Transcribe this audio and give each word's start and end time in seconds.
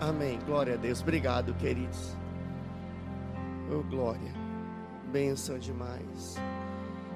Amém. 0.00 0.38
Glória 0.46 0.74
a 0.74 0.76
Deus. 0.76 1.00
Obrigado, 1.00 1.52
queridos. 1.54 2.16
Oh, 3.68 3.82
glória. 3.82 4.32
Benção 5.10 5.58
demais. 5.58 6.36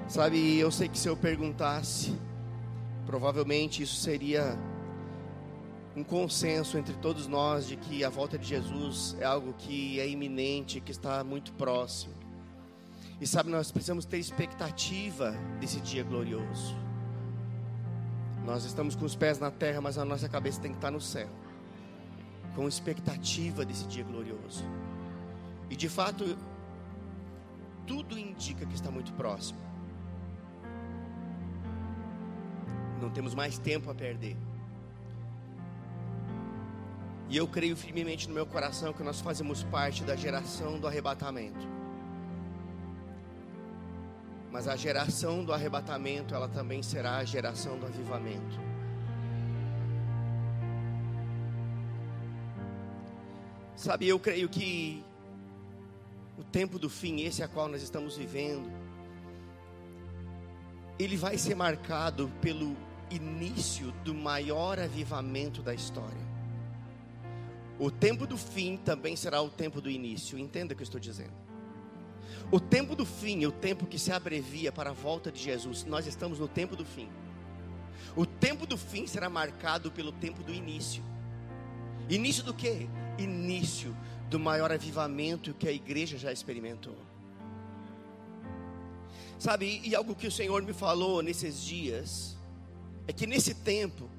Sabe, 0.09 0.59
eu 0.59 0.69
sei 0.69 0.89
que 0.89 0.99
se 0.99 1.07
eu 1.07 1.15
perguntasse, 1.15 2.13
provavelmente 3.05 3.81
isso 3.81 3.95
seria 3.95 4.59
um 5.95 6.03
consenso 6.03 6.77
entre 6.77 6.93
todos 6.95 7.25
nós 7.25 7.67
de 7.67 7.77
que 7.77 8.03
a 8.03 8.09
volta 8.09 8.37
de 8.37 8.45
Jesus 8.45 9.15
é 9.17 9.23
algo 9.23 9.53
que 9.53 9.99
é 10.01 10.07
iminente, 10.07 10.81
que 10.81 10.91
está 10.91 11.23
muito 11.23 11.53
próximo. 11.53 12.13
E 13.21 13.25
sabe, 13.25 13.49
nós 13.49 13.71
precisamos 13.71 14.03
ter 14.03 14.17
expectativa 14.17 15.31
desse 15.61 15.79
dia 15.79 16.03
glorioso. 16.03 16.75
Nós 18.45 18.65
estamos 18.65 18.93
com 18.93 19.05
os 19.05 19.15
pés 19.15 19.39
na 19.39 19.49
terra, 19.49 19.79
mas 19.79 19.97
a 19.97 20.03
nossa 20.03 20.27
cabeça 20.27 20.59
tem 20.59 20.71
que 20.71 20.77
estar 20.77 20.91
no 20.91 20.99
céu 20.99 21.29
com 22.55 22.67
expectativa 22.67 23.65
desse 23.65 23.85
dia 23.87 24.03
glorioso. 24.03 24.63
E 25.69 25.75
de 25.75 25.89
fato, 25.89 26.37
tudo 27.85 28.17
indica 28.17 28.65
que 28.65 28.75
está 28.75 28.91
muito 28.91 29.11
próximo. 29.13 29.59
Não 33.01 33.09
temos 33.09 33.33
mais 33.33 33.57
tempo 33.57 33.89
a 33.89 33.95
perder. 33.95 34.37
E 37.29 37.37
eu 37.37 37.47
creio 37.47 37.75
firmemente 37.75 38.27
no 38.27 38.33
meu 38.33 38.45
coração 38.45 38.93
que 38.93 39.01
nós 39.01 39.19
fazemos 39.19 39.63
parte 39.63 40.03
da 40.03 40.15
geração 40.15 40.79
do 40.79 40.87
arrebatamento. 40.87 41.67
Mas 44.51 44.67
a 44.67 44.75
geração 44.75 45.43
do 45.43 45.51
arrebatamento, 45.51 46.35
ela 46.35 46.47
também 46.47 46.83
será 46.83 47.17
a 47.17 47.23
geração 47.23 47.79
do 47.79 47.87
avivamento. 47.87 48.72
Sabe, 53.83 54.07
eu 54.07 54.17
creio 54.17 54.47
que 54.47 55.03
o 56.37 56.43
tempo 56.45 56.79
do 56.79 56.89
fim, 56.89 57.19
esse 57.23 57.43
a 57.43 57.49
qual 57.49 57.67
nós 57.67 57.83
estamos 57.83 58.15
vivendo, 58.15 58.71
ele 60.97 61.17
vai 61.17 61.37
ser 61.37 61.53
marcado 61.53 62.31
pelo 62.39 62.77
início 63.11 63.91
do 64.05 64.13
maior 64.13 64.79
avivamento 64.79 65.61
da 65.61 65.73
história. 65.73 66.25
O 67.77 67.91
tempo 67.91 68.25
do 68.25 68.37
fim 68.37 68.77
também 68.77 69.17
será 69.17 69.41
o 69.41 69.49
tempo 69.49 69.81
do 69.81 69.89
início, 69.89 70.39
entenda 70.39 70.71
o 70.73 70.77
que 70.77 70.81
eu 70.81 70.85
estou 70.85 71.01
dizendo. 71.01 71.33
O 72.53 72.61
tempo 72.61 72.95
do 72.95 73.05
fim, 73.05 73.45
o 73.45 73.51
tempo 73.51 73.85
que 73.85 73.99
se 73.99 74.13
abrevia 74.13 74.71
para 74.71 74.91
a 74.91 74.93
volta 74.93 75.29
de 75.29 75.43
Jesus, 75.43 75.83
nós 75.83 76.07
estamos 76.07 76.39
no 76.39 76.47
tempo 76.47 76.77
do 76.77 76.85
fim. 76.85 77.09
O 78.15 78.25
tempo 78.25 78.65
do 78.65 78.77
fim 78.77 79.05
será 79.05 79.29
marcado 79.29 79.91
pelo 79.91 80.13
tempo 80.13 80.41
do 80.41 80.53
início. 80.53 81.03
Início 82.09 82.45
do 82.45 82.53
que? 82.53 82.87
Início 83.17 83.95
do 84.29 84.39
maior 84.39 84.71
avivamento 84.71 85.53
que 85.53 85.67
a 85.67 85.71
igreja 85.71 86.17
já 86.17 86.31
experimentou. 86.31 86.95
Sabe, 89.37 89.81
e 89.83 89.95
algo 89.95 90.15
que 90.15 90.27
o 90.27 90.31
Senhor 90.31 90.61
me 90.61 90.73
falou 90.73 91.21
nesses 91.21 91.61
dias, 91.61 92.37
é 93.07 93.13
que 93.13 93.27
nesse 93.27 93.53
tempo, 93.53 94.09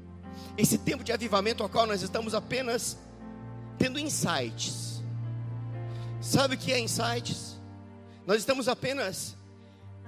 esse 0.57 0.77
tempo 0.79 1.03
de 1.03 1.13
avivamento 1.13 1.63
ao 1.63 1.69
qual 1.69 1.87
nós 1.87 2.03
estamos 2.03 2.35
apenas 2.35 2.99
tendo 3.79 3.99
insights. 3.99 5.03
Sabe 6.21 6.55
o 6.55 6.59
que 6.59 6.73
é 6.73 6.79
insights? 6.79 7.59
Nós 8.27 8.39
estamos 8.39 8.69
apenas 8.69 9.37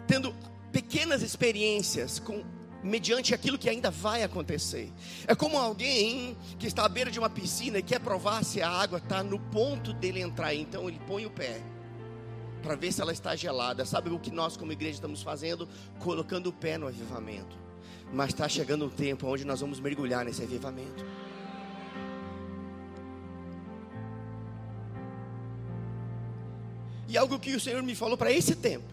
tendo 0.07 0.34
pequenas 0.70 1.23
experiências 1.23 2.19
com 2.19 2.45
mediante 2.87 3.34
aquilo 3.34 3.59
que 3.59 3.69
ainda 3.69 3.91
vai 3.91 4.23
acontecer. 4.23 4.92
É 5.27 5.34
como 5.34 5.59
alguém 5.59 6.37
que 6.59 6.67
está 6.67 6.84
à 6.84 6.89
beira 6.89 7.11
de 7.11 7.19
uma 7.19 7.29
piscina 7.29 7.79
e 7.79 7.83
quer 7.83 8.01
provar 8.01 8.45
se 8.45 8.62
a 8.62 8.70
água 8.70 8.98
está 8.98 9.23
no 9.23 9.39
ponto 9.39 9.92
dele 9.92 10.20
entrar, 10.20 10.55
então 10.55 10.89
ele 10.89 11.01
põe 11.07 11.27
o 11.27 11.31
pé 11.31 11.61
para 12.62 12.75
ver 12.75 12.92
se 12.92 13.01
ela 13.01 13.12
está 13.12 13.34
gelada. 13.37 13.84
Sabe 13.84 14.11
o 14.11 14.19
que 14.19 14.31
nós, 14.31 14.57
como 14.57 14.73
igreja, 14.73 14.95
estamos 14.95 15.23
fazendo? 15.23 15.69
Colocando 15.98 16.48
o 16.48 16.52
pé 16.52 16.79
no 16.79 16.86
avivamento. 16.86 17.57
Mas 18.13 18.29
está 18.29 18.48
chegando 18.48 18.86
um 18.86 18.89
tempo 18.89 19.27
onde 19.27 19.45
nós 19.45 19.61
vamos 19.61 19.79
mergulhar 19.80 20.25
nesse 20.25 20.42
avivamento. 20.42 21.05
E 27.08 27.17
algo 27.17 27.39
que 27.39 27.55
o 27.55 27.61
Senhor 27.61 27.83
me 27.83 27.95
falou 27.95 28.17
para 28.17 28.33
esse 28.33 28.57
tempo, 28.57 28.92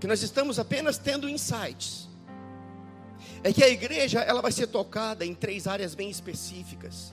que 0.00 0.06
nós 0.06 0.22
estamos 0.22 0.58
apenas 0.58 0.96
tendo 0.96 1.28
insights 1.28 2.07
é 3.42 3.52
que 3.52 3.62
a 3.62 3.68
igreja 3.68 4.20
ela 4.20 4.42
vai 4.42 4.52
ser 4.52 4.66
tocada 4.66 5.24
em 5.24 5.34
três 5.34 5.66
áreas 5.66 5.94
bem 5.94 6.10
específicas. 6.10 7.12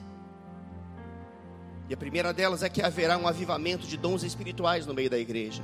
E 1.88 1.94
a 1.94 1.96
primeira 1.96 2.32
delas 2.32 2.62
é 2.62 2.68
que 2.68 2.82
haverá 2.82 3.16
um 3.16 3.28
avivamento 3.28 3.86
de 3.86 3.96
dons 3.96 4.24
espirituais 4.24 4.86
no 4.86 4.94
meio 4.94 5.08
da 5.08 5.18
igreja. 5.18 5.62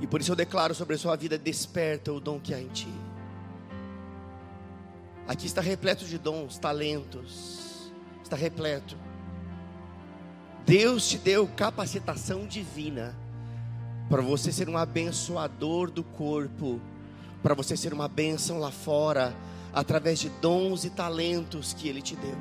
E 0.00 0.06
por 0.06 0.20
isso 0.20 0.32
eu 0.32 0.36
declaro 0.36 0.74
sobre 0.74 0.94
a 0.94 0.98
sua 0.98 1.16
vida: 1.16 1.38
desperta 1.38 2.12
o 2.12 2.20
dom 2.20 2.38
que 2.38 2.52
há 2.52 2.60
em 2.60 2.68
ti. 2.68 2.92
Aqui 5.26 5.46
está 5.46 5.60
repleto 5.60 6.04
de 6.04 6.18
dons, 6.18 6.58
talentos, 6.58 7.90
está 8.22 8.36
repleto. 8.36 8.96
Deus 10.66 11.08
te 11.08 11.18
deu 11.18 11.48
capacitação 11.48 12.46
divina 12.46 13.16
para 14.08 14.22
você 14.22 14.50
ser 14.50 14.68
um 14.68 14.76
abençoador 14.76 15.90
do 15.90 16.02
corpo 16.02 16.80
para 17.42 17.54
você 17.54 17.76
ser 17.76 17.92
uma 17.92 18.08
bênção 18.08 18.58
lá 18.58 18.70
fora, 18.70 19.34
através 19.72 20.18
de 20.18 20.28
dons 20.28 20.84
e 20.84 20.90
talentos 20.90 21.72
que 21.72 21.88
Ele 21.88 22.02
te 22.02 22.16
deu. 22.16 22.36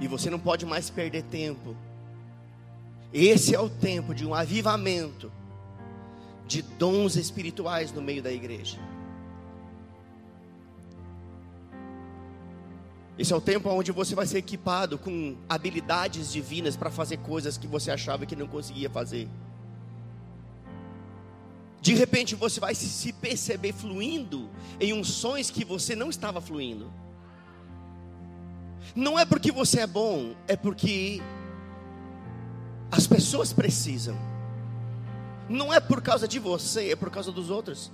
E 0.00 0.06
você 0.06 0.30
não 0.30 0.38
pode 0.38 0.64
mais 0.64 0.90
perder 0.90 1.24
tempo. 1.24 1.76
Esse 3.12 3.54
é 3.54 3.60
o 3.60 3.68
tempo 3.68 4.14
de 4.14 4.24
um 4.24 4.34
avivamento 4.34 5.32
de 6.46 6.62
dons 6.62 7.16
espirituais 7.16 7.92
no 7.92 8.00
meio 8.00 8.22
da 8.22 8.32
igreja. 8.32 8.78
Esse 13.18 13.32
é 13.32 13.36
o 13.36 13.40
tempo 13.40 13.68
onde 13.68 13.90
você 13.90 14.14
vai 14.14 14.26
ser 14.26 14.38
equipado 14.38 14.96
com 14.96 15.36
habilidades 15.48 16.32
divinas 16.32 16.76
para 16.76 16.88
fazer 16.88 17.16
coisas 17.16 17.58
que 17.58 17.66
você 17.66 17.90
achava 17.90 18.24
que 18.24 18.36
não 18.36 18.46
conseguia 18.46 18.88
fazer. 18.88 19.28
De 21.80 21.94
repente 21.94 22.34
você 22.34 22.58
vai 22.58 22.74
se 22.74 23.12
perceber 23.12 23.72
fluindo 23.72 24.48
em 24.80 24.92
unções 24.92 25.50
que 25.50 25.64
você 25.64 25.94
não 25.94 26.10
estava 26.10 26.40
fluindo. 26.40 26.92
Não 28.94 29.18
é 29.18 29.24
porque 29.24 29.52
você 29.52 29.80
é 29.80 29.86
bom, 29.86 30.34
é 30.46 30.56
porque 30.56 31.22
as 32.90 33.06
pessoas 33.06 33.52
precisam. 33.52 34.16
Não 35.48 35.72
é 35.72 35.80
por 35.80 36.02
causa 36.02 36.26
de 36.26 36.38
você, 36.38 36.90
é 36.90 36.96
por 36.96 37.10
causa 37.10 37.30
dos 37.30 37.48
outros. 37.48 37.90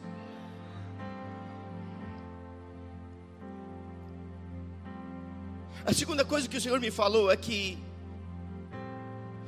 A 5.87 5.93
segunda 5.93 6.25
coisa 6.25 6.49
que 6.49 6.57
o 6.57 6.61
Senhor 6.61 6.81
me 6.81 6.91
falou 6.91 7.31
é 7.31 7.37
que 7.37 7.79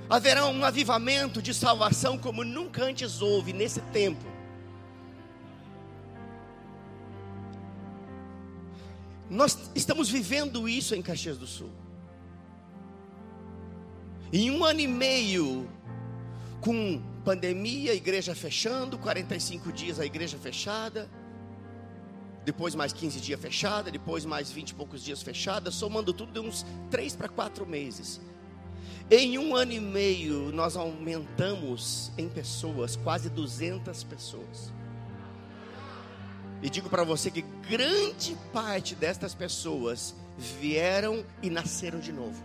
haverá 0.08 0.46
um 0.46 0.64
avivamento 0.64 1.42
de 1.42 1.52
salvação 1.52 2.16
como 2.16 2.44
nunca 2.44 2.84
antes 2.84 3.20
houve 3.20 3.52
nesse 3.52 3.80
tempo. 3.92 4.24
Nós 9.28 9.70
estamos 9.74 10.08
vivendo 10.08 10.68
isso 10.68 10.94
em 10.94 11.02
Caxias 11.02 11.36
do 11.36 11.46
Sul. 11.46 11.70
Em 14.32 14.50
um 14.50 14.64
ano 14.64 14.80
e 14.80 14.86
meio, 14.86 15.68
com 16.60 17.02
pandemia, 17.24 17.92
igreja 17.92 18.34
fechando, 18.34 18.98
45 18.98 19.72
dias 19.72 19.98
a 19.98 20.06
igreja 20.06 20.38
fechada, 20.38 21.08
depois 22.44 22.76
mais 22.76 22.92
15 22.92 23.20
dias 23.20 23.40
fechada, 23.40 23.90
depois 23.90 24.24
mais 24.24 24.50
20 24.52 24.70
e 24.70 24.74
poucos 24.74 25.02
dias 25.02 25.22
fechada, 25.22 25.72
somando 25.72 26.12
tudo, 26.12 26.32
de 26.32 26.38
uns 26.38 26.64
3 26.90 27.16
para 27.16 27.28
4 27.28 27.66
meses. 27.66 28.20
Em 29.10 29.38
um 29.38 29.54
ano 29.54 29.72
e 29.72 29.80
meio, 29.80 30.50
nós 30.52 30.76
aumentamos 30.76 32.10
em 32.18 32.28
pessoas, 32.28 32.96
quase 32.96 33.30
200 33.30 34.02
pessoas. 34.04 34.72
E 36.62 36.68
digo 36.68 36.88
para 36.88 37.04
você 37.04 37.30
que 37.30 37.42
grande 37.68 38.36
parte 38.52 38.94
destas 38.94 39.34
pessoas 39.34 40.14
vieram 40.36 41.24
e 41.42 41.50
nasceram 41.50 42.00
de 42.00 42.12
novo. 42.12 42.42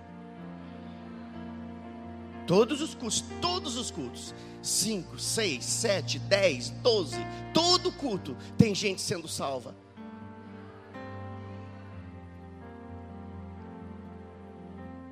Todos 2.46 2.82
os 2.82 2.94
cultos, 2.94 3.24
todos 3.42 3.78
os 3.78 3.90
cultos, 3.90 4.36
5, 4.62 5.18
6, 5.18 5.64
7, 5.64 6.20
10, 6.20 6.70
12, 6.70 7.18
todo 7.54 7.92
culto 7.92 8.36
tem 8.58 8.76
gente 8.76 9.02
sendo 9.02 9.28
salva. 9.28 9.76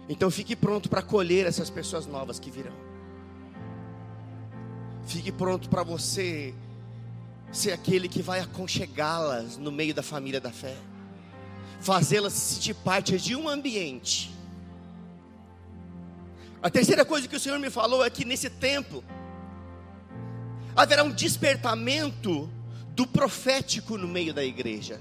Então 0.09 0.31
fique 0.31 0.55
pronto 0.55 0.89
para 0.89 1.01
acolher 1.01 1.45
essas 1.45 1.69
pessoas 1.69 2.07
novas 2.07 2.39
que 2.39 2.49
virão. 2.49 2.73
Fique 5.05 5.31
pronto 5.31 5.69
para 5.69 5.83
você 5.83 6.53
ser 7.51 7.71
aquele 7.71 8.09
que 8.09 8.21
vai 8.21 8.39
aconchegá-las 8.39 9.57
no 9.57 9.71
meio 9.71 9.93
da 9.93 10.01
família 10.01 10.41
da 10.41 10.51
fé. 10.51 10.75
fazê-las 11.81 12.33
sentir 12.33 12.73
parte 12.73 13.17
de 13.17 13.35
um 13.35 13.47
ambiente. 13.47 14.35
A 16.61 16.69
terceira 16.69 17.05
coisa 17.05 17.25
que 17.25 17.35
o 17.37 17.39
Senhor 17.39 17.57
me 17.57 17.69
falou 17.69 18.03
é 18.03 18.09
que 18.09 18.25
nesse 18.25 18.49
tempo 18.49 19.01
haverá 20.75 21.03
um 21.03 21.11
despertamento 21.11 22.49
do 22.89 23.07
profético 23.07 23.97
no 23.97 24.09
meio 24.09 24.33
da 24.33 24.43
igreja. 24.43 24.99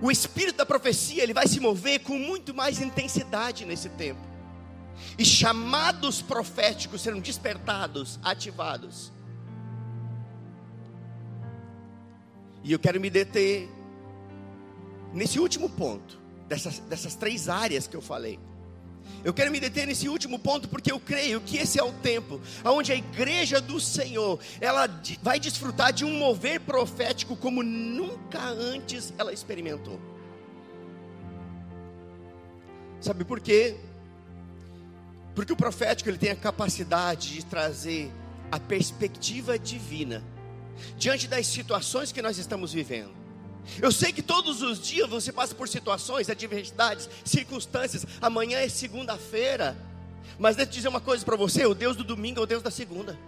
O 0.00 0.10
espírito 0.10 0.56
da 0.56 0.66
profecia, 0.66 1.22
ele 1.22 1.34
vai 1.34 1.48
se 1.48 1.58
mover 1.58 2.00
com 2.00 2.16
muito 2.16 2.54
mais 2.54 2.80
intensidade 2.80 3.64
nesse 3.64 3.88
tempo. 3.90 4.20
E 5.18 5.24
chamados 5.24 6.22
proféticos 6.22 7.00
serão 7.00 7.20
despertados, 7.20 8.18
ativados. 8.22 9.12
E 12.62 12.72
eu 12.72 12.78
quero 12.78 13.00
me 13.00 13.10
deter 13.10 13.68
nesse 15.12 15.40
último 15.40 15.68
ponto, 15.68 16.18
dessas, 16.46 16.78
dessas 16.80 17.14
três 17.14 17.48
áreas 17.48 17.86
que 17.86 17.96
eu 17.96 18.02
falei. 18.02 18.38
Eu 19.24 19.34
quero 19.34 19.50
me 19.50 19.58
deter 19.58 19.86
nesse 19.86 20.08
último 20.08 20.38
ponto 20.38 20.68
porque 20.68 20.92
eu 20.92 21.00
creio 21.00 21.40
que 21.40 21.56
esse 21.58 21.78
é 21.78 21.82
o 21.82 21.92
tempo 21.92 22.40
onde 22.64 22.92
a 22.92 22.94
igreja 22.94 23.60
do 23.60 23.80
Senhor, 23.80 24.38
ela 24.60 24.88
vai 25.22 25.40
desfrutar 25.40 25.92
de 25.92 26.04
um 26.04 26.12
mover 26.12 26.60
profético 26.60 27.36
como 27.36 27.62
nunca 27.62 28.40
antes 28.40 29.12
ela 29.18 29.32
experimentou. 29.32 30.00
Sabe 33.00 33.24
por 33.24 33.40
quê? 33.40 33.76
Porque 35.34 35.52
o 35.52 35.56
profético 35.56 36.10
ele 36.10 36.18
tem 36.18 36.30
a 36.30 36.36
capacidade 36.36 37.34
de 37.34 37.44
trazer 37.44 38.10
a 38.50 38.58
perspectiva 38.58 39.58
divina 39.58 40.22
diante 40.96 41.28
das 41.28 41.46
situações 41.46 42.12
que 42.12 42.22
nós 42.22 42.38
estamos 42.38 42.72
vivendo. 42.72 43.17
Eu 43.80 43.92
sei 43.92 44.12
que 44.12 44.22
todos 44.22 44.62
os 44.62 44.80
dias 44.80 45.08
você 45.08 45.32
passa 45.32 45.54
por 45.54 45.68
situações, 45.68 46.28
adversidades, 46.28 47.08
circunstâncias. 47.24 48.06
Amanhã 48.20 48.58
é 48.58 48.68
segunda-feira. 48.68 49.76
Mas 50.38 50.56
deixa 50.56 50.70
eu 50.70 50.74
dizer 50.74 50.88
uma 50.88 51.00
coisa 51.00 51.24
para 51.24 51.36
você: 51.36 51.66
o 51.66 51.74
Deus 51.74 51.96
do 51.96 52.04
domingo 52.04 52.40
é 52.40 52.42
o 52.42 52.46
Deus 52.46 52.62
da 52.62 52.70
segunda. 52.70 53.18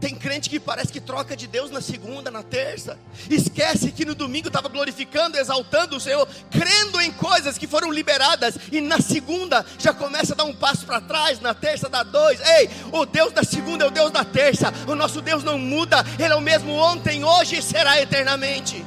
Tem 0.00 0.14
crente 0.14 0.48
que 0.48 0.58
parece 0.58 0.90
que 0.90 1.00
troca 1.00 1.36
de 1.36 1.46
Deus 1.46 1.70
na 1.70 1.82
segunda, 1.82 2.30
na 2.30 2.42
terça. 2.42 2.98
Esquece 3.28 3.92
que 3.92 4.06
no 4.06 4.14
domingo 4.14 4.48
estava 4.48 4.66
glorificando, 4.66 5.36
exaltando 5.36 5.96
o 5.96 6.00
Senhor, 6.00 6.26
crendo 6.50 6.98
em 7.02 7.12
coisas 7.12 7.58
que 7.58 7.66
foram 7.66 7.92
liberadas. 7.92 8.54
E 8.72 8.80
na 8.80 8.98
segunda 8.98 9.64
já 9.78 9.92
começa 9.92 10.32
a 10.32 10.36
dar 10.36 10.44
um 10.44 10.54
passo 10.54 10.86
para 10.86 11.02
trás, 11.02 11.38
na 11.40 11.52
terça 11.52 11.86
dá 11.88 12.02
dois. 12.02 12.40
Ei, 12.40 12.70
o 12.90 13.04
Deus 13.04 13.32
da 13.32 13.44
segunda 13.44 13.84
é 13.84 13.88
o 13.88 13.90
Deus 13.90 14.10
da 14.10 14.24
terça. 14.24 14.72
O 14.88 14.94
nosso 14.94 15.20
Deus 15.20 15.44
não 15.44 15.58
muda, 15.58 16.02
Ele 16.18 16.32
é 16.32 16.36
o 16.36 16.40
mesmo 16.40 16.72
ontem, 16.72 17.22
hoje 17.22 17.58
e 17.58 17.62
será 17.62 18.00
eternamente. 18.00 18.82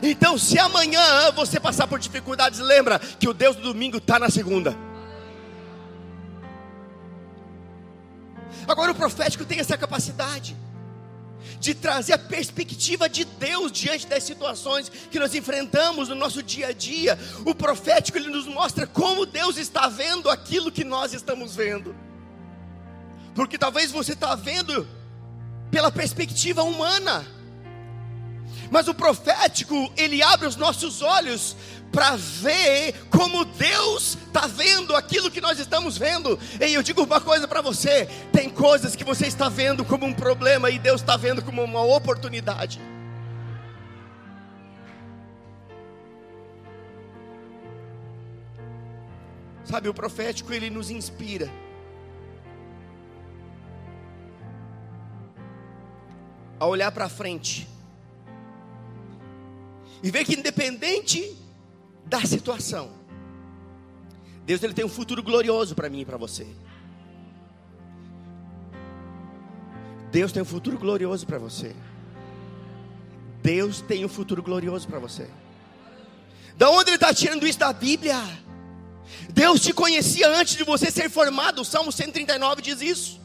Então, 0.00 0.38
se 0.38 0.58
amanhã 0.58 1.32
você 1.32 1.58
passar 1.58 1.88
por 1.88 1.98
dificuldades, 1.98 2.60
lembra 2.60 3.00
que 3.00 3.28
o 3.28 3.34
Deus 3.34 3.56
do 3.56 3.62
domingo 3.62 3.96
está 3.96 4.18
na 4.18 4.30
segunda. 4.30 4.93
Agora, 8.66 8.92
o 8.92 8.94
profético 8.94 9.44
tem 9.44 9.58
essa 9.60 9.76
capacidade 9.76 10.56
de 11.60 11.74
trazer 11.74 12.14
a 12.14 12.18
perspectiva 12.18 13.08
de 13.08 13.24
Deus 13.24 13.70
diante 13.70 14.06
das 14.06 14.22
situações 14.22 14.90
que 15.10 15.18
nós 15.18 15.34
enfrentamos 15.34 16.08
no 16.08 16.14
nosso 16.14 16.42
dia 16.42 16.68
a 16.68 16.72
dia. 16.72 17.18
O 17.44 17.54
profético 17.54 18.18
ele 18.18 18.28
nos 18.28 18.46
mostra 18.46 18.86
como 18.86 19.26
Deus 19.26 19.56
está 19.56 19.88
vendo 19.88 20.30
aquilo 20.30 20.72
que 20.72 20.84
nós 20.84 21.12
estamos 21.12 21.54
vendo. 21.54 21.94
Porque 23.34 23.58
talvez 23.58 23.90
você 23.90 24.12
está 24.12 24.34
vendo 24.34 24.86
pela 25.70 25.90
perspectiva 25.90 26.62
humana. 26.62 27.26
Mas 28.70 28.88
o 28.88 28.94
profético, 28.94 29.92
ele 29.96 30.22
abre 30.22 30.46
os 30.46 30.56
nossos 30.56 31.02
olhos 31.02 31.56
para 31.94 32.16
ver 32.16 32.92
como 33.08 33.44
Deus 33.44 34.18
está 34.26 34.48
vendo 34.48 34.96
aquilo 34.96 35.30
que 35.30 35.40
nós 35.40 35.60
estamos 35.60 35.96
vendo. 35.96 36.36
E 36.60 36.74
eu 36.74 36.82
digo 36.82 37.04
uma 37.04 37.20
coisa 37.20 37.46
para 37.46 37.62
você: 37.62 38.06
tem 38.32 38.50
coisas 38.50 38.96
que 38.96 39.04
você 39.04 39.28
está 39.28 39.48
vendo 39.48 39.84
como 39.84 40.04
um 40.04 40.12
problema 40.12 40.68
e 40.70 40.78
Deus 40.78 41.00
está 41.00 41.16
vendo 41.16 41.40
como 41.40 41.62
uma 41.62 41.82
oportunidade. 41.82 42.80
Sabe, 49.64 49.88
o 49.88 49.94
profético 49.94 50.52
ele 50.52 50.68
nos 50.68 50.90
inspira. 50.90 51.48
A 56.58 56.66
olhar 56.66 56.90
para 56.90 57.08
frente 57.08 57.68
e 60.02 60.10
ver 60.10 60.24
que 60.24 60.34
independente 60.34 61.43
da 62.14 62.24
situação. 62.24 62.92
Deus 64.46 64.62
ele 64.62 64.72
tem 64.72 64.84
um 64.84 64.88
futuro 64.88 65.20
glorioso 65.20 65.74
para 65.74 65.88
mim 65.88 66.02
e 66.02 66.04
para 66.04 66.16
você. 66.16 66.46
Deus 70.12 70.30
tem 70.30 70.40
um 70.40 70.46
futuro 70.46 70.78
glorioso 70.78 71.26
para 71.26 71.38
você. 71.38 71.74
Deus 73.42 73.80
tem 73.80 74.04
um 74.04 74.08
futuro 74.08 74.44
glorioso 74.44 74.86
para 74.86 75.00
você. 75.00 75.28
Da 76.56 76.70
onde 76.70 76.90
ele 76.90 76.96
está 76.96 77.12
tirando 77.12 77.48
isso 77.48 77.58
da 77.58 77.72
Bíblia? 77.72 78.22
Deus 79.30 79.60
te 79.60 79.72
conhecia 79.72 80.28
antes 80.28 80.54
de 80.56 80.62
você 80.62 80.92
ser 80.92 81.10
formado. 81.10 81.62
O 81.62 81.64
Salmo 81.64 81.90
139 81.90 82.62
diz 82.62 82.80
isso. 82.80 83.20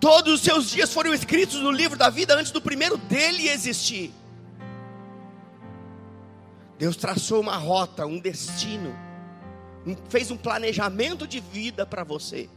Todos 0.00 0.32
os 0.34 0.40
seus 0.40 0.70
dias 0.70 0.90
foram 0.94 1.12
escritos 1.12 1.60
no 1.60 1.70
livro 1.70 1.98
da 1.98 2.08
vida 2.08 2.34
antes 2.34 2.52
do 2.52 2.62
primeiro 2.62 2.96
dele 2.96 3.50
existir. 3.50 4.14
Deus 6.78 6.96
traçou 6.96 7.40
uma 7.40 7.56
rota, 7.56 8.06
um 8.06 8.18
destino, 8.18 8.94
fez 10.08 10.30
um 10.30 10.36
planejamento 10.36 11.26
de 11.26 11.40
vida 11.40 11.86
para 11.86 12.04
você. 12.04 12.48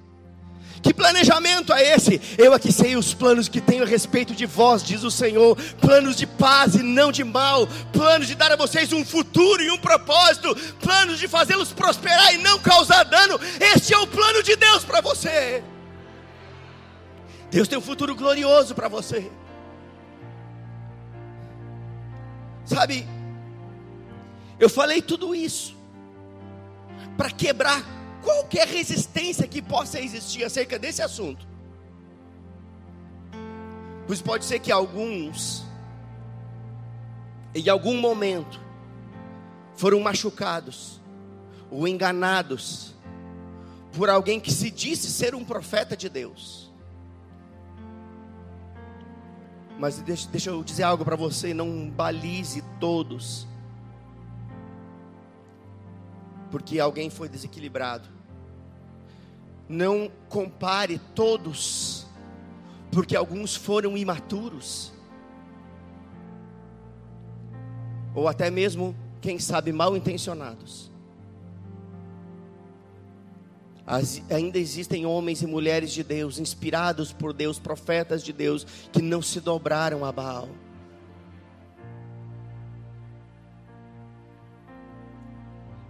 Que 0.81 0.93
planejamento 0.93 1.73
é 1.73 1.95
esse? 1.95 2.21
Eu 2.37 2.53
aqui 2.53 2.71
sei 2.71 2.95
os 2.95 3.13
planos 3.13 3.49
que 3.49 3.59
tenho 3.59 3.83
a 3.83 3.87
respeito 3.87 4.33
de 4.33 4.45
vós, 4.45 4.81
diz 4.81 5.03
o 5.03 5.11
Senhor: 5.11 5.57
planos 5.81 6.15
de 6.15 6.25
paz 6.25 6.75
e 6.75 6.83
não 6.83 7.11
de 7.11 7.23
mal, 7.23 7.67
planos 7.91 8.27
de 8.27 8.35
dar 8.35 8.51
a 8.51 8.55
vocês 8.55 8.93
um 8.93 9.03
futuro 9.03 9.61
e 9.61 9.71
um 9.71 9.77
propósito, 9.77 10.55
planos 10.79 11.19
de 11.19 11.27
fazê-los 11.27 11.73
prosperar 11.73 12.33
e 12.33 12.37
não 12.37 12.59
causar 12.59 13.03
dano. 13.03 13.39
Este 13.59 13.93
é 13.93 13.97
o 13.97 14.07
plano 14.07 14.41
de 14.41 14.55
Deus 14.55 14.85
para 14.85 15.01
você. 15.01 15.63
Deus 17.51 17.67
tem 17.67 17.77
um 17.77 17.81
futuro 17.81 18.15
glorioso 18.15 18.73
para 18.73 18.87
você. 18.87 19.29
Sabe, 22.63 23.05
eu 24.59 24.69
falei 24.69 25.01
tudo 25.01 25.33
isso 25.33 25.75
para 27.17 27.31
quebrar 27.31 27.83
qualquer 28.21 28.67
resistência 28.67 29.47
que 29.47 29.61
possa 29.61 29.99
existir 29.99 30.43
acerca 30.43 30.77
desse 30.77 31.01
assunto. 31.01 31.47
Pois 34.05 34.21
pode 34.21 34.45
ser 34.45 34.59
que 34.59 34.71
alguns, 34.71 35.63
em 37.53 37.69
algum 37.69 37.99
momento, 37.99 38.59
foram 39.75 39.99
machucados 39.99 40.99
ou 41.71 41.87
enganados 41.87 42.93
por 43.93 44.09
alguém 44.09 44.39
que 44.39 44.51
se 44.51 44.69
disse 44.69 45.11
ser 45.11 45.35
um 45.35 45.45
profeta 45.45 45.95
de 45.95 46.09
Deus. 46.09 46.69
Mas 49.77 50.01
deixa, 50.01 50.49
eu 50.49 50.63
dizer 50.63 50.83
algo 50.83 51.05
para 51.05 51.15
você: 51.15 51.53
não 51.53 51.89
balize 51.89 52.61
todos 52.79 53.47
porque 56.51 56.79
alguém 56.79 57.09
foi 57.09 57.29
desequilibrado. 57.29 58.07
Não 59.67 60.11
compare 60.27 60.99
todos, 61.13 62.07
porque 62.91 63.15
alguns 63.15 63.55
foram 63.55 63.97
imaturos, 63.97 64.91
ou 68.15 68.27
até 68.27 68.49
mesmo, 68.49 68.95
quem 69.21 69.37
sabe, 69.37 69.71
mal 69.71 69.95
intencionados. 69.95 70.89
As, 73.85 74.21
ainda 74.29 74.59
existem 74.59 75.05
homens 75.05 75.41
e 75.41 75.47
mulheres 75.47 75.91
de 75.91 76.03
Deus, 76.03 76.37
inspirados 76.37 77.11
por 77.11 77.33
Deus, 77.33 77.57
profetas 77.57 78.23
de 78.23 78.31
Deus, 78.31 78.63
que 78.91 79.01
não 79.01 79.21
se 79.21 79.39
dobraram 79.39 80.05
a 80.05 80.11
Baal. 80.11 80.47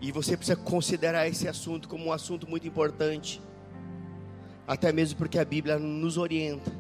E 0.01 0.11
você 0.11 0.37
precisa 0.37 0.55
considerar 0.55 1.27
esse 1.27 1.47
assunto 1.47 1.89
como 1.89 2.05
um 2.05 2.13
assunto 2.13 2.49
muito 2.49 2.67
importante. 2.67 3.41
Até 4.67 4.91
mesmo 4.91 5.17
porque 5.17 5.39
a 5.39 5.45
Bíblia 5.45 5.77
nos 5.77 6.17
orienta 6.17 6.71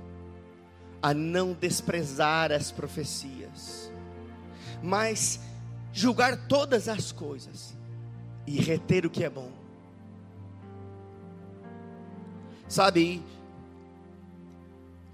a 1.01 1.13
não 1.13 1.53
desprezar 1.53 2.51
as 2.51 2.71
profecias, 2.71 3.91
mas 4.83 5.39
julgar 5.93 6.47
todas 6.47 6.87
as 6.87 7.11
coisas 7.11 7.75
e 8.45 8.59
reter 8.59 9.05
o 9.05 9.09
que 9.09 9.23
é 9.23 9.29
bom. 9.29 9.51
Sabe, 12.67 13.23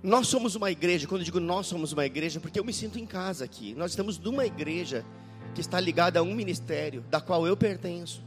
Nós 0.05 0.27
somos 0.27 0.53
uma 0.53 0.69
igreja, 0.69 1.07
quando 1.07 1.21
eu 1.21 1.25
digo 1.25 1.39
nós 1.39 1.65
somos 1.65 1.91
uma 1.91 2.05
igreja, 2.05 2.39
porque 2.39 2.59
eu 2.59 2.63
me 2.63 2.71
sinto 2.71 2.99
em 2.99 3.07
casa 3.07 3.43
aqui. 3.43 3.73
Nós 3.73 3.91
estamos 3.91 4.19
numa 4.19 4.45
igreja 4.45 5.03
que 5.55 5.61
está 5.61 5.79
ligada 5.79 6.19
a 6.19 6.21
um 6.21 6.35
ministério, 6.35 7.01
da 7.09 7.21
qual 7.21 7.47
eu 7.47 7.55
pertenço. 7.55 8.21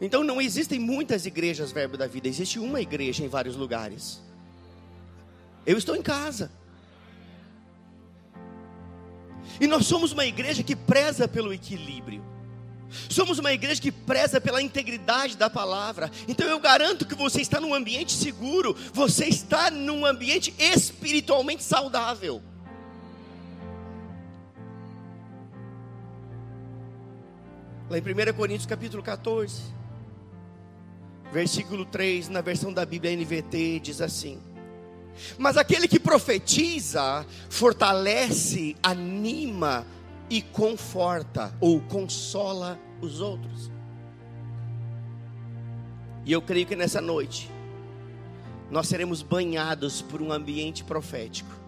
Então 0.00 0.24
não 0.24 0.40
existem 0.40 0.80
muitas 0.80 1.26
igrejas 1.26 1.70
Verbo 1.70 1.96
da 1.96 2.06
Vida, 2.06 2.26
existe 2.26 2.58
uma 2.58 2.80
igreja 2.80 3.22
em 3.22 3.28
vários 3.28 3.54
lugares. 3.54 4.20
Eu 5.64 5.78
estou 5.78 5.94
em 5.94 6.02
casa. 6.02 6.50
E 9.60 9.66
nós 9.66 9.86
somos 9.86 10.10
uma 10.10 10.26
igreja 10.26 10.62
que 10.62 10.74
preza 10.74 11.28
pelo 11.28 11.52
equilíbrio. 11.52 12.24
Somos 13.08 13.38
uma 13.38 13.52
igreja 13.52 13.80
que 13.80 13.92
preza 13.92 14.40
pela 14.40 14.62
integridade 14.62 15.36
da 15.36 15.50
palavra. 15.50 16.10
Então 16.26 16.46
eu 16.46 16.58
garanto 16.58 17.06
que 17.06 17.14
você 17.14 17.40
está 17.40 17.60
num 17.60 17.74
ambiente 17.74 18.12
seguro, 18.12 18.76
você 18.92 19.26
está 19.26 19.70
num 19.70 20.06
ambiente 20.06 20.54
espiritualmente 20.58 21.62
saudável. 21.62 22.42
Lá 27.90 27.98
em 27.98 28.00
1 28.00 28.32
Coríntios 28.34 28.64
capítulo 28.64 29.02
14, 29.02 29.60
versículo 31.30 31.84
3, 31.84 32.30
na 32.30 32.40
versão 32.40 32.72
da 32.72 32.86
Bíblia 32.86 33.14
NVT, 33.14 33.80
diz 33.80 34.00
assim: 34.00 34.40
Mas 35.36 35.58
aquele 35.58 35.86
que 35.86 36.00
profetiza, 36.00 37.26
fortalece, 37.50 38.74
anima 38.82 39.86
e 40.30 40.40
conforta 40.40 41.54
ou 41.60 41.78
consola 41.78 42.80
os 43.02 43.20
outros. 43.20 43.70
E 46.24 46.32
eu 46.32 46.40
creio 46.40 46.64
que 46.64 46.74
nessa 46.74 47.02
noite, 47.02 47.50
nós 48.70 48.88
seremos 48.88 49.20
banhados 49.20 50.00
por 50.00 50.22
um 50.22 50.32
ambiente 50.32 50.82
profético 50.82 51.63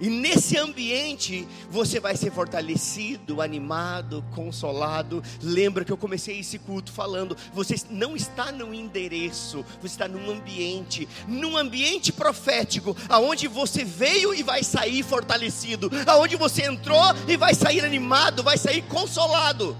e 0.00 0.08
nesse 0.08 0.56
ambiente 0.56 1.46
você 1.70 1.98
vai 1.98 2.16
ser 2.16 2.30
fortalecido, 2.30 3.40
animado, 3.40 4.24
consolado. 4.34 5.22
Lembra 5.42 5.84
que 5.84 5.92
eu 5.92 5.96
comecei 5.96 6.40
esse 6.40 6.58
culto 6.58 6.92
falando: 6.92 7.36
você 7.52 7.74
não 7.90 8.14
está 8.14 8.52
num 8.52 8.74
endereço, 8.74 9.64
você 9.80 9.94
está 9.94 10.08
num 10.08 10.30
ambiente, 10.30 11.08
num 11.26 11.56
ambiente 11.56 12.12
profético, 12.12 12.96
aonde 13.08 13.48
você 13.48 13.84
veio 13.84 14.34
e 14.34 14.42
vai 14.42 14.62
sair 14.62 15.02
fortalecido, 15.02 15.90
aonde 16.06 16.36
você 16.36 16.64
entrou 16.64 17.02
e 17.26 17.36
vai 17.36 17.54
sair 17.54 17.84
animado, 17.84 18.42
vai 18.42 18.58
sair 18.58 18.82
consolado. 18.82 19.76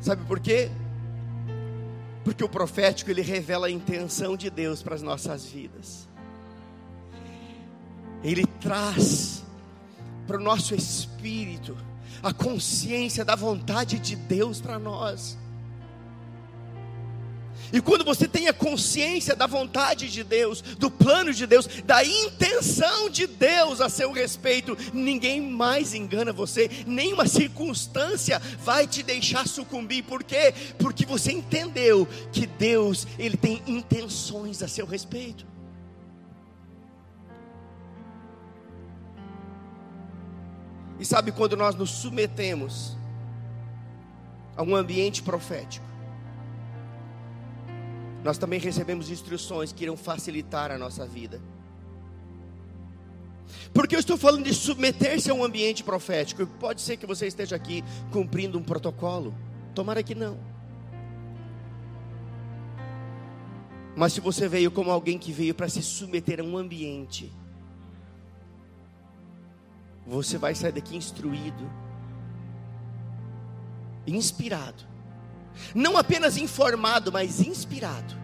Sabe 0.00 0.24
por 0.24 0.40
quê? 0.40 0.68
Porque 2.24 2.44
o 2.44 2.48
profético 2.48 3.10
ele 3.10 3.22
revela 3.22 3.66
a 3.66 3.70
intenção 3.70 4.36
de 4.36 4.48
Deus 4.48 4.82
para 4.82 4.94
as 4.94 5.02
nossas 5.02 5.44
vidas. 5.44 6.08
Ele 8.22 8.46
traz 8.60 9.42
para 10.26 10.36
o 10.36 10.42
nosso 10.42 10.74
espírito 10.74 11.76
a 12.22 12.32
consciência 12.32 13.24
da 13.24 13.34
vontade 13.34 13.98
de 13.98 14.14
Deus 14.14 14.60
para 14.60 14.78
nós. 14.78 15.36
E 17.72 17.80
quando 17.80 18.04
você 18.04 18.28
tem 18.28 18.48
a 18.48 18.52
consciência 18.52 19.34
da 19.34 19.46
vontade 19.46 20.10
de 20.10 20.22
Deus, 20.22 20.60
do 20.60 20.90
plano 20.90 21.32
de 21.32 21.46
Deus, 21.46 21.66
da 21.84 22.04
intenção 22.04 23.08
de 23.08 23.26
Deus 23.26 23.80
a 23.80 23.88
seu 23.88 24.12
respeito, 24.12 24.76
ninguém 24.92 25.40
mais 25.40 25.94
engana 25.94 26.34
você, 26.34 26.70
nenhuma 26.86 27.26
circunstância 27.26 28.38
vai 28.58 28.86
te 28.86 29.02
deixar 29.02 29.48
sucumbir. 29.48 30.04
Por 30.04 30.22
quê? 30.22 30.52
Porque 30.78 31.06
você 31.06 31.32
entendeu 31.32 32.06
que 32.30 32.46
Deus, 32.46 33.06
ele 33.18 33.38
tem 33.38 33.62
intenções 33.66 34.62
a 34.62 34.68
seu 34.68 34.84
respeito. 34.84 35.46
E 41.00 41.04
sabe 41.06 41.32
quando 41.32 41.56
nós 41.56 41.74
nos 41.74 41.90
submetemos 41.90 42.96
a 44.56 44.62
um 44.62 44.76
ambiente 44.76 45.22
profético? 45.22 45.91
Nós 48.22 48.38
também 48.38 48.60
recebemos 48.60 49.10
instruções 49.10 49.72
que 49.72 49.84
irão 49.84 49.96
facilitar 49.96 50.70
a 50.70 50.78
nossa 50.78 51.06
vida. 51.06 51.40
Porque 53.74 53.96
eu 53.96 54.00
estou 54.00 54.16
falando 54.16 54.44
de 54.44 54.54
submeter-se 54.54 55.30
a 55.30 55.34
um 55.34 55.42
ambiente 55.42 55.82
profético. 55.82 56.46
Pode 56.46 56.80
ser 56.80 56.96
que 56.96 57.06
você 57.06 57.26
esteja 57.26 57.56
aqui 57.56 57.82
cumprindo 58.12 58.58
um 58.58 58.62
protocolo. 58.62 59.34
Tomara 59.74 60.02
que 60.02 60.14
não. 60.14 60.38
Mas 63.96 64.12
se 64.12 64.20
você 64.20 64.48
veio 64.48 64.70
como 64.70 64.90
alguém 64.90 65.18
que 65.18 65.32
veio 65.32 65.54
para 65.54 65.68
se 65.68 65.82
submeter 65.82 66.40
a 66.40 66.44
um 66.44 66.56
ambiente, 66.56 67.32
você 70.06 70.38
vai 70.38 70.54
sair 70.54 70.72
daqui 70.72 70.96
instruído, 70.96 71.70
inspirado 74.06 74.91
não 75.74 75.96
apenas 75.96 76.36
informado, 76.36 77.12
mas 77.12 77.40
inspirado. 77.40 78.14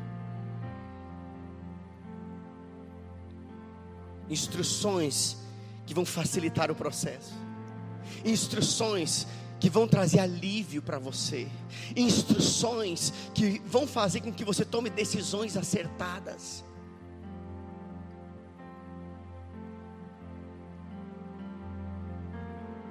Instruções 4.28 5.36
que 5.86 5.94
vão 5.94 6.04
facilitar 6.04 6.70
o 6.70 6.74
processo. 6.74 7.32
Instruções 8.24 9.26
que 9.58 9.70
vão 9.70 9.88
trazer 9.88 10.20
alívio 10.20 10.82
para 10.82 10.98
você. 10.98 11.48
Instruções 11.96 13.12
que 13.34 13.60
vão 13.66 13.86
fazer 13.86 14.20
com 14.20 14.32
que 14.32 14.44
você 14.44 14.64
tome 14.64 14.90
decisões 14.90 15.56
acertadas. 15.56 16.64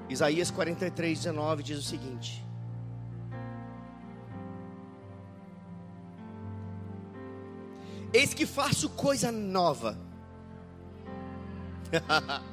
Isaías 0.09 0.49
43, 0.49 1.19
19 1.19 1.63
diz 1.63 1.79
o 1.79 1.83
seguinte: 1.83 2.46
Eis 8.13 8.33
que 8.33 8.45
faço 8.45 8.89
coisa 8.89 9.31
nova. 9.31 9.97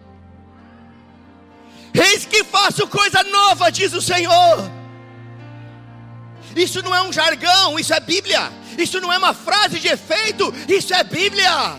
Eis 1.94 2.24
que 2.24 2.42
faço 2.44 2.88
coisa 2.88 3.22
nova, 3.22 3.70
diz 3.70 3.92
o 3.92 4.02
Senhor. 4.02 4.58
Isso 6.56 6.82
não 6.82 6.94
é 6.94 7.02
um 7.02 7.12
jargão, 7.12 7.78
isso 7.78 7.94
é 7.94 8.00
Bíblia. 8.00 8.52
Isso 8.76 9.00
não 9.00 9.12
é 9.12 9.18
uma 9.18 9.32
frase 9.32 9.78
de 9.78 9.88
efeito, 9.88 10.52
isso 10.68 10.92
é 10.92 11.04
Bíblia. 11.04 11.78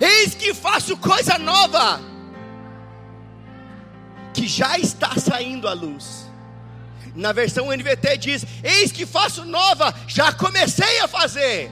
Eis 0.00 0.34
que 0.34 0.54
faço 0.54 0.96
coisa 0.96 1.38
nova, 1.38 2.00
que 4.32 4.48
já 4.48 4.78
está 4.78 5.14
saindo 5.16 5.68
à 5.68 5.74
luz. 5.74 6.26
Na 7.14 7.32
versão 7.32 7.70
NVT 7.70 8.16
diz: 8.18 8.46
Eis 8.62 8.90
que 8.90 9.04
faço 9.04 9.44
nova, 9.44 9.94
já 10.06 10.32
comecei 10.32 11.00
a 11.00 11.08
fazer 11.08 11.70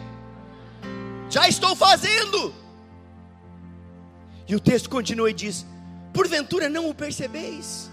já 1.35 1.49
estou 1.49 1.75
fazendo. 1.75 2.55
E 4.47 4.55
o 4.55 4.61
texto 4.61 4.89
continua 4.89 5.31
e 5.31 5.35
diz: 5.35 5.67
porventura 6.13 6.69
não 6.69 6.89
o 6.89 6.95
percebeis? 6.95 7.91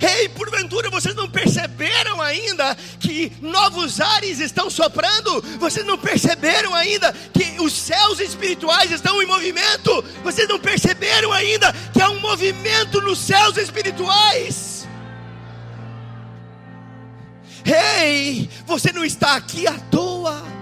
Ei, 0.00 0.28
porventura 0.30 0.90
vocês 0.90 1.14
não 1.14 1.28
perceberam 1.28 2.20
ainda 2.20 2.74
que 2.98 3.32
novos 3.40 4.00
ares 4.00 4.38
estão 4.38 4.68
soprando? 4.70 5.42
Vocês 5.58 5.84
não 5.86 5.98
perceberam 5.98 6.74
ainda 6.74 7.12
que 7.12 7.60
os 7.60 7.72
céus 7.72 8.20
espirituais 8.20 8.90
estão 8.90 9.22
em 9.22 9.26
movimento? 9.26 10.02
Vocês 10.22 10.48
não 10.48 10.58
perceberam 10.58 11.32
ainda 11.32 11.72
que 11.92 12.00
há 12.00 12.10
um 12.10 12.20
movimento 12.20 13.00
nos 13.00 13.18
céus 13.18 13.56
espirituais? 13.56 14.86
Ei, 17.64 18.48
você 18.66 18.92
não 18.92 19.04
está 19.04 19.36
aqui 19.36 19.66
à 19.66 19.78
toa. 19.90 20.59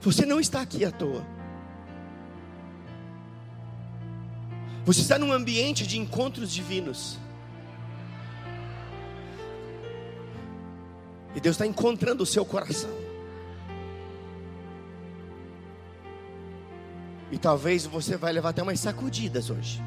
Você 0.00 0.24
não 0.24 0.40
está 0.40 0.62
aqui 0.62 0.84
à 0.84 0.90
toa. 0.90 1.24
Você 4.84 5.02
está 5.02 5.18
num 5.18 5.30
ambiente 5.30 5.86
de 5.86 5.98
encontros 5.98 6.50
divinos. 6.50 7.18
E 11.34 11.40
Deus 11.40 11.54
está 11.54 11.66
encontrando 11.66 12.22
o 12.22 12.26
seu 12.26 12.44
coração. 12.44 12.90
E 17.30 17.38
talvez 17.38 17.86
você 17.86 18.16
vai 18.16 18.32
levar 18.32 18.48
até 18.48 18.62
umas 18.62 18.80
sacudidas 18.80 19.50
hoje. 19.50 19.80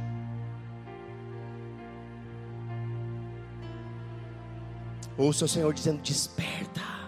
Ouça 5.18 5.46
o 5.46 5.48
Senhor 5.48 5.74
dizendo: 5.74 6.02
desperta. 6.02 7.03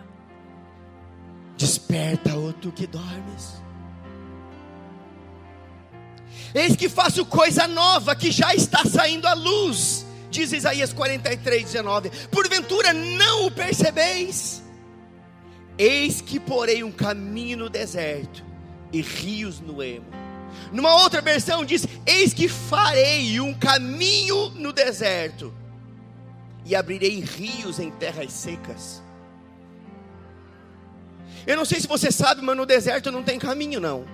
Desperta, 1.65 2.37
ó 2.37 2.51
tu 2.51 2.71
que 2.71 2.85
dormes. 2.85 3.55
Eis 6.53 6.75
que 6.75 6.87
faço 6.87 7.25
coisa 7.25 7.67
nova 7.67 8.15
que 8.15 8.31
já 8.31 8.53
está 8.53 8.85
saindo 8.85 9.27
à 9.27 9.33
luz 9.33 10.05
Diz 10.35 10.51
Isaías 10.51 10.91
43, 10.91 11.63
19: 11.63 12.09
Porventura 12.29 12.91
não 12.91 13.45
o 13.45 13.51
percebeis? 13.51 14.61
Eis 15.77 16.19
que 16.19 16.41
porei 16.41 16.83
um 16.83 16.91
caminho 16.91 17.57
no 17.57 17.69
deserto 17.69 18.43
e 18.91 19.01
rios 19.01 19.61
no 19.61 19.81
emo. 19.81 20.07
Numa 20.73 20.93
outra 21.01 21.21
versão 21.21 21.63
diz: 21.63 21.87
Eis 22.05 22.33
que 22.33 22.49
farei 22.49 23.39
um 23.39 23.53
caminho 23.53 24.49
no 24.49 24.73
deserto 24.73 25.53
e 26.65 26.75
abrirei 26.75 27.21
rios 27.21 27.79
em 27.79 27.89
terras 27.91 28.33
secas. 28.33 29.04
Eu 31.47 31.55
não 31.55 31.65
sei 31.65 31.79
se 31.79 31.87
você 31.87 32.11
sabe, 32.11 32.41
mas 32.41 32.57
no 32.57 32.65
deserto 32.65 33.11
não 33.11 33.23
tem 33.23 33.37
caminho, 33.37 33.79
não. 33.79 34.05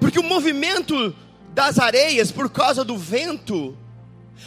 Porque 0.00 0.18
o 0.18 0.22
movimento 0.22 1.14
das 1.52 1.78
areias, 1.78 2.32
por 2.32 2.50
causa 2.50 2.82
do 2.84 2.96
vento, 2.96 3.76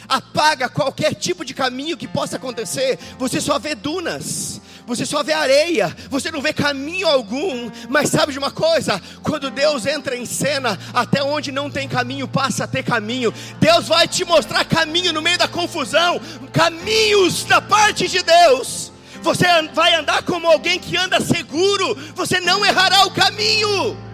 apaga 0.08 0.68
qualquer 0.68 1.14
tipo 1.14 1.44
de 1.44 1.54
caminho 1.54 1.96
que 1.96 2.08
possa 2.08 2.36
acontecer. 2.36 2.98
Você 3.18 3.40
só 3.40 3.58
vê 3.58 3.74
dunas, 3.74 4.60
você 4.86 5.06
só 5.06 5.22
vê 5.22 5.32
areia, 5.32 5.94
você 6.10 6.30
não 6.30 6.42
vê 6.42 6.52
caminho 6.52 7.06
algum. 7.06 7.70
Mas 7.88 8.10
sabe 8.10 8.32
de 8.32 8.38
uma 8.38 8.50
coisa? 8.50 9.00
Quando 9.22 9.50
Deus 9.50 9.86
entra 9.86 10.16
em 10.16 10.26
cena, 10.26 10.78
até 10.92 11.22
onde 11.22 11.52
não 11.52 11.70
tem 11.70 11.88
caminho, 11.88 12.28
passa 12.28 12.64
a 12.64 12.68
ter 12.68 12.82
caminho. 12.82 13.32
Deus 13.60 13.88
vai 13.88 14.08
te 14.08 14.24
mostrar 14.24 14.64
caminho 14.64 15.12
no 15.12 15.22
meio 15.22 15.38
da 15.38 15.48
confusão, 15.48 16.20
caminhos 16.52 17.44
da 17.44 17.60
parte 17.60 18.08
de 18.08 18.22
Deus. 18.22 18.92
Você 19.22 19.46
vai 19.74 19.94
andar 19.94 20.22
como 20.22 20.46
alguém 20.46 20.78
que 20.78 20.96
anda 20.96 21.20
seguro, 21.20 21.96
você 22.14 22.40
não 22.40 22.64
errará 22.64 23.04
o 23.06 23.10
caminho. 23.10 24.08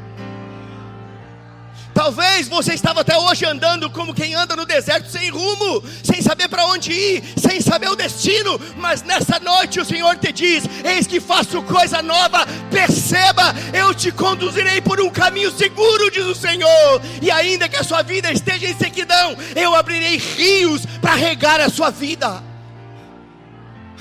Talvez 1.94 2.48
você 2.48 2.74
estava 2.74 3.02
até 3.02 3.16
hoje 3.16 3.46
andando 3.46 3.88
como 3.88 4.12
quem 4.12 4.34
anda 4.34 4.56
no 4.56 4.66
deserto 4.66 5.08
sem 5.08 5.30
rumo, 5.30 5.82
sem 6.02 6.20
saber 6.20 6.48
para 6.48 6.66
onde 6.66 6.92
ir, 6.92 7.22
sem 7.36 7.60
saber 7.60 7.88
o 7.88 7.94
destino, 7.94 8.60
mas 8.76 9.02
nessa 9.02 9.38
noite 9.38 9.78
o 9.78 9.84
Senhor 9.84 10.16
te 10.16 10.32
diz: 10.32 10.64
Eis 10.84 11.06
que 11.06 11.20
faço 11.20 11.62
coisa 11.62 12.02
nova, 12.02 12.44
perceba, 12.68 13.54
eu 13.72 13.94
te 13.94 14.10
conduzirei 14.10 14.80
por 14.80 15.00
um 15.00 15.08
caminho 15.08 15.52
seguro, 15.52 16.10
diz 16.10 16.24
o 16.24 16.34
Senhor, 16.34 17.00
e 17.22 17.30
ainda 17.30 17.68
que 17.68 17.76
a 17.76 17.84
sua 17.84 18.02
vida 18.02 18.32
esteja 18.32 18.66
em 18.66 18.76
sequidão, 18.76 19.36
eu 19.54 19.72
abrirei 19.72 20.16
rios 20.16 20.84
para 21.00 21.14
regar 21.14 21.60
a 21.60 21.68
sua 21.68 21.90
vida. 21.90 22.42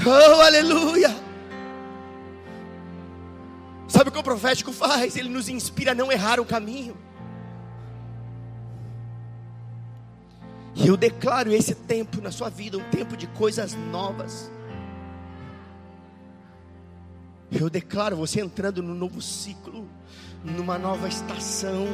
Oh, 0.05 0.41
aleluia! 0.41 1.15
Sabe 3.87 4.09
o 4.09 4.11
que 4.11 4.19
o 4.19 4.23
profético 4.23 4.73
faz? 4.73 5.15
Ele 5.15 5.29
nos 5.29 5.47
inspira 5.47 5.91
a 5.91 5.95
não 5.95 6.11
errar 6.11 6.39
o 6.39 6.45
caminho. 6.45 6.97
E 10.75 10.87
eu 10.87 10.97
declaro 10.97 11.53
esse 11.53 11.75
tempo 11.75 12.19
na 12.19 12.31
sua 12.31 12.49
vida, 12.49 12.77
um 12.77 12.89
tempo 12.89 13.15
de 13.15 13.27
coisas 13.27 13.73
novas. 13.73 14.51
Eu 17.51 17.69
declaro 17.69 18.17
você 18.17 18.41
entrando 18.41 18.81
no 18.81 18.95
novo 18.95 19.21
ciclo, 19.21 19.87
numa 20.43 20.77
nova 20.77 21.07
estação, 21.07 21.87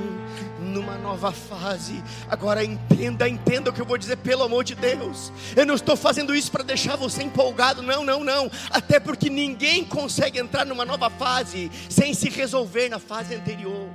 numa 0.60 0.98
nova 0.98 1.32
fase. 1.32 2.04
Agora 2.28 2.64
entenda, 2.64 3.30
entenda 3.30 3.70
o 3.70 3.74
que 3.74 3.82
eu 3.82 3.86
vou 3.86 3.98
dizer, 3.98 4.18
pelo 4.18 4.44
amor 4.44 4.64
de 4.64 4.76
Deus. 4.76 5.32
Eu 5.56 5.66
não 5.66 5.76
estou 5.76 5.96
fazendo 5.96 6.36
isso 6.36 6.52
para 6.52 6.64
deixar 6.64 6.96
você 6.96 7.22
empolgado, 7.22 7.82
não, 7.84 8.04
não, 8.04 8.24
não. 8.24 8.50
Até 8.72 9.00
porque 9.00 9.30
ninguém 9.30 9.86
consegue 9.86 10.40
entrar 10.40 10.66
numa 10.66 10.86
nova 10.86 11.10
fase 11.10 11.72
sem 11.90 12.14
se 12.14 12.30
resolver 12.30 12.90
na 12.90 13.00
fase 13.00 13.36
anterior. 13.36 13.88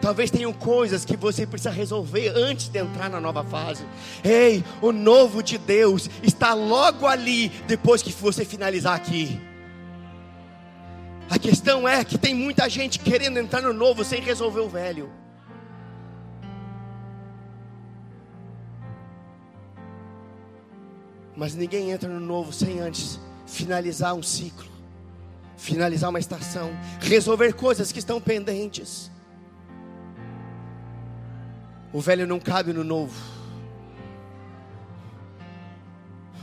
Talvez 0.00 0.30
tenham 0.30 0.52
coisas 0.52 1.04
que 1.04 1.16
você 1.16 1.46
precisa 1.46 1.70
resolver 1.70 2.28
antes 2.28 2.68
de 2.68 2.78
entrar 2.78 3.10
na 3.10 3.20
nova 3.20 3.42
fase. 3.42 3.84
Ei, 4.22 4.64
o 4.80 4.92
novo 4.92 5.42
de 5.42 5.58
Deus 5.58 6.08
está 6.22 6.54
logo 6.54 7.06
ali 7.06 7.48
depois 7.66 8.02
que 8.02 8.12
você 8.12 8.44
finalizar 8.44 8.94
aqui. 8.94 9.40
A 11.28 11.38
questão 11.38 11.88
é 11.88 12.04
que 12.04 12.16
tem 12.16 12.34
muita 12.34 12.68
gente 12.68 13.00
querendo 13.00 13.38
entrar 13.38 13.62
no 13.62 13.72
novo 13.72 14.04
sem 14.04 14.20
resolver 14.20 14.60
o 14.60 14.68
velho. 14.68 15.10
Mas 21.36 21.54
ninguém 21.54 21.90
entra 21.90 22.08
no 22.08 22.20
novo 22.20 22.52
sem 22.52 22.80
antes 22.80 23.20
finalizar 23.46 24.14
um 24.14 24.22
ciclo, 24.22 24.68
finalizar 25.56 26.10
uma 26.10 26.18
estação, 26.18 26.70
resolver 27.00 27.52
coisas 27.54 27.90
que 27.92 27.98
estão 27.98 28.20
pendentes. 28.20 29.10
O 31.92 32.00
velho 32.00 32.26
não 32.26 32.38
cabe 32.38 32.72
no 32.72 32.84
novo. 32.84 33.14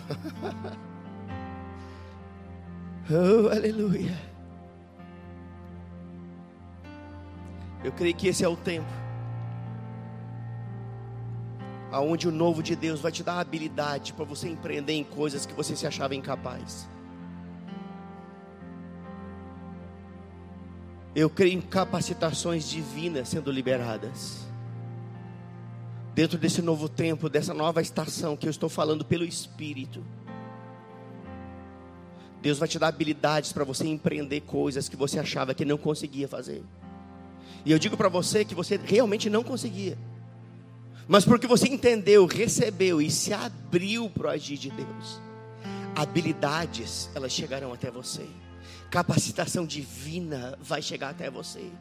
oh, 3.09 3.47
aleluia. 3.49 4.32
Eu 7.83 7.91
creio 7.91 8.15
que 8.15 8.27
esse 8.27 8.43
é 8.43 8.47
o 8.47 8.55
tempo 8.55 9.03
aonde 11.93 12.27
o 12.27 12.31
novo 12.31 12.63
de 12.63 12.75
Deus 12.75 12.99
vai 12.99 13.11
te 13.11 13.21
dar 13.21 13.39
habilidade 13.39 14.13
para 14.13 14.25
você 14.25 14.49
empreender 14.49 14.93
em 14.93 15.03
coisas 15.03 15.45
que 15.45 15.53
você 15.53 15.75
se 15.75 15.85
achava 15.85 16.15
incapaz. 16.15 16.89
Eu 21.15 21.29
creio 21.29 21.53
em 21.53 21.61
capacitações 21.61 22.67
divinas 22.67 23.29
sendo 23.29 23.51
liberadas 23.51 24.47
dentro 26.15 26.39
desse 26.39 26.63
novo 26.63 26.89
tempo, 26.89 27.29
dessa 27.29 27.53
nova 27.53 27.79
estação 27.79 28.35
que 28.35 28.47
eu 28.47 28.51
estou 28.51 28.69
falando 28.69 29.05
pelo 29.05 29.23
Espírito. 29.23 30.03
Deus 32.41 32.57
vai 32.57 32.67
te 32.67 32.79
dar 32.79 32.87
habilidades 32.87 33.53
para 33.53 33.63
você 33.63 33.87
empreender 33.87 34.41
coisas 34.41 34.89
que 34.89 34.95
você 34.95 35.19
achava 35.19 35.53
que 35.53 35.63
não 35.63 35.77
conseguia 35.77 36.27
fazer. 36.27 36.63
E 37.65 37.71
eu 37.71 37.79
digo 37.79 37.95
para 37.95 38.09
você 38.09 38.43
que 38.43 38.55
você 38.55 38.79
realmente 38.83 39.29
não 39.29 39.43
conseguia. 39.43 39.97
Mas 41.07 41.25
porque 41.25 41.47
você 41.47 41.67
entendeu, 41.67 42.25
recebeu 42.25 43.01
e 43.01 43.09
se 43.11 43.33
abriu 43.33 44.09
para 44.09 44.27
o 44.27 44.29
agir 44.29 44.57
de 44.57 44.71
Deus. 44.71 45.21
Habilidades, 45.95 47.09
elas 47.13 47.31
chegarão 47.31 47.73
até 47.73 47.91
você. 47.91 48.25
Capacitação 48.89 49.65
divina 49.65 50.57
vai 50.61 50.81
chegar 50.81 51.09
até 51.09 51.29
você. 51.29 51.71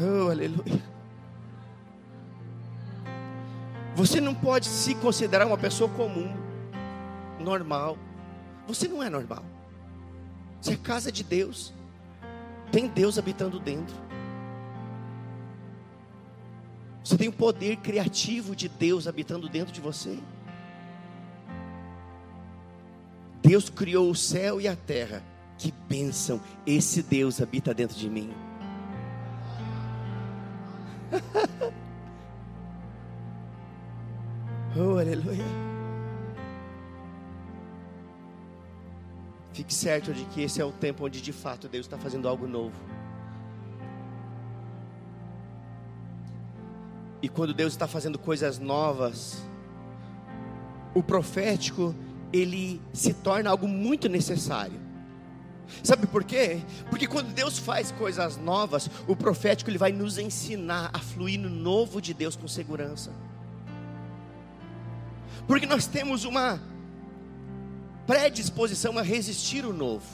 Oh, 0.00 0.30
aleluia. 0.30 0.96
Você 3.94 4.20
não 4.20 4.34
pode 4.34 4.66
se 4.66 4.94
considerar 4.96 5.46
uma 5.46 5.56
pessoa 5.56 5.88
comum, 5.88 6.30
normal. 7.40 7.96
Você 8.68 8.86
não 8.86 9.02
é 9.02 9.08
normal. 9.08 9.42
Você 10.60 10.74
é 10.74 10.76
casa 10.76 11.10
de 11.10 11.24
Deus. 11.24 11.72
Tem 12.70 12.88
Deus 12.88 13.18
habitando 13.18 13.58
dentro. 13.58 13.94
Você 17.02 17.16
tem 17.16 17.28
o 17.28 17.32
poder 17.32 17.76
criativo 17.76 18.56
de 18.56 18.68
Deus 18.68 19.06
habitando 19.06 19.48
dentro 19.48 19.72
de 19.72 19.80
você. 19.80 20.18
Deus 23.40 23.70
criou 23.70 24.10
o 24.10 24.14
céu 24.14 24.60
e 24.60 24.66
a 24.66 24.74
terra. 24.74 25.22
Que 25.56 25.72
bênção! 25.88 26.40
Esse 26.66 27.02
Deus 27.02 27.40
habita 27.40 27.72
dentro 27.72 27.96
de 27.96 28.10
mim. 28.10 28.30
Oh, 34.78 34.98
aleluia. 34.98 35.75
Fique 39.56 39.72
certo 39.72 40.12
de 40.12 40.26
que 40.26 40.42
esse 40.42 40.60
é 40.60 40.64
o 40.66 40.70
tempo 40.70 41.06
onde 41.06 41.22
de 41.22 41.32
fato 41.32 41.66
Deus 41.66 41.86
está 41.86 41.96
fazendo 41.96 42.28
algo 42.28 42.46
novo. 42.46 42.76
E 47.22 47.28
quando 47.30 47.54
Deus 47.54 47.72
está 47.72 47.88
fazendo 47.88 48.18
coisas 48.18 48.58
novas, 48.58 49.42
o 50.94 51.02
profético 51.02 51.94
ele 52.30 52.82
se 52.92 53.14
torna 53.14 53.48
algo 53.48 53.66
muito 53.66 54.10
necessário. 54.10 54.78
Sabe 55.82 56.06
por 56.06 56.22
quê? 56.22 56.60
Porque 56.90 57.06
quando 57.06 57.32
Deus 57.32 57.58
faz 57.58 57.90
coisas 57.90 58.36
novas, 58.36 58.90
o 59.08 59.16
profético 59.16 59.70
ele 59.70 59.78
vai 59.78 59.90
nos 59.90 60.18
ensinar 60.18 60.90
a 60.92 60.98
fluir 60.98 61.40
no 61.40 61.48
novo 61.48 62.02
de 62.02 62.12
Deus 62.12 62.36
com 62.36 62.46
segurança. 62.46 63.10
Porque 65.46 65.64
nós 65.64 65.86
temos 65.86 66.26
uma 66.26 66.60
predisposição 68.06 68.98
a 68.98 69.02
resistir 69.02 69.64
o 69.64 69.72
novo. 69.72 70.06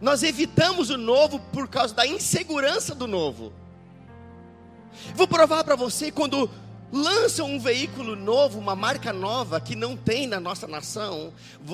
Nós 0.00 0.22
evitamos 0.22 0.90
o 0.90 0.98
novo 0.98 1.38
por 1.52 1.68
causa 1.68 1.94
da 1.94 2.06
insegurança 2.06 2.94
do 2.94 3.06
novo. 3.06 3.52
Vou 5.14 5.26
provar 5.26 5.64
para 5.64 5.76
você 5.76 6.10
quando 6.10 6.50
lançam 6.92 7.48
um 7.48 7.58
veículo 7.58 8.14
novo, 8.14 8.58
uma 8.58 8.76
marca 8.76 9.12
nova 9.12 9.60
que 9.60 9.74
não 9.74 9.96
tem 9.96 10.26
na 10.26 10.38
nossa 10.38 10.66
nação, 10.66 11.32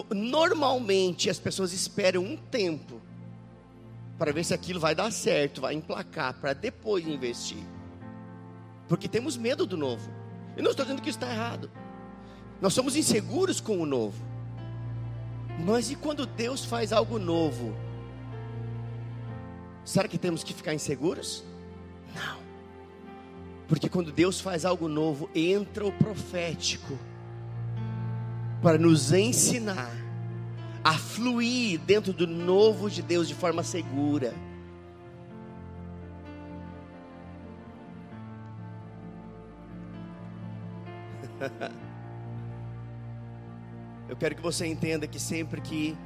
normalmente 0.08 1.28
as 1.28 1.38
pessoas 1.38 1.72
esperam 1.72 2.22
um 2.22 2.36
tempo 2.36 3.00
para 4.18 4.32
ver 4.32 4.44
se 4.44 4.54
aquilo 4.54 4.78
vai 4.78 4.94
dar 4.94 5.10
certo, 5.10 5.62
vai 5.62 5.74
emplacar, 5.74 6.34
para 6.34 6.52
depois 6.52 7.06
investir. 7.06 7.62
porque 8.88 9.08
temos 9.08 9.36
medo 9.36 9.66
do 9.66 9.76
novo. 9.76 10.10
Eu 10.56 10.64
não 10.64 10.72
estou 10.72 10.84
dizendo 10.84 11.00
que 11.00 11.08
isso 11.08 11.18
está 11.18 11.32
errado. 11.32 11.70
Nós 12.60 12.74
somos 12.74 12.94
inseguros 12.96 13.60
com 13.60 13.78
o 13.78 13.86
novo. 13.86 14.22
Mas 15.64 15.90
e 15.90 15.94
quando 15.94 16.26
Deus 16.26 16.64
faz 16.64 16.92
algo 16.92 17.18
novo? 17.18 17.74
Será 19.84 20.06
que 20.06 20.18
temos 20.18 20.44
que 20.44 20.52
ficar 20.52 20.74
inseguros? 20.74 21.42
Não. 22.14 22.38
Porque 23.66 23.88
quando 23.88 24.12
Deus 24.12 24.40
faz 24.40 24.64
algo 24.64 24.88
novo, 24.88 25.30
entra 25.34 25.86
o 25.86 25.92
profético 25.92 26.98
para 28.62 28.76
nos 28.76 29.12
ensinar 29.12 29.90
a 30.82 30.94
fluir 30.94 31.78
dentro 31.80 32.12
do 32.12 32.26
novo 32.26 32.90
de 32.90 33.00
Deus 33.00 33.28
de 33.28 33.34
forma 33.34 33.62
segura. 33.62 34.34
Quero 44.20 44.34
que 44.36 44.42
você 44.42 44.66
entenda 44.66 45.06
que 45.06 45.18
sempre 45.18 45.62
que 45.62 45.96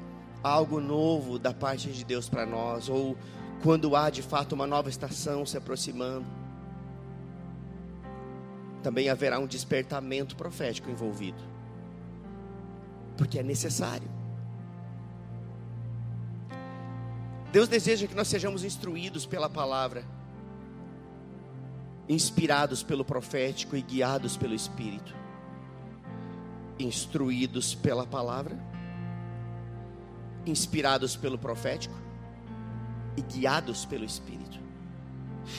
há 0.40 0.48
algo 0.48 0.79
novo 0.79 1.37
da 1.37 1.53
parte 1.53 1.90
de 1.90 2.05
Deus 2.05 2.29
para 2.29 2.46
nós, 2.46 2.88
ou 2.88 3.18
quando 3.61 3.96
há 3.96 4.09
de 4.09 4.22
fato 4.22 4.53
uma 4.53 4.68
nova 4.68 4.88
estação 4.88 5.44
se 5.44 5.57
aproximando, 5.57 6.24
também 8.85 9.09
haverá 9.09 9.40
um 9.40 9.48
despertamento 9.48 10.37
profético 10.37 10.88
envolvido, 10.88 11.42
porque 13.16 13.40
é 13.40 13.42
necessário. 13.42 14.09
Deus 17.50 17.68
deseja 17.68 18.07
que 18.07 18.14
nós 18.14 18.29
sejamos 18.29 18.62
instruídos 18.62 19.27
pela 19.27 19.50
palavra, 19.50 20.05
inspirados 22.09 22.81
pelo 22.81 23.05
profético 23.05 23.77
e 23.77 23.83
guiados 23.83 24.37
pelo 24.37 24.55
Espírito 24.55 25.23
instruídos 26.78 27.74
pela 27.74 28.06
palavra, 28.06 28.58
inspirados 30.46 31.16
pelo 31.16 31.38
profético 31.38 31.94
e 33.16 33.22
guiados 33.22 33.84
pelo 33.84 34.04
Espírito. 34.04 34.62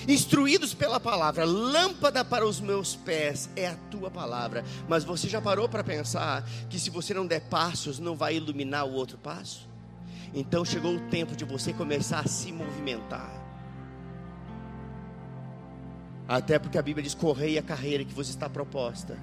Instruídos 0.08 0.73
pela 0.73 0.99
palavra, 0.99 1.45
lâmpada 1.45 2.25
para 2.25 2.45
os 2.45 2.60
meus 2.60 2.95
pés 2.95 3.49
é 3.56 3.67
a 3.67 3.75
tua 3.91 4.10
palavra. 4.10 4.63
Mas 4.88 5.04
você 5.04 5.30
já 5.30 5.39
parou 5.39 5.69
para 5.69 5.84
pensar 5.84 6.43
que 6.69 6.80
se 6.80 6.89
você 6.89 7.13
não 7.13 7.25
der 7.25 7.41
passos, 7.41 7.99
não 7.99 8.15
vai 8.15 8.36
iluminar 8.36 8.86
o 8.86 8.93
outro 8.93 9.17
passo? 9.17 9.69
Então 10.34 10.65
chegou 10.65 10.95
o 10.95 11.10
tempo 11.10 11.36
de 11.36 11.45
você 11.45 11.71
começar 11.71 12.19
a 12.19 12.28
se 12.28 12.51
movimentar. 12.51 13.32
Até 16.28 16.58
porque 16.58 16.80
a 16.80 16.82
Bíblia 16.82 17.04
diz: 17.04 17.13
correia 17.13 17.60
a 17.60 17.63
carreira 17.63 18.04
que 18.04 18.13
você 18.13 18.32
está 18.32 18.49
proposta 18.49 19.17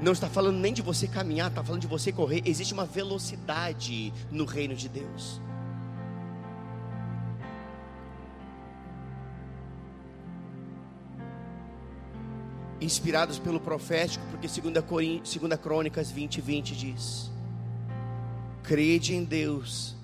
não 0.00 0.12
está 0.12 0.28
falando 0.28 0.58
nem 0.58 0.72
de 0.72 0.80
você 0.80 1.08
caminhar, 1.08 1.48
está 1.48 1.62
falando 1.62 1.80
de 1.80 1.86
você 1.86 2.12
correr. 2.12 2.42
Existe 2.44 2.72
uma 2.72 2.86
velocidade 2.86 4.12
no 4.30 4.44
reino 4.44 4.74
de 4.74 4.88
Deus. 4.88 5.40
Inspirados 12.80 13.40
pelo 13.40 13.58
profético, 13.58 14.24
porque 14.30 14.46
2 14.46 15.60
Crônicas 15.60 16.12
20, 16.12 16.40
20 16.40 16.76
diz: 16.76 17.30
Crede 18.62 19.16
em 19.16 19.24
Deus 19.24 19.96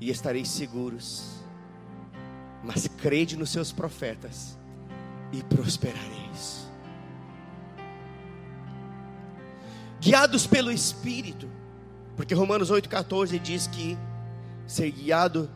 e 0.00 0.08
estareis 0.08 0.48
seguros, 0.48 1.42
mas 2.62 2.86
crede 2.86 3.36
nos 3.36 3.50
seus 3.50 3.72
profetas 3.72 4.56
e 5.32 5.42
prosperareis. 5.42 6.71
Guiados 10.02 10.46
pelo 10.48 10.70
Espírito, 10.72 11.48
porque 12.16 12.34
Romanos 12.34 12.72
8,14 12.72 13.38
diz 13.38 13.68
que 13.68 13.96
ser 14.66 14.90
guiado, 14.90 15.48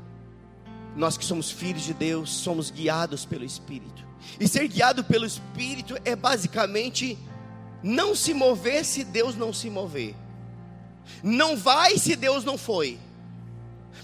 nós 0.94 1.18
que 1.18 1.24
somos 1.24 1.50
filhos 1.50 1.82
de 1.82 1.92
Deus, 1.92 2.30
somos 2.30 2.70
guiados 2.70 3.24
pelo 3.24 3.44
Espírito, 3.44 4.06
e 4.38 4.46
ser 4.46 4.68
guiado 4.68 5.02
pelo 5.02 5.26
Espírito 5.26 5.96
é 6.04 6.14
basicamente 6.14 7.18
não 7.82 8.14
se 8.14 8.32
mover 8.32 8.84
se 8.84 9.02
Deus 9.02 9.34
não 9.34 9.52
se 9.52 9.68
mover, 9.68 10.14
não 11.24 11.56
vai 11.56 11.98
se 11.98 12.14
Deus 12.14 12.44
não 12.44 12.56
foi, 12.56 13.00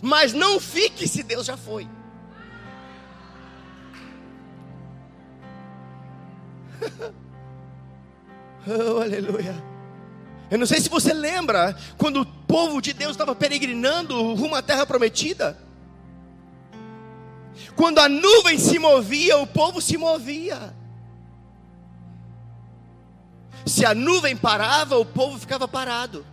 mas 0.03 0.33
não 0.33 0.59
fique 0.59 1.07
se 1.07 1.23
Deus 1.23 1.47
já 1.47 1.57
foi. 1.57 1.89
oh, 8.67 9.01
aleluia. 9.01 9.72
Eu 10.53 10.59
não 10.59 10.67
sei 10.67 10.83
se 10.83 10.89
você 10.91 11.15
lembra 11.15 11.75
quando 11.97 12.21
o 12.21 12.27
povo 12.27 12.83
de 12.83 12.93
Deus 12.93 13.13
estava 13.13 13.35
peregrinando 13.35 14.35
rumo 14.35 14.55
à 14.55 14.61
terra 14.61 14.85
prometida. 14.85 15.57
Quando 17.75 18.01
a 18.01 18.07
nuvem 18.07 18.59
se 18.59 18.79
movia, 18.79 19.39
o 19.39 19.47
povo 19.47 19.81
se 19.81 19.97
movia. 19.97 20.75
Se 23.65 23.87
a 23.87 23.95
nuvem 23.95 24.37
parava, 24.37 24.99
o 24.99 25.07
povo 25.07 25.39
ficava 25.39 25.67
parado. 25.67 26.27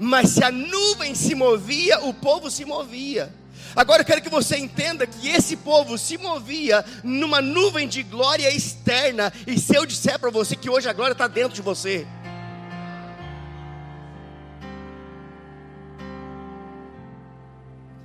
Mas 0.00 0.30
se 0.30 0.42
a 0.42 0.50
nuvem 0.50 1.14
se 1.14 1.36
movia, 1.36 2.00
o 2.00 2.12
povo 2.12 2.50
se 2.50 2.64
movia. 2.64 3.32
Agora 3.76 4.02
eu 4.02 4.06
quero 4.06 4.20
que 4.20 4.28
você 4.28 4.56
entenda 4.56 5.06
que 5.06 5.28
esse 5.28 5.56
povo 5.58 5.96
se 5.96 6.18
movia 6.18 6.84
numa 7.04 7.40
nuvem 7.40 7.86
de 7.86 8.02
glória 8.02 8.52
externa. 8.52 9.32
E 9.46 9.60
se 9.60 9.76
eu 9.76 9.86
disser 9.86 10.18
para 10.18 10.28
você 10.28 10.56
que 10.56 10.68
hoje 10.68 10.88
a 10.88 10.92
glória 10.92 11.12
está 11.12 11.28
dentro 11.28 11.54
de 11.54 11.62
você, 11.62 12.04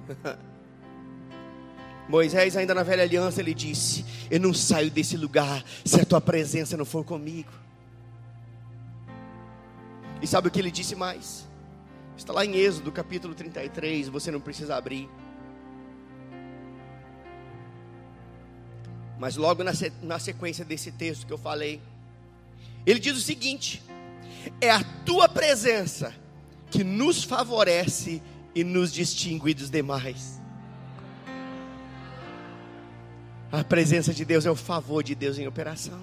Moisés, 2.08 2.56
ainda 2.56 2.74
na 2.74 2.84
velha 2.84 3.04
aliança, 3.04 3.41
ele 3.41 3.54
disse: 3.54 4.06
Eu 4.32 4.39
não 4.39 4.54
saio 4.54 4.89
desse 4.89 5.17
lugar 5.17 5.63
se 5.84 6.00
a 6.00 6.06
tua 6.06 6.22
presença 6.22 6.78
não 6.78 6.86
for 6.86 7.04
comigo. 7.04 7.52
E 10.22 10.28
sabe 10.28 10.48
o 10.48 10.52
que 10.52 10.60
ele 10.60 10.72
disse 10.72 10.96
mais? 10.96 11.46
Está 12.17 12.34
lá 12.34 12.43
em 12.46 12.56
Êxodo 12.56 12.91
capítulo 12.91 13.36
33, 13.36 14.08
você 14.10 14.32
não 14.32 14.39
precisa 14.39 14.76
abrir. 14.76 15.08
Mas 19.20 19.36
logo 19.36 19.63
na, 19.63 20.20
sequência 20.20 20.63
desse 20.63 20.91
texto 20.91 21.26
que 21.26 21.34
eu 21.34 21.38
falei, 21.38 21.82
ele 22.86 23.00
diz 23.00 23.17
o 23.17 23.22
seguinte: 23.22 23.84
É 24.62 24.72
a 24.72 24.84
tua 25.06 25.28
presença 25.28 26.13
que 26.70 26.84
nos 26.84 27.24
favorece 27.24 28.22
e 28.54 28.64
nos 28.64 28.92
distingue 28.92 29.54
dos 29.54 29.70
demais. 29.70 30.42
A 33.52 33.64
presença 33.64 34.14
de 34.14 34.26
Deus 34.26 34.46
é 34.46 34.52
o 34.52 34.56
favor 34.56 35.04
de 35.04 35.16
Deus 35.16 35.38
em 35.38 35.48
operação. 35.48 36.02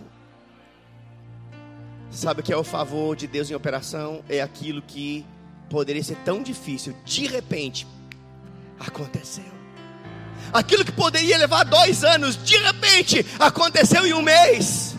Sabe 2.11 2.41
o 2.41 2.45
que 2.45 2.53
é 2.53 2.57
o 2.57 2.65
favor 2.65 3.17
de 3.17 3.27
Deus 3.27 3.51
em 3.51 3.55
operação? 3.55 4.25
É 4.29 4.41
aquilo 4.41 4.81
que 4.81 5.27
poderia 5.69 6.03
ser 6.03 6.17
tão 6.19 6.43
difícil, 6.43 6.97
de 7.05 7.27
repente, 7.27 7.87
aconteceu. 8.79 9.53
Aquilo 10.53 10.85
que 10.85 10.93
poderia 10.93 11.37
levar 11.37 11.65
dois 11.65 12.05
anos, 12.05 12.37
de 12.43 12.57
repente, 12.57 13.27
aconteceu 13.39 14.07
em 14.07 14.13
um 14.13 14.23
mês. 14.23 14.94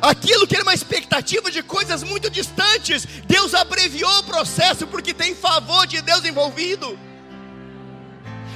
Aquilo 0.00 0.46
que 0.46 0.54
era 0.54 0.62
uma 0.62 0.74
expectativa 0.74 1.50
de 1.50 1.62
coisas 1.62 2.02
muito 2.02 2.30
distantes, 2.30 3.06
Deus 3.26 3.54
abreviou 3.54 4.18
o 4.18 4.24
processo 4.24 4.86
porque 4.86 5.12
tem 5.12 5.34
favor 5.34 5.86
de 5.86 6.00
Deus 6.00 6.24
envolvido. 6.24 6.98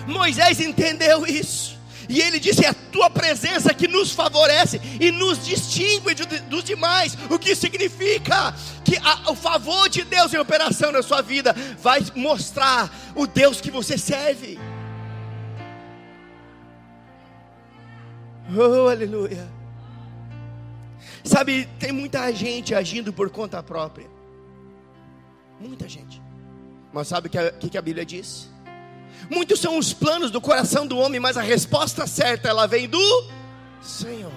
Moisés 0.07 0.61
entendeu 0.61 1.27
isso. 1.27 1.75
E 2.09 2.21
ele 2.21 2.39
disse: 2.39 2.65
É 2.65 2.69
a 2.69 2.75
tua 2.75 3.11
presença 3.11 3.73
que 3.73 3.89
nos 3.89 4.13
favorece 4.13 4.81
e 5.01 5.11
nos 5.11 5.45
distingue 5.45 6.15
dos 6.49 6.65
demais. 6.65 7.17
O 7.31 7.39
que 7.39 7.55
significa 7.55 8.55
que 8.85 8.97
a, 8.99 9.31
o 9.31 9.35
favor 9.35 9.89
de 9.89 10.05
Deus 10.05 10.33
em 10.33 10.39
operação 10.39 10.93
na 10.93 11.03
sua 11.03 11.23
vida 11.23 11.55
vai 11.81 12.01
mostrar 12.15 12.93
o 13.15 13.27
Deus 13.27 13.61
que 13.61 13.71
você 13.71 13.97
serve. 13.97 14.59
Oh, 18.55 18.89
aleluia. 18.89 19.54
Sabe, 21.25 21.67
tem 21.79 21.91
muita 21.91 22.31
gente 22.33 22.75
agindo 22.75 23.11
por 23.11 23.31
conta 23.31 23.63
própria. 23.63 24.07
Muita 25.59 25.89
gente. 25.89 26.23
Mas 26.93 27.09
sabe 27.09 27.29
o 27.29 27.31
que, 27.31 27.71
que 27.71 27.79
a 27.79 27.83
Bíblia 27.83 28.05
diz? 28.05 28.51
Muitos 29.31 29.59
são 29.59 29.79
os 29.79 29.95
planos 29.95 30.31
do 30.31 30.41
coração 30.41 30.87
do 30.87 30.99
homem, 30.99 31.19
mas 31.19 31.39
a 31.39 31.43
resposta 31.43 32.07
certa 32.07 32.49
ela 32.49 32.67
vem 32.67 32.87
do 32.87 33.27
Senhor. 33.81 34.31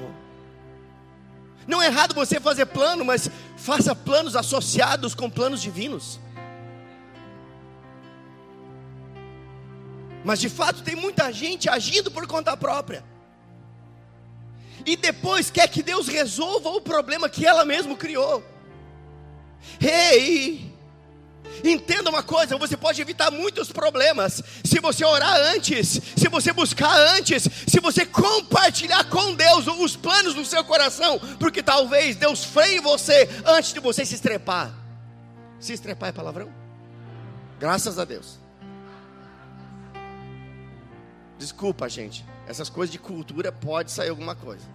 Não 1.68 1.82
é 1.82 1.88
errado 1.88 2.16
você 2.16 2.40
fazer 2.40 2.66
plano, 2.68 3.04
mas 3.04 3.30
faça 3.58 3.94
planos 3.94 4.38
associados 4.38 5.14
com 5.14 5.30
planos 5.30 5.62
divinos. 5.62 6.20
Mas 10.24 10.40
de 10.40 10.48
fato 10.48 10.82
tem 10.84 10.96
muita 10.96 11.32
gente 11.34 11.70
agindo 11.70 12.10
por 12.10 12.26
conta 12.26 12.56
própria. 12.56 13.04
E 14.86 14.96
depois 14.96 15.50
quer 15.50 15.68
que 15.68 15.84
Deus 15.84 16.08
resolva 16.08 16.70
o 16.70 16.82
problema 16.82 17.30
que 17.30 17.46
ela 17.46 17.66
mesma 17.66 17.96
criou. 17.96 18.44
Ei! 19.82 20.78
Entenda 21.64 22.10
uma 22.10 22.24
coisa: 22.24 22.58
você 22.58 22.78
pode 22.78 23.02
evitar 23.02 23.32
muitos 23.32 23.72
problemas 23.72 24.42
se 24.64 24.80
você 24.80 25.04
orar 25.04 25.36
antes, 25.56 26.00
se 26.16 26.28
você 26.30 26.54
buscar 26.54 26.96
antes, 27.16 27.48
se 27.68 27.80
você 27.80 28.06
compartilhar 28.06 29.04
com 29.06 29.34
Deus 29.34 29.68
os 29.68 29.96
planos 29.96 30.34
do 30.34 30.46
seu 30.46 30.64
coração, 30.64 31.20
porque 31.40 31.64
talvez 31.64 32.16
Deus 32.16 32.44
freie 32.44 32.80
você 32.80 33.30
antes 33.46 33.74
de 33.74 33.80
você 33.80 34.06
se 34.06 34.16
estrepar. 34.16 34.74
Se 35.60 35.74
estrepar 35.74 36.10
é 36.10 36.12
palavrão? 36.12 36.52
Graças 37.60 37.98
a 37.98 38.06
Deus. 38.06 38.38
Desculpa, 41.40 41.90
gente. 41.90 42.24
Essas 42.48 42.70
coisas 42.70 42.92
de 42.92 42.98
cultura 42.98 43.52
pode 43.52 43.92
sair 43.92 44.10
alguma 44.10 44.34
coisa. 44.34 44.66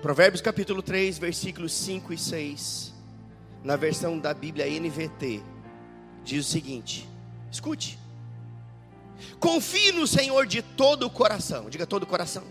Provérbios 0.00 0.40
capítulo 0.40 0.80
3, 0.80 1.18
versículos 1.18 1.74
5 1.74 2.12
e 2.12 2.18
6, 2.18 2.94
na 3.62 3.76
versão 3.76 4.18
da 4.18 4.32
Bíblia 4.32 4.64
NVT, 4.66 5.42
diz 6.24 6.46
o 6.46 6.48
seguinte: 6.48 7.08
escute. 7.50 7.98
Confie 9.38 9.92
no 9.92 10.06
Senhor 10.06 10.46
de 10.46 10.62
todo 10.62 11.06
o 11.06 11.10
coração, 11.10 11.68
diga 11.68 11.86
todo 11.86 12.04
o 12.04 12.06
coração. 12.06 12.44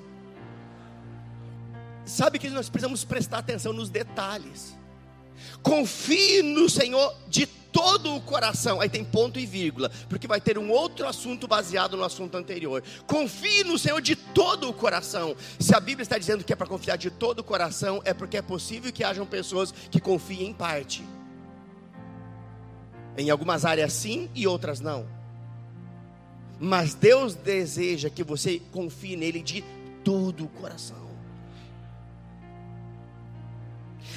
Sabe 2.06 2.38
que 2.38 2.50
nós 2.50 2.70
precisamos 2.70 3.06
prestar 3.06 3.39
atenção 3.39 3.72
nos 3.72 3.89
detalhes. 3.89 4.76
Confie 5.63 6.42
no 6.44 6.70
Senhor 6.70 7.15
de 7.28 7.48
todo 7.72 8.16
o 8.16 8.22
coração. 8.22 8.82
Aí 8.82 8.90
tem 8.90 9.04
ponto 9.04 9.40
e 9.40 9.46
vírgula, 9.46 9.90
porque 10.08 10.28
vai 10.28 10.42
ter 10.42 10.58
um 10.58 10.70
outro 10.70 11.08
assunto 11.08 11.48
baseado 11.48 11.96
no 11.98 12.04
assunto 12.04 12.36
anterior. 12.36 12.84
Confie 13.08 13.64
no 13.64 13.78
Senhor 13.78 14.02
de 14.02 14.16
todo 14.16 14.70
o 14.70 14.74
coração. 14.74 15.36
Se 15.60 15.76
a 15.76 15.80
Bíblia 15.80 16.04
está 16.04 16.18
dizendo 16.18 16.44
que 16.44 16.54
é 16.54 16.56
para 16.56 16.68
confiar 16.68 16.98
de 16.98 17.10
todo 17.10 17.40
o 17.40 17.44
coração, 17.44 18.02
é 18.06 18.14
porque 18.14 18.38
é 18.38 18.42
possível 18.42 18.92
que 18.92 19.04
hajam 19.04 19.26
pessoas 19.26 19.72
que 19.72 20.00
confiem 20.00 20.48
em 20.48 20.54
parte. 20.54 21.04
Em 23.18 23.30
algumas 23.30 23.66
áreas 23.66 23.94
sim 23.94 24.30
e 24.34 24.48
outras 24.48 24.80
não. 24.80 25.06
Mas 26.60 26.94
Deus 26.94 27.36
deseja 27.36 28.10
que 28.10 28.24
você 28.24 28.62
confie 28.72 29.16
nele 29.16 29.42
de 29.42 29.64
todo 30.04 30.46
o 30.46 30.50
coração. 30.50 31.10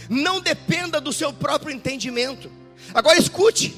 Não 0.09 0.41
dependa 0.41 1.01
do 1.01 1.12
seu 1.12 1.33
próprio 1.33 1.75
entendimento. 1.75 2.62
Agora 2.95 3.18
escute. 3.18 3.75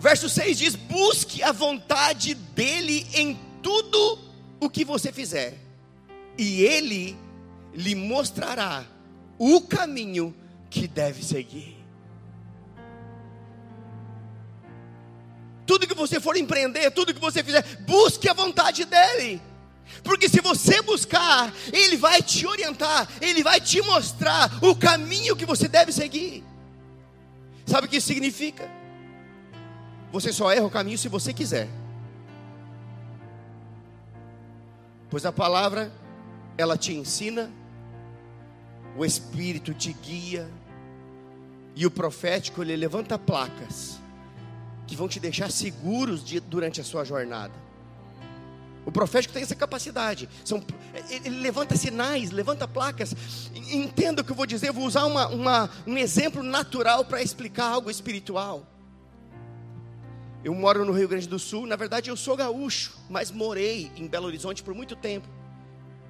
Verso 0.00 0.28
6 0.28 0.58
diz: 0.58 0.74
Busque 0.74 1.42
a 1.42 1.52
vontade 1.52 2.34
dEle 2.34 3.06
em 3.14 3.38
tudo 3.62 4.18
o 4.58 4.70
que 4.70 4.84
você 4.84 5.12
fizer, 5.12 5.54
e 6.38 6.62
Ele 6.62 7.16
lhe 7.74 7.94
mostrará 7.94 8.84
o 9.38 9.60
caminho 9.60 10.34
que 10.68 10.86
deve 10.86 11.22
seguir. 11.22 11.76
Tudo 15.66 15.86
que 15.86 15.94
você 15.94 16.18
for 16.18 16.36
empreender, 16.36 16.90
tudo 16.90 17.14
que 17.14 17.20
você 17.20 17.44
fizer, 17.44 17.62
busque 17.86 18.28
a 18.28 18.32
vontade 18.32 18.84
dEle. 18.84 19.40
Porque 20.02 20.28
se 20.28 20.40
você 20.40 20.82
buscar, 20.82 21.52
Ele 21.72 21.96
vai 21.96 22.22
te 22.22 22.46
orientar, 22.46 23.08
Ele 23.20 23.42
vai 23.42 23.60
te 23.60 23.80
mostrar 23.82 24.50
o 24.62 24.74
caminho 24.74 25.36
que 25.36 25.46
você 25.46 25.68
deve 25.68 25.92
seguir. 25.92 26.44
Sabe 27.70 27.86
o 27.86 27.88
que 27.88 27.98
isso 27.98 28.08
significa? 28.08 28.68
Você 30.10 30.32
só 30.32 30.50
erra 30.50 30.66
o 30.66 30.70
caminho 30.70 30.98
se 30.98 31.08
você 31.08 31.32
quiser. 31.32 31.68
Pois 35.08 35.24
a 35.24 35.30
palavra, 35.30 35.92
ela 36.58 36.76
te 36.76 36.92
ensina, 36.92 37.48
o 38.96 39.04
Espírito 39.04 39.72
te 39.72 39.92
guia, 39.92 40.50
e 41.76 41.86
o 41.86 41.92
profético, 41.92 42.60
ele 42.60 42.74
levanta 42.74 43.16
placas 43.16 44.00
que 44.84 44.96
vão 44.96 45.06
te 45.06 45.20
deixar 45.20 45.48
seguros 45.48 46.24
de, 46.24 46.40
durante 46.40 46.80
a 46.80 46.84
sua 46.84 47.04
jornada. 47.04 47.54
O 48.84 48.90
profético 48.90 49.34
tem 49.34 49.42
essa 49.42 49.54
capacidade. 49.54 50.28
São, 50.44 50.62
ele 51.10 51.40
levanta 51.40 51.76
sinais, 51.76 52.30
levanta 52.30 52.66
placas. 52.66 53.14
Entenda 53.54 54.22
o 54.22 54.24
que 54.24 54.32
eu 54.32 54.36
vou 54.36 54.46
dizer. 54.46 54.68
Eu 54.68 54.74
vou 54.74 54.86
usar 54.86 55.04
uma, 55.04 55.28
uma, 55.28 55.70
um 55.86 55.96
exemplo 55.98 56.42
natural 56.42 57.04
para 57.04 57.22
explicar 57.22 57.66
algo 57.66 57.90
espiritual. 57.90 58.66
Eu 60.42 60.54
moro 60.54 60.84
no 60.84 60.92
Rio 60.92 61.08
Grande 61.08 61.28
do 61.28 61.38
Sul. 61.38 61.66
Na 61.66 61.76
verdade, 61.76 62.08
eu 62.08 62.16
sou 62.16 62.36
gaúcho, 62.36 62.96
mas 63.08 63.30
morei 63.30 63.92
em 63.96 64.06
Belo 64.06 64.26
Horizonte 64.26 64.62
por 64.62 64.74
muito 64.74 64.96
tempo. 64.96 65.28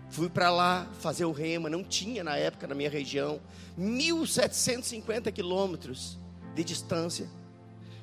Fui 0.08 0.28
para 0.28 0.50
lá 0.50 0.86
fazer 1.00 1.24
o 1.24 1.32
rema. 1.32 1.68
Não 1.68 1.82
tinha 1.82 2.22
na 2.22 2.36
época 2.36 2.68
na 2.68 2.74
minha 2.74 2.90
região 2.90 3.40
1.750 3.78 5.32
quilômetros 5.32 6.16
de 6.54 6.62
distância. 6.62 7.28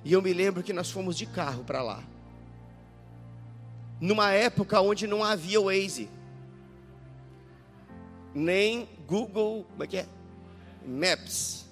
E 0.03 0.11
eu 0.11 0.21
me 0.21 0.33
lembro 0.33 0.61
que 0.61 0.73
nós 0.73 0.91
fomos 0.91 1.17
de 1.17 1.25
carro 1.25 1.63
para 1.63 1.81
lá 1.81 2.03
numa 3.99 4.31
época 4.31 4.79
onde 4.81 5.07
não 5.07 5.23
havia 5.23 5.61
Waze, 5.61 6.09
nem 8.33 8.87
Google, 9.07 9.65
como 9.71 9.83
é 9.83 9.87
que 9.87 9.97
é? 9.97 10.05
Maps. 10.85 11.65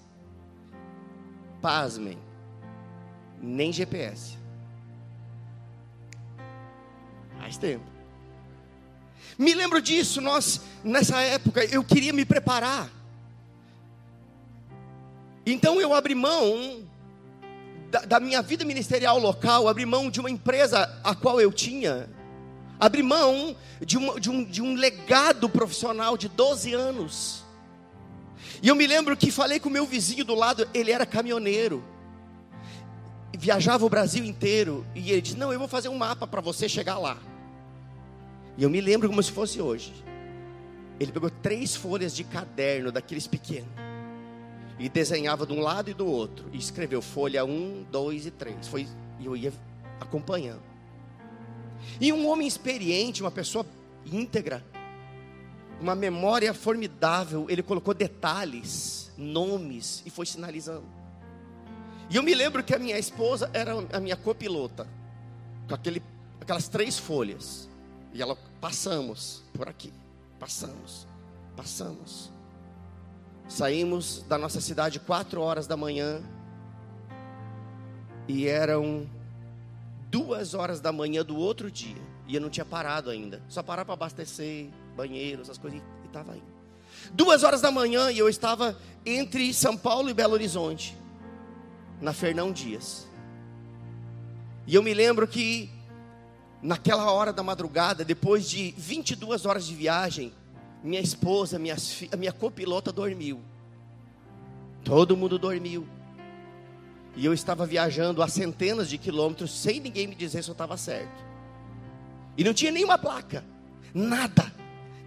Pasmem, 1.61 2.17
nem 3.41 3.71
GPS. 3.71 4.37
Faz 7.39 7.57
tempo. 7.57 7.85
Me 9.37 9.53
lembro 9.53 9.81
disso, 9.81 10.21
nós, 10.21 10.61
nessa 10.83 11.19
época, 11.21 11.63
eu 11.65 11.83
queria 11.83 12.13
me 12.13 12.25
preparar. 12.25 12.89
Então 15.45 15.79
eu 15.79 15.93
abri 15.93 16.15
mão 16.15 16.87
da, 17.91 17.99
da, 17.99 18.19
minha 18.19 18.41
vida 18.41 18.65
ministerial 18.65 19.19
local, 19.19 19.67
abri 19.67 19.85
mão 19.85 20.09
de 20.09 20.19
uma 20.19 20.29
empresa 20.29 20.99
a 21.03 21.13
qual 21.13 21.39
eu 21.39 21.51
tinha, 21.51 22.09
abri 22.79 23.01
mão 23.01 23.55
de, 23.79 23.97
de, 24.19 24.29
um, 24.29 24.43
de 24.43 24.61
um 24.61 24.75
legado 24.75 25.49
profissional 25.49 26.17
de 26.17 26.27
12 26.27 26.73
anos. 26.73 27.43
E 28.61 28.67
eu 28.67 28.75
me 28.75 28.87
lembro 28.87 29.15
que 29.15 29.31
falei 29.31 29.59
com 29.59 29.69
o 29.69 29.71
meu 29.71 29.85
vizinho 29.85 30.25
do 30.25 30.35
lado, 30.35 30.67
ele 30.73 30.91
era 30.91 31.05
caminhoneiro, 31.05 31.83
viajava 33.37 33.85
o 33.85 33.89
Brasil 33.89 34.23
inteiro, 34.23 34.85
e 34.95 35.11
ele 35.11 35.21
disse: 35.21 35.37
Não, 35.37 35.51
eu 35.51 35.59
vou 35.59 35.67
fazer 35.67 35.89
um 35.89 35.97
mapa 35.97 36.25
para 36.25 36.41
você 36.41 36.67
chegar 36.67 36.97
lá. 36.97 37.17
E 38.57 38.63
eu 38.63 38.69
me 38.69 38.79
lembro 38.79 39.09
como 39.09 39.21
se 39.21 39.31
fosse 39.31 39.61
hoje. 39.61 39.93
Ele 40.99 41.11
pegou 41.11 41.29
três 41.29 41.75
folhas 41.75 42.15
de 42.15 42.23
caderno, 42.23 42.91
daqueles 42.91 43.27
pequenos, 43.27 43.69
e 44.79 44.87
desenhava 44.87 45.45
de 45.45 45.51
um 45.51 45.59
lado 45.59 45.89
e 45.89 45.93
do 45.93 46.05
outro, 46.05 46.45
e 46.53 46.57
escreveu 46.57 47.01
folha 47.01 47.43
1, 47.43 47.87
2 47.91 48.25
e 48.27 48.31
3. 48.31 48.67
Foi, 48.67 48.87
e 49.19 49.25
eu 49.25 49.35
ia 49.35 49.51
acompanhando. 49.99 50.74
E 51.99 52.11
um 52.11 52.27
homem 52.27 52.47
experiente, 52.47 53.21
uma 53.21 53.31
pessoa 53.31 53.65
íntegra, 54.05 54.63
uma 55.79 55.95
memória 55.95 56.53
formidável, 56.53 57.45
ele 57.49 57.61
colocou 57.61 57.93
detalhes, 57.93 59.11
nomes 59.17 60.01
e 60.05 60.09
foi 60.09 60.25
sinalizando. 60.25 60.85
E 62.09 62.15
eu 62.15 62.23
me 62.23 62.35
lembro 62.35 62.63
que 62.63 62.73
a 62.73 62.79
minha 62.79 62.97
esposa 62.97 63.49
era 63.53 63.73
a 63.91 63.99
minha 63.99 64.15
copilota, 64.15 64.87
com 65.67 65.75
aquele, 65.75 66.01
aquelas 66.39 66.67
três 66.67 66.97
folhas. 66.97 67.67
E 68.13 68.21
ela 68.21 68.37
passamos 68.61 69.43
por 69.53 69.67
aqui, 69.67 69.91
passamos, 70.39 71.07
passamos. 71.55 72.31
Saímos 73.47 74.23
da 74.27 74.37
nossa 74.37 74.61
cidade 74.61 74.99
quatro 74.99 75.41
horas 75.41 75.67
da 75.67 75.77
manhã 75.77 76.23
e 78.27 78.47
eram 78.47 79.07
duas 80.15 80.53
horas 80.53 80.79
da 80.79 80.93
manhã 80.93 81.25
do 81.25 81.35
outro 81.35 81.69
dia. 81.69 82.01
E 82.25 82.35
eu 82.35 82.39
não 82.39 82.49
tinha 82.49 82.63
parado 82.63 83.09
ainda. 83.09 83.43
Só 83.49 83.61
parar 83.61 83.83
para 83.83 83.95
abastecer, 83.95 84.69
banheiro, 84.95 85.41
essas 85.41 85.57
coisas. 85.57 85.81
E 86.03 86.07
estava 86.07 86.37
indo. 86.37 86.55
Duas 87.11 87.43
horas 87.43 87.59
da 87.59 87.69
manhã 87.69 88.09
e 88.09 88.17
eu 88.17 88.29
estava 88.29 88.77
entre 89.05 89.53
São 89.53 89.75
Paulo 89.75 90.09
e 90.09 90.13
Belo 90.13 90.31
Horizonte. 90.31 90.95
Na 91.99 92.13
Fernão 92.13 92.53
Dias. 92.53 93.05
E 94.65 94.73
eu 94.73 94.81
me 94.81 94.93
lembro 94.93 95.27
que 95.27 95.69
naquela 96.61 97.11
hora 97.11 97.33
da 97.33 97.43
madrugada, 97.43 98.05
depois 98.05 98.49
de 98.49 98.73
22 98.77 99.45
horas 99.45 99.65
de 99.65 99.75
viagem, 99.75 100.31
minha 100.81 101.01
esposa, 101.01 101.59
minha, 101.59 101.75
minha 102.17 102.31
copilota 102.31 102.89
dormiu. 102.89 103.41
Todo 104.81 105.17
mundo 105.17 105.37
dormiu. 105.37 105.85
E 107.15 107.25
eu 107.25 107.33
estava 107.33 107.65
viajando 107.65 108.21
a 108.21 108.27
centenas 108.27 108.89
de 108.89 108.97
quilômetros 108.97 109.51
sem 109.51 109.79
ninguém 109.79 110.07
me 110.07 110.15
dizer 110.15 110.43
se 110.43 110.49
eu 110.49 110.53
estava 110.53 110.75
certo. 110.75 111.23
E 112.37 112.43
não 112.43 112.53
tinha 112.53 112.71
nenhuma 112.71 112.97
placa, 112.97 113.43
nada. 113.93 114.51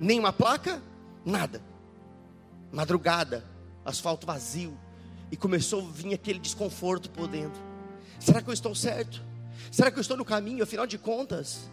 Nenhuma 0.01 0.33
placa, 0.33 0.83
nada. 1.25 1.61
Madrugada, 2.73 3.45
asfalto 3.85 4.27
vazio. 4.27 4.77
E 5.31 5.37
começou 5.37 5.83
a 5.83 5.91
vir 5.93 6.15
aquele 6.15 6.39
desconforto 6.39 7.11
por 7.11 7.29
dentro. 7.29 7.61
Será 8.19 8.41
que 8.41 8.49
eu 8.49 8.55
estou 8.55 8.75
certo? 8.75 9.23
Será 9.71 9.91
que 9.91 9.99
eu 9.99 10.01
estou 10.01 10.17
no 10.17 10.25
caminho? 10.25 10.63
Afinal 10.63 10.87
de 10.87 10.97
contas, 10.97 11.69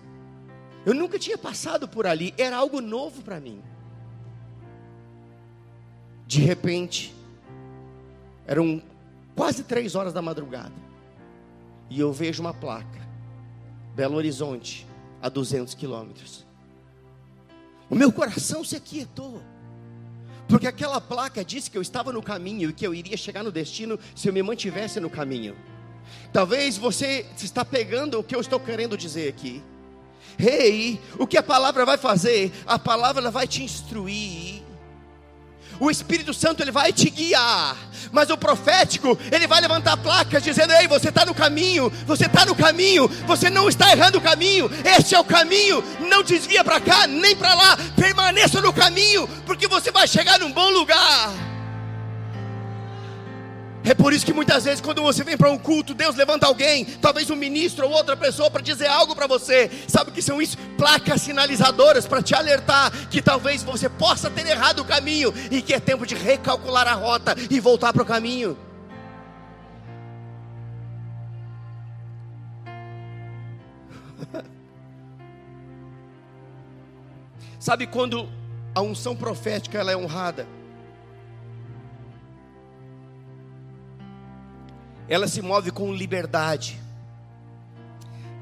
Eu 0.86 0.94
nunca 0.94 1.18
tinha 1.18 1.38
passado 1.38 1.88
por 1.88 2.06
ali, 2.06 2.32
era 2.38 2.56
algo 2.56 2.80
novo 2.80 3.24
para 3.24 3.40
mim. 3.40 3.60
De 6.28 6.42
repente, 6.42 7.14
eram 8.46 8.82
quase 9.36 9.64
três 9.64 9.96
horas 9.96 10.14
da 10.14 10.22
madrugada, 10.22 10.74
e 11.90 12.00
eu 12.00 12.12
vejo 12.12 12.42
uma 12.42 12.54
placa, 12.54 13.06
Belo 13.96 14.16
Horizonte, 14.16 14.88
a 15.22 15.30
200 15.30 15.74
quilômetros. 15.74 16.46
O 17.90 17.96
meu 17.96 18.12
coração 18.12 18.64
se 18.64 18.76
aquietou, 18.76 19.42
porque 20.48 20.68
aquela 20.68 21.02
placa 21.02 21.44
disse 21.44 21.70
que 21.70 21.78
eu 21.78 21.82
estava 21.82 22.12
no 22.12 22.22
caminho 22.22 22.70
e 22.70 22.74
que 22.74 22.86
eu 22.86 22.94
iria 22.94 23.18
chegar 23.18 23.44
no 23.44 23.52
destino 23.52 24.00
se 24.16 24.28
eu 24.28 24.34
me 24.34 24.42
mantivesse 24.42 25.00
no 25.00 25.10
caminho. 25.10 25.56
Talvez 26.32 26.78
você 26.78 27.26
está 27.42 27.66
pegando 27.66 28.20
o 28.20 28.24
que 28.24 28.36
eu 28.36 28.42
estou 28.42 28.60
querendo 28.60 28.98
dizer 28.98 29.30
aqui. 29.30 29.64
Rei, 30.38 30.92
hey, 30.92 31.02
o 31.18 31.26
que 31.26 31.38
a 31.38 31.44
palavra 31.44 31.86
vai 31.86 31.98
fazer? 31.98 32.52
A 32.66 32.78
palavra 32.78 33.32
vai 33.32 33.48
te 33.48 33.64
instruir. 33.64 34.62
O 35.80 35.90
Espírito 35.90 36.34
Santo 36.34 36.62
ele 36.62 36.72
vai 36.72 36.94
te 36.94 37.10
guiar, 37.10 37.78
mas 38.16 38.30
o 38.30 38.38
profético 38.38 39.20
ele 39.30 39.46
vai 39.46 39.60
levantar 39.60 39.98
placas 39.98 40.42
dizendo: 40.42 40.72
Ei, 40.72 40.88
você 40.88 41.10
está 41.10 41.26
no 41.26 41.36
caminho, 41.36 41.92
você 42.08 42.26
está 42.26 42.46
no 42.46 42.56
caminho, 42.56 43.10
você 43.28 43.50
não 43.50 43.68
está 43.68 43.92
errando 43.92 44.18
o 44.18 44.22
caminho. 44.22 44.72
Este 44.98 45.14
é 45.14 45.20
o 45.20 45.24
caminho. 45.24 45.84
Não 46.00 46.24
desvia 46.24 46.64
para 46.64 46.80
cá 46.80 47.06
nem 47.06 47.36
para 47.36 47.54
lá. 47.54 47.78
Permaneça 47.98 48.62
no 48.62 48.72
caminho, 48.72 49.28
porque 49.46 49.68
você 49.68 49.92
vai 49.92 50.08
chegar 50.08 50.40
num 50.40 50.52
bom 50.52 50.70
lugar. 50.70 51.55
É 53.86 53.94
por 53.94 54.12
isso 54.12 54.26
que 54.26 54.34
muitas 54.34 54.66
vezes, 54.66 54.82
quando 54.82 55.04
você 55.04 55.24
vem 55.24 55.38
para 55.38 55.52
um 55.52 55.60
culto, 55.60 55.94
Deus 55.94 56.16
levanta 56.16 56.48
alguém, 56.48 56.86
talvez 56.86 57.30
um 57.30 57.36
ministro 57.36 57.86
ou 57.86 57.92
outra 57.92 58.18
pessoa, 58.18 58.50
para 58.50 58.64
dizer 58.64 58.88
algo 58.88 59.16
para 59.16 59.28
você. 59.28 59.70
Sabe 59.88 60.10
o 60.10 60.14
que 60.14 60.24
são 60.24 60.42
isso? 60.42 60.58
Placas 60.76 61.22
sinalizadoras 61.22 62.08
para 62.08 62.24
te 62.24 62.34
alertar 62.34 62.92
que 63.10 63.22
talvez 63.22 63.62
você 63.62 63.88
possa 63.88 64.28
ter 64.32 64.48
errado 64.48 64.80
o 64.80 64.86
caminho 64.86 65.32
e 65.52 65.62
que 65.62 65.72
é 65.72 65.80
tempo 65.80 66.04
de 66.04 66.16
recalcular 66.16 66.88
a 66.88 66.94
rota 66.94 67.36
e 67.48 67.60
voltar 67.60 67.94
para 67.94 68.02
o 68.02 68.06
caminho. 68.06 68.58
Sabe 77.60 77.86
quando 77.86 78.28
a 78.74 78.82
unção 78.82 79.16
profética 79.16 79.78
ela 79.78 79.92
é 79.92 79.96
honrada? 79.96 80.48
Ela 85.08 85.28
se 85.28 85.42
move 85.42 85.72
com 85.72 85.94
liberdade, 85.94 86.80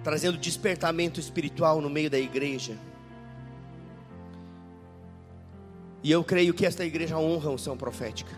trazendo 0.04 0.38
despertamento 0.38 1.20
espiritual 1.20 1.82
no 1.82 1.90
meio 1.90 2.10
da 2.10 2.20
igreja. 2.20 2.78
E 6.02 6.12
eu 6.12 6.24
creio 6.24 6.54
que 6.54 6.66
esta 6.66 6.84
igreja 6.84 7.18
honra 7.18 7.50
a 7.50 7.54
unção 7.54 7.78
profética. 7.78 8.32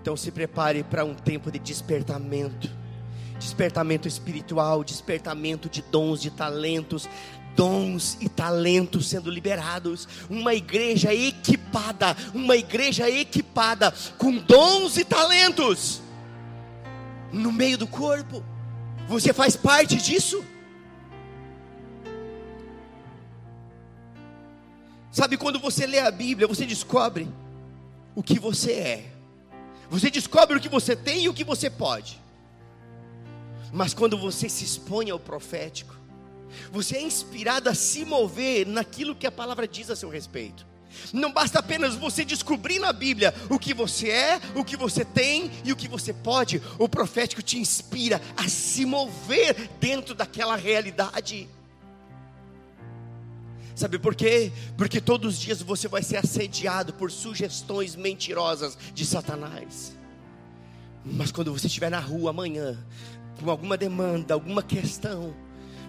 Então 0.00 0.16
se 0.16 0.30
prepare 0.30 0.82
para 0.82 1.04
um 1.04 1.14
tempo 1.14 1.50
de 1.50 1.58
despertamento, 1.58 2.68
despertamento 3.38 4.08
espiritual, 4.08 4.82
despertamento 4.82 5.68
de 5.68 5.80
dons, 5.80 6.20
de 6.20 6.30
talentos, 6.30 7.08
dons 7.54 8.16
e 8.20 8.28
talentos 8.28 9.08
sendo 9.08 9.30
liberados, 9.30 10.08
uma 10.28 10.54
igreja 10.54 11.14
equipada, 11.14 12.16
uma 12.34 12.56
igreja 12.56 13.08
equipada 13.10 13.92
com 14.18 14.36
dons 14.36 14.96
e 14.96 15.04
talentos 15.04 16.00
no 17.32 17.52
meio 17.52 17.78
do 17.78 17.86
corpo. 17.86 18.42
Você 19.08 19.32
faz 19.32 19.56
parte 19.56 19.96
disso? 19.96 20.44
Sabe 25.10 25.36
quando 25.36 25.58
você 25.58 25.86
lê 25.86 25.98
a 25.98 26.10
Bíblia, 26.10 26.48
você 26.48 26.64
descobre 26.64 27.28
o 28.14 28.22
que 28.22 28.38
você 28.38 28.72
é. 28.72 29.12
Você 29.90 30.10
descobre 30.10 30.56
o 30.56 30.60
que 30.60 30.70
você 30.70 30.96
tem 30.96 31.24
e 31.24 31.28
o 31.28 31.34
que 31.34 31.44
você 31.44 31.68
pode. 31.68 32.18
Mas 33.70 33.92
quando 33.92 34.16
você 34.16 34.48
se 34.48 34.64
expõe 34.64 35.10
ao 35.10 35.18
profético, 35.18 35.94
você 36.70 36.96
é 36.96 37.02
inspirado 37.02 37.68
a 37.68 37.74
se 37.74 38.04
mover 38.04 38.66
naquilo 38.66 39.14
que 39.14 39.26
a 39.26 39.32
palavra 39.32 39.66
diz 39.66 39.90
a 39.90 39.96
seu 39.96 40.08
respeito. 40.08 40.66
Não 41.12 41.32
basta 41.32 41.58
apenas 41.58 41.94
você 41.94 42.24
descobrir 42.24 42.78
na 42.78 42.92
Bíblia 42.92 43.34
o 43.48 43.58
que 43.58 43.72
você 43.72 44.10
é, 44.10 44.40
o 44.54 44.64
que 44.64 44.76
você 44.76 45.04
tem 45.04 45.50
e 45.64 45.72
o 45.72 45.76
que 45.76 45.88
você 45.88 46.12
pode. 46.12 46.60
O 46.78 46.88
profético 46.88 47.42
te 47.42 47.58
inspira 47.58 48.20
a 48.36 48.48
se 48.48 48.84
mover 48.84 49.70
dentro 49.80 50.14
daquela 50.14 50.56
realidade. 50.56 51.48
Sabe 53.74 53.98
por 53.98 54.14
quê? 54.14 54.52
Porque 54.76 55.00
todos 55.00 55.34
os 55.34 55.40
dias 55.40 55.62
você 55.62 55.88
vai 55.88 56.02
ser 56.02 56.18
assediado 56.18 56.92
por 56.92 57.10
sugestões 57.10 57.96
mentirosas 57.96 58.76
de 58.92 59.06
Satanás. 59.06 59.96
Mas 61.04 61.32
quando 61.32 61.52
você 61.52 61.66
estiver 61.66 61.90
na 61.90 61.98
rua 61.98 62.30
amanhã, 62.30 62.78
com 63.40 63.50
alguma 63.50 63.76
demanda, 63.76 64.34
alguma 64.34 64.62
questão, 64.62 65.34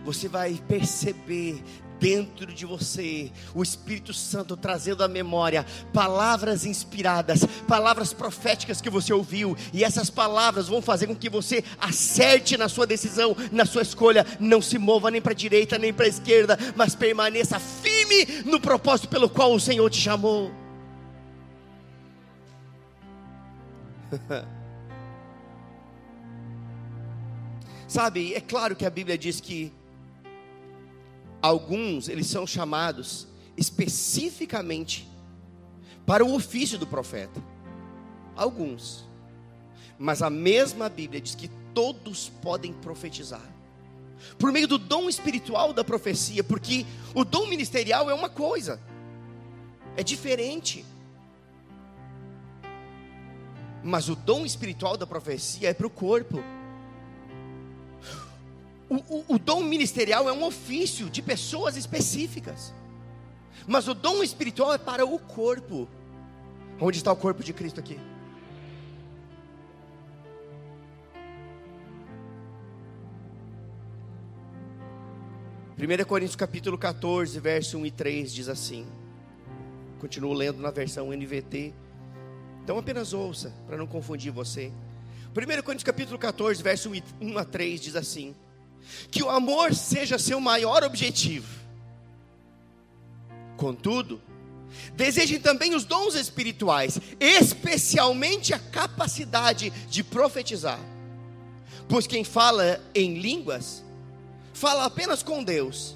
você 0.04 0.28
vai 0.28 0.62
perceber 0.68 1.64
dentro 2.04 2.54
de 2.54 2.66
você 2.66 3.32
o 3.56 3.64
Espírito 3.64 4.14
Santo 4.14 4.58
trazendo 4.58 5.06
à 5.06 5.08
memória 5.08 5.66
palavras 5.94 6.66
inspiradas, 6.66 7.46
palavras 7.66 8.12
proféticas 8.12 8.82
que 8.82 8.90
você 8.90 9.14
ouviu, 9.14 9.56
e 9.72 9.86
essas 9.86 10.10
palavras 10.10 10.68
vão 10.68 10.82
fazer 10.82 11.08
com 11.08 11.16
que 11.16 11.30
você 11.30 11.64
acerte 11.80 12.58
na 12.58 12.68
sua 12.68 12.86
decisão, 12.86 13.34
na 13.54 13.66
sua 13.66 13.84
escolha, 13.84 14.26
não 14.38 14.62
se 14.62 14.78
mova 14.78 15.10
nem 15.10 15.22
para 15.22 15.32
a 15.32 15.36
direita 15.36 15.78
nem 15.78 15.94
para 15.94 16.04
a 16.06 16.10
esquerda, 16.10 16.60
mas 16.76 16.94
permaneça 16.94 17.58
firme 17.58 18.44
no 18.44 18.60
propósito 18.60 19.08
pelo 19.08 19.30
qual 19.30 19.54
o 19.54 19.60
Senhor 19.60 19.90
te 19.90 20.02
chamou. 20.02 20.52
Sabe, 27.88 28.34
é 28.34 28.42
claro 28.42 28.76
que 28.76 28.86
a 28.86 28.90
Bíblia 28.90 29.18
diz 29.18 29.40
que 29.40 29.72
Alguns, 31.44 32.08
eles 32.08 32.28
são 32.28 32.48
chamados 32.48 33.28
especificamente 33.58 35.06
para 36.06 36.24
o 36.24 36.34
ofício 36.34 36.78
do 36.78 36.88
profeta. 36.88 37.44
Alguns. 38.34 39.04
Mas 40.00 40.22
a 40.22 40.30
mesma 40.30 40.88
Bíblia 40.88 41.20
diz 41.20 41.36
que 41.36 41.50
todos 41.74 42.30
podem 42.42 42.72
profetizar. 42.72 43.44
Por 44.40 44.54
meio 44.54 44.70
do 44.70 44.78
dom 44.78 45.10
espiritual 45.10 45.74
da 45.74 45.84
profecia, 45.84 46.46
porque 46.46 46.86
o 47.14 47.26
dom 47.26 47.48
ministerial 47.48 48.10
é 48.10 48.14
uma 48.14 48.30
coisa, 48.30 48.80
é 49.98 50.04
diferente. 50.04 50.86
Mas 53.84 54.08
o 54.08 54.16
dom 54.16 54.46
espiritual 54.46 54.96
da 54.96 55.06
profecia 55.06 55.70
é 55.70 55.74
para 55.74 55.88
o 55.88 55.90
corpo 55.90 56.42
o, 58.94 59.16
o, 59.18 59.36
o 59.36 59.40
dom 59.40 59.64
ministerial 59.64 60.30
é 60.30 60.32
um 60.32 60.44
ofício 60.44 61.10
de 61.10 61.22
pessoas 61.22 61.76
específicas, 61.76 62.74
mas 63.66 63.88
o 63.88 63.94
dom 63.94 64.22
espiritual 64.22 64.74
é 64.74 64.78
para 64.78 65.06
o 65.06 65.18
corpo. 65.18 65.88
Onde 66.80 66.98
está 66.98 67.12
o 67.12 67.16
corpo 67.16 67.44
de 67.44 67.54
Cristo 67.54 67.80
aqui? 67.80 68.00
Primeira 75.76 76.06
Coríntios 76.06 76.36
capítulo 76.36 76.78
14, 76.78 77.40
verso 77.40 77.78
1 77.78 77.86
e 77.86 77.92
3 77.92 78.34
diz 78.34 78.48
assim. 78.48 78.86
Continuo 80.00 80.34
lendo 80.34 80.62
na 80.62 80.72
versão 80.72 81.12
NVT. 81.12 81.74
Então 82.64 82.78
apenas 82.78 83.14
ouça, 83.14 83.54
para 83.66 83.78
não 83.78 83.88
confundir 83.88 84.32
você. 84.32 84.72
1 85.32 85.64
Coríntios 85.64 85.84
capítulo 85.84 86.20
14, 86.20 86.62
verso 86.62 86.92
1 87.20 87.38
a 87.38 87.46
3 87.46 87.82
diz 87.82 87.96
assim: 87.96 88.36
que 89.10 89.24
o 89.24 89.30
amor 89.30 89.74
seja 89.74 90.18
seu 90.18 90.40
maior 90.40 90.84
objetivo. 90.84 91.48
Contudo, 93.58 94.22
desejem 94.96 95.40
também 95.40 95.76
os 95.76 95.86
dons 95.86 96.16
espirituais, 96.16 97.00
especialmente 97.20 98.54
a 98.54 98.60
capacidade 98.60 99.70
de 99.90 100.04
profetizar. 100.04 100.80
Pois 101.88 102.08
quem 102.08 102.24
fala 102.24 102.82
em 102.96 103.20
línguas, 103.20 103.84
fala 104.54 104.86
apenas 104.86 105.22
com 105.22 105.44
Deus, 105.44 105.96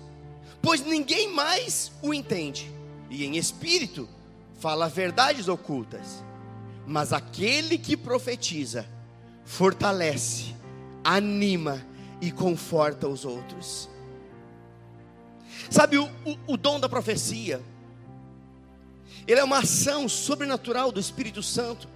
pois 0.62 0.82
ninguém 0.82 1.34
mais 1.34 1.92
o 2.02 2.14
entende, 2.14 2.72
e 3.10 3.26
em 3.26 3.38
espírito, 3.38 4.08
fala 4.60 4.90
verdades 4.90 5.48
ocultas. 5.48 6.24
Mas 6.86 7.12
aquele 7.12 7.78
que 7.78 7.98
profetiza, 7.98 8.88
fortalece, 9.44 10.56
anima 11.04 11.86
e 12.22 12.32
conforta 12.32 13.08
os 13.08 13.26
outros. 13.26 13.90
Sabe, 15.70 15.98
o, 15.98 16.06
o, 16.26 16.54
o, 16.54 16.58
dom 16.58 16.80
da 16.80 16.88
profecia, 16.88 17.62
ele 19.28 19.40
é 19.40 19.44
uma 19.44 19.60
ação 19.60 20.08
sobrenatural 20.08 20.92
do 20.92 21.00
Espírito 21.00 21.44
Santo, 21.44 21.88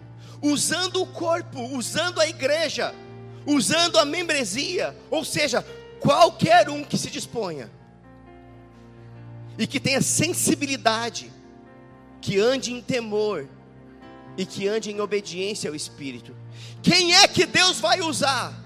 usando 0.41 1.01
o 1.01 1.07
corpo, 1.07 1.61
usando 1.75 2.19
a 2.19 2.27
igreja, 2.27 2.93
usando 3.45 3.97
a 3.97 4.05
membresia, 4.05 4.95
ou 5.09 5.23
seja, 5.23 5.65
qualquer 5.99 6.69
um 6.69 6.83
que 6.83 6.97
se 6.97 7.09
disponha 7.09 7.69
e 9.57 9.67
que 9.67 9.79
tenha 9.79 10.01
sensibilidade, 10.01 11.31
que 12.19 12.39
ande 12.39 12.73
em 12.73 12.81
temor 12.81 13.47
e 14.37 14.45
que 14.45 14.67
ande 14.67 14.91
em 14.91 14.99
obediência 14.99 15.69
ao 15.69 15.75
Espírito. 15.75 16.35
Quem 16.81 17.15
é 17.15 17.27
que 17.27 17.45
Deus 17.45 17.79
vai 17.79 18.01
usar? 18.01 18.60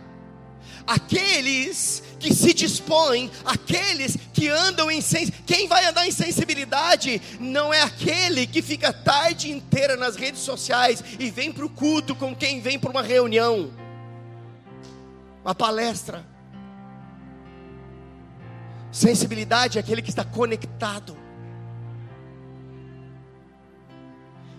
Aqueles 0.87 2.03
que 2.19 2.33
se 2.33 2.53
dispõem, 2.53 3.31
aqueles 3.43 4.17
que 4.33 4.49
andam 4.49 4.89
em 4.89 5.01
sensibilidade. 5.01 5.43
Quem 5.45 5.67
vai 5.67 5.85
andar 5.85 6.07
em 6.07 6.11
sensibilidade 6.11 7.21
não 7.39 7.73
é 7.73 7.81
aquele 7.81 8.47
que 8.47 8.61
fica 8.61 8.89
a 8.89 8.93
tarde 8.93 9.51
inteira 9.51 9.95
nas 9.95 10.15
redes 10.15 10.41
sociais 10.41 11.03
e 11.19 11.29
vem 11.29 11.51
para 11.51 11.65
o 11.65 11.69
culto 11.69 12.15
com 12.15 12.35
quem 12.35 12.61
vem 12.61 12.79
para 12.79 12.91
uma 12.91 13.01
reunião, 13.01 13.71
uma 15.43 15.55
palestra. 15.55 16.25
Sensibilidade 18.91 19.77
é 19.77 19.81
aquele 19.81 20.01
que 20.01 20.09
está 20.09 20.23
conectado. 20.23 21.17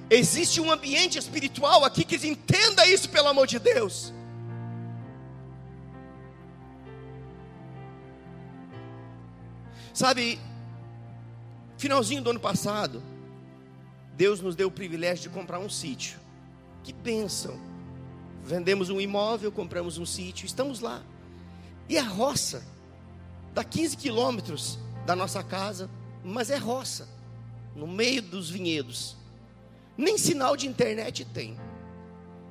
Existe 0.08 0.60
um 0.60 0.70
ambiente 0.70 1.18
espiritual 1.18 1.84
aqui 1.84 2.04
que 2.04 2.16
entenda 2.26 2.86
isso, 2.86 3.08
pelo 3.08 3.28
amor 3.28 3.46
de 3.46 3.58
Deus. 3.58 4.12
Sabe, 9.96 10.38
finalzinho 11.78 12.20
do 12.20 12.28
ano 12.28 12.38
passado, 12.38 13.02
Deus 14.14 14.42
nos 14.42 14.54
deu 14.54 14.68
o 14.68 14.70
privilégio 14.70 15.22
de 15.22 15.34
comprar 15.34 15.58
um 15.58 15.70
sítio. 15.70 16.20
Que 16.84 16.92
bênção! 16.92 17.58
Vendemos 18.44 18.90
um 18.90 19.00
imóvel, 19.00 19.50
compramos 19.50 19.96
um 19.96 20.04
sítio, 20.04 20.44
estamos 20.44 20.80
lá. 20.80 21.02
E 21.88 21.96
a 21.96 22.02
roça, 22.02 22.62
dá 23.54 23.64
15 23.64 23.96
quilômetros 23.96 24.78
da 25.06 25.16
nossa 25.16 25.42
casa, 25.42 25.88
mas 26.22 26.50
é 26.50 26.58
roça, 26.58 27.08
no 27.74 27.86
meio 27.86 28.20
dos 28.20 28.50
vinhedos. 28.50 29.16
Nem 29.96 30.18
sinal 30.18 30.58
de 30.58 30.66
internet 30.68 31.24
tem. 31.24 31.58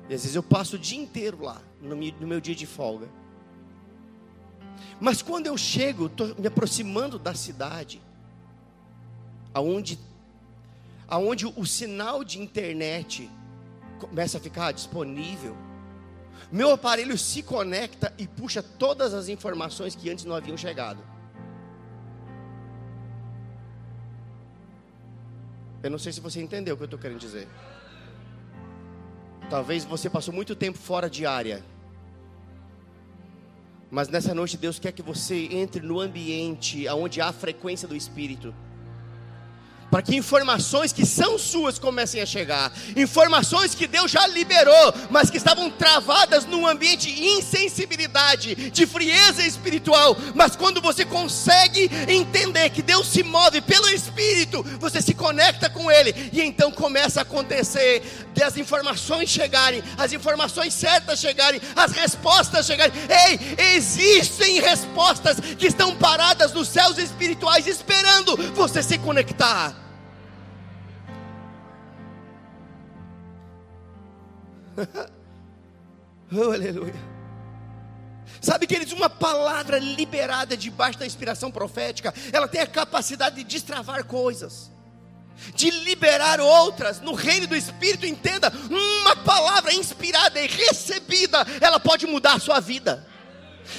E 0.08 0.14
às 0.14 0.22
vezes 0.22 0.34
eu 0.34 0.42
passo 0.42 0.74
o 0.74 0.78
dia 0.80 0.98
inteiro 0.98 1.44
lá, 1.44 1.62
no 1.80 2.26
meu 2.26 2.40
dia 2.40 2.56
de 2.56 2.66
folga. 2.66 3.08
Mas 5.00 5.22
quando 5.22 5.46
eu 5.46 5.56
chego, 5.56 6.06
estou 6.06 6.34
me 6.38 6.46
aproximando 6.46 7.18
da 7.18 7.34
cidade, 7.34 8.00
aonde, 9.52 9.98
aonde 11.08 11.46
o 11.46 11.64
sinal 11.66 12.24
de 12.24 12.40
internet 12.40 13.30
começa 13.98 14.38
a 14.38 14.40
ficar 14.40 14.72
disponível, 14.72 15.56
meu 16.50 16.72
aparelho 16.72 17.16
se 17.18 17.42
conecta 17.42 18.12
e 18.18 18.26
puxa 18.26 18.62
todas 18.62 19.12
as 19.12 19.28
informações 19.28 19.94
que 19.94 20.10
antes 20.10 20.24
não 20.24 20.34
haviam 20.36 20.56
chegado. 20.56 21.00
Eu 25.82 25.90
não 25.90 25.98
sei 25.98 26.12
se 26.12 26.20
você 26.20 26.40
entendeu 26.40 26.74
o 26.74 26.76
que 26.76 26.82
eu 26.82 26.86
estou 26.86 26.98
querendo 26.98 27.20
dizer. 27.20 27.48
Talvez 29.48 29.84
você 29.84 30.10
passou 30.10 30.34
muito 30.34 30.56
tempo 30.56 30.78
fora 30.78 31.08
de 31.08 31.24
área. 31.24 31.62
Mas 33.96 34.10
nessa 34.10 34.34
noite 34.34 34.58
Deus 34.58 34.78
quer 34.78 34.92
que 34.92 35.00
você 35.00 35.48
entre 35.50 35.80
no 35.80 36.00
ambiente 36.00 36.86
onde 36.90 37.18
há 37.18 37.28
a 37.28 37.32
frequência 37.32 37.88
do 37.88 37.96
Espírito 37.96 38.54
para 39.90 40.02
que 40.02 40.16
informações 40.16 40.92
que 40.92 41.06
são 41.06 41.38
suas 41.38 41.78
comecem 41.78 42.20
a 42.20 42.26
chegar, 42.26 42.72
informações 42.96 43.74
que 43.74 43.86
Deus 43.86 44.10
já 44.10 44.26
liberou, 44.26 44.94
mas 45.10 45.30
que 45.30 45.36
estavam 45.36 45.70
travadas 45.70 46.44
num 46.44 46.66
ambiente 46.66 47.12
de 47.12 47.24
insensibilidade, 47.24 48.54
de 48.70 48.86
frieza 48.86 49.44
espiritual. 49.44 50.16
Mas 50.34 50.56
quando 50.56 50.80
você 50.80 51.04
consegue 51.04 51.90
entender 52.08 52.70
que 52.70 52.82
Deus 52.82 53.06
se 53.06 53.22
move 53.22 53.60
pelo 53.60 53.88
Espírito, 53.88 54.62
você 54.78 55.00
se 55.00 55.14
conecta 55.14 55.70
com 55.70 55.90
Ele 55.90 56.30
e 56.32 56.42
então 56.42 56.70
começa 56.72 57.20
a 57.20 57.22
acontecer 57.22 58.02
de 58.34 58.42
as 58.42 58.56
informações 58.56 59.30
chegarem, 59.30 59.82
as 59.96 60.12
informações 60.12 60.74
certas 60.74 61.20
chegarem, 61.20 61.60
as 61.74 61.92
respostas 61.92 62.66
chegarem. 62.66 62.92
Ei, 63.08 63.74
existem 63.74 64.60
respostas 64.60 65.38
que 65.40 65.66
estão 65.66 65.94
paradas 65.96 66.52
nos 66.52 66.68
céus 66.68 66.98
espirituais 66.98 67.66
esperando 67.66 68.36
você 68.54 68.82
se 68.82 68.98
conectar. 68.98 69.85
oh, 76.32 76.52
aleluia. 76.52 77.16
Sabe, 78.40 78.66
queridos, 78.66 78.92
uma 78.92 79.08
palavra 79.08 79.78
liberada 79.78 80.56
debaixo 80.56 80.98
da 80.98 81.06
inspiração 81.06 81.50
profética, 81.50 82.12
ela 82.32 82.46
tem 82.46 82.60
a 82.60 82.66
capacidade 82.66 83.36
de 83.36 83.44
destravar 83.44 84.04
coisas, 84.04 84.70
de 85.54 85.70
liberar 85.70 86.40
outras. 86.40 87.00
No 87.00 87.14
reino 87.14 87.46
do 87.46 87.56
Espírito, 87.56 88.06
entenda: 88.06 88.52
uma 88.68 89.16
palavra 89.16 89.72
inspirada 89.72 90.40
e 90.40 90.46
recebida, 90.46 91.46
ela 91.60 91.80
pode 91.80 92.06
mudar 92.06 92.34
a 92.34 92.40
sua 92.40 92.60
vida. 92.60 93.06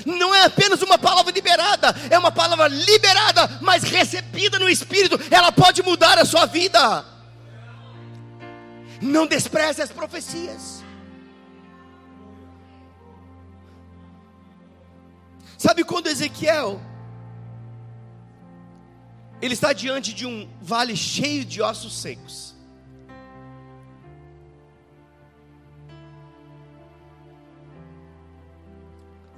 Não 0.06 0.36
é 0.36 0.44
apenas 0.44 0.82
uma 0.82 0.98
palavra 0.98 1.32
liberada, 1.32 1.96
é 2.10 2.18
uma 2.18 2.32
palavra 2.32 2.68
liberada, 2.68 3.60
mas 3.62 3.84
recebida 3.84 4.60
no 4.60 4.68
Espírito, 4.68 5.18
ela 5.32 5.52
pode 5.52 5.82
mudar 5.82 6.18
a 6.20 6.26
sua 6.26 6.46
vida. 6.46 7.06
Não 9.02 9.28
despreze 9.28 9.82
as 9.82 9.92
profecias. 9.92 10.77
Sabe 15.58 15.84
quando 15.84 16.08
Ezequiel 16.08 16.80
ele 19.42 19.54
está 19.54 19.72
diante 19.74 20.14
de 20.14 20.26
um 20.26 20.50
vale 20.62 20.96
cheio 20.96 21.46
de 21.46 21.62
ossos 21.62 21.94
secos. 21.94 22.56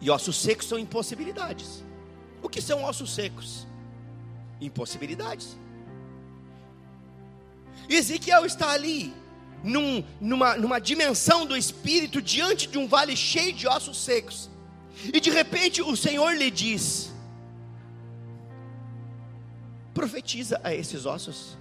E 0.02 0.10
ossos 0.10 0.38
secos 0.38 0.68
são 0.68 0.80
impossibilidades. 0.80 1.84
O 2.42 2.48
que 2.48 2.62
são 2.62 2.84
ossos 2.84 3.14
secos? 3.14 3.68
Impossibilidades. 4.62 5.58
Ezequiel 7.90 8.46
está 8.46 8.72
ali, 8.72 9.14
num, 9.64 10.04
numa, 10.22 10.56
numa 10.56 10.80
dimensão 10.80 11.46
do 11.46 11.58
espírito, 11.58 12.22
diante 12.22 12.68
de 12.68 12.78
um 12.78 12.88
vale 12.88 13.16
cheio 13.18 13.52
de 13.52 13.68
ossos 13.68 13.98
secos. 13.98 14.50
E 15.14 15.20
de 15.20 15.30
repente 15.30 15.82
o 15.82 15.96
Senhor 15.96 16.36
lhe 16.36 16.52
diz: 16.52 17.12
profetiza 19.94 20.60
a 20.64 20.74
esses 20.74 21.06
ossos. 21.06 21.58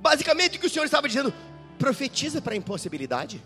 Basicamente 0.00 0.56
o 0.56 0.60
que 0.60 0.66
o 0.66 0.70
Senhor 0.70 0.84
estava 0.84 1.08
dizendo, 1.08 1.32
profetiza 1.78 2.40
para 2.42 2.54
a 2.54 2.56
impossibilidade. 2.56 3.42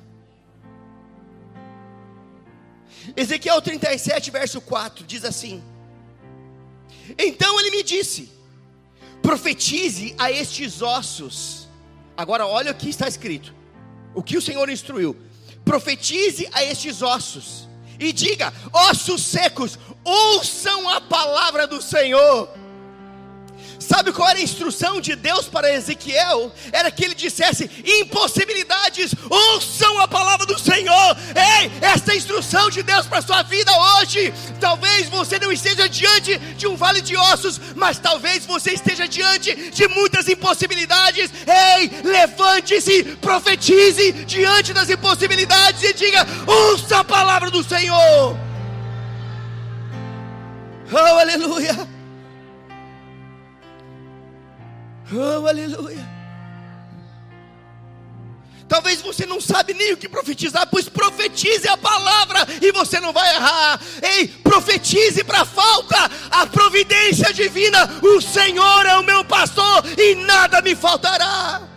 Ezequiel 3.17 3.61
37, 3.63 4.31
verso 4.31 4.61
4 4.61 5.05
diz 5.05 5.25
assim: 5.25 5.63
Então 7.19 7.59
ele 7.61 7.71
me 7.71 7.83
disse: 7.83 8.31
profetize 9.23 10.15
a 10.19 10.31
estes 10.31 10.83
ossos. 10.83 11.69
Agora 12.17 12.47
olha 12.47 12.73
o 12.73 12.75
que 12.75 12.89
está 12.89 13.07
escrito. 13.07 13.58
O 14.15 14.23
que 14.23 14.37
o 14.37 14.43
Senhor 14.43 14.69
instruiu: 14.69 15.17
profetize 15.65 16.49
a 16.53 16.65
estes 16.65 17.03
ossos 17.03 17.69
e 17.99 18.13
diga: 18.13 18.53
ossos 18.73 19.23
secos, 19.23 19.79
ouçam 20.05 20.89
a 20.89 21.01
palavra 21.01 21.67
do 21.67 21.83
Senhor. 21.83 22.49
Sabe 23.79 24.13
qual 24.13 24.29
era 24.29 24.39
a 24.39 24.43
instrução 24.43 25.01
de 25.01 25.15
Deus 25.15 25.47
para 25.47 25.73
Ezequiel? 25.73 26.53
Era 26.73 26.91
que 26.91 27.05
ele 27.05 27.15
dissesse: 27.15 27.71
impossibilidades, 27.85 29.15
ouçam 29.31 30.01
a 30.01 30.09
palavra 30.09 30.45
do 30.47 30.59
Senhor. 30.59 31.17
Ei, 31.61 31.71
esta 31.81 32.13
é 32.13 32.17
instrução 32.17 32.69
de 32.71 32.83
Deus 32.83 33.07
para 33.07 33.19
a 33.19 33.23
sua 33.23 33.43
vida 33.43 33.71
hoje. 33.97 34.33
Talvez 34.61 35.09
você 35.09 35.39
não 35.39 35.53
esteja 35.53 35.89
diante 35.89 36.39
de 36.39 36.67
um 36.67 36.77
vale 36.77 37.01
de 37.01 37.17
ossos, 37.17 37.61
mas 37.77 37.99
talvez 37.99 38.45
você 38.45 38.73
esteja 38.73 39.07
diante 39.07 39.55
de 39.71 39.87
muitas 39.89 40.29
impossibilidades. 40.29 41.31
Ei, 41.77 41.91
levante-se, 42.03 43.05
profetize 43.21 44.13
diante 44.25 44.73
das 44.73 44.91
impossibilidades 44.91 45.83
e 45.85 45.93
diga: 45.93 46.27
ouça 46.47 46.99
a 46.99 47.05
palavra 47.05 47.51
do 47.51 47.63
Senhor. 47.63 48.37
Oh, 50.91 51.19
aleluia. 51.19 51.98
Oh, 55.13 55.47
aleluia. 55.47 56.19
Talvez 58.69 59.01
você 59.01 59.25
não 59.25 59.41
sabe 59.41 59.73
nem 59.73 59.95
o 59.95 59.97
que 59.97 60.09
profetizar, 60.09 60.69
pois 60.71 60.89
profetize 60.89 61.67
a 61.67 61.77
palavra 61.77 62.47
e 62.61 62.71
você 62.71 63.01
não 63.01 63.15
vai 63.15 63.35
errar. 63.35 63.81
Ei, 64.03 64.29
profetize 64.29 65.25
para 65.25 65.47
falta 65.47 65.97
a 66.31 66.47
providência 66.47 67.33
divina. 67.33 67.99
O 68.03 68.21
Senhor 68.21 68.87
é 68.87 68.97
o 68.97 69.05
meu 69.05 69.25
pastor 69.25 69.85
e 69.97 70.15
nada 70.17 70.61
me 70.61 70.77
faltará. 70.77 71.68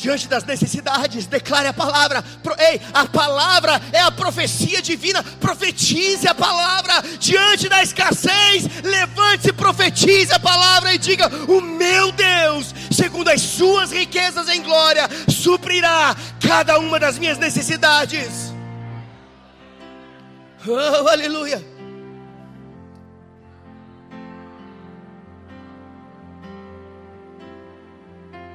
Diante 0.00 0.28
das 0.28 0.44
necessidades, 0.44 1.26
declare 1.26 1.68
a 1.68 1.72
palavra. 1.72 2.24
Ei, 2.58 2.80
a 2.92 3.06
palavra 3.06 3.80
é 3.92 4.00
a 4.00 4.10
profecia 4.10 4.80
divina. 4.80 5.22
Profetize 5.22 6.26
a 6.28 6.34
palavra 6.34 7.02
diante 7.18 7.68
da 7.68 7.82
escassez. 7.82 8.64
Levante-se, 8.82 9.52
profetize 9.52 10.32
a 10.32 10.38
palavra 10.38 10.94
e 10.94 10.98
diga: 10.98 11.28
O 11.48 11.60
meu 11.60 12.12
Deus, 12.12 12.74
segundo 12.90 13.28
as 13.28 13.40
suas 13.40 13.90
riquezas 13.90 14.48
em 14.48 14.62
glória, 14.62 15.08
suprirá 15.28 16.16
cada 16.40 16.78
uma 16.78 16.98
das 16.98 17.18
minhas 17.18 17.38
necessidades. 17.38 18.52
Oh, 20.66 21.08
aleluia. 21.08 21.64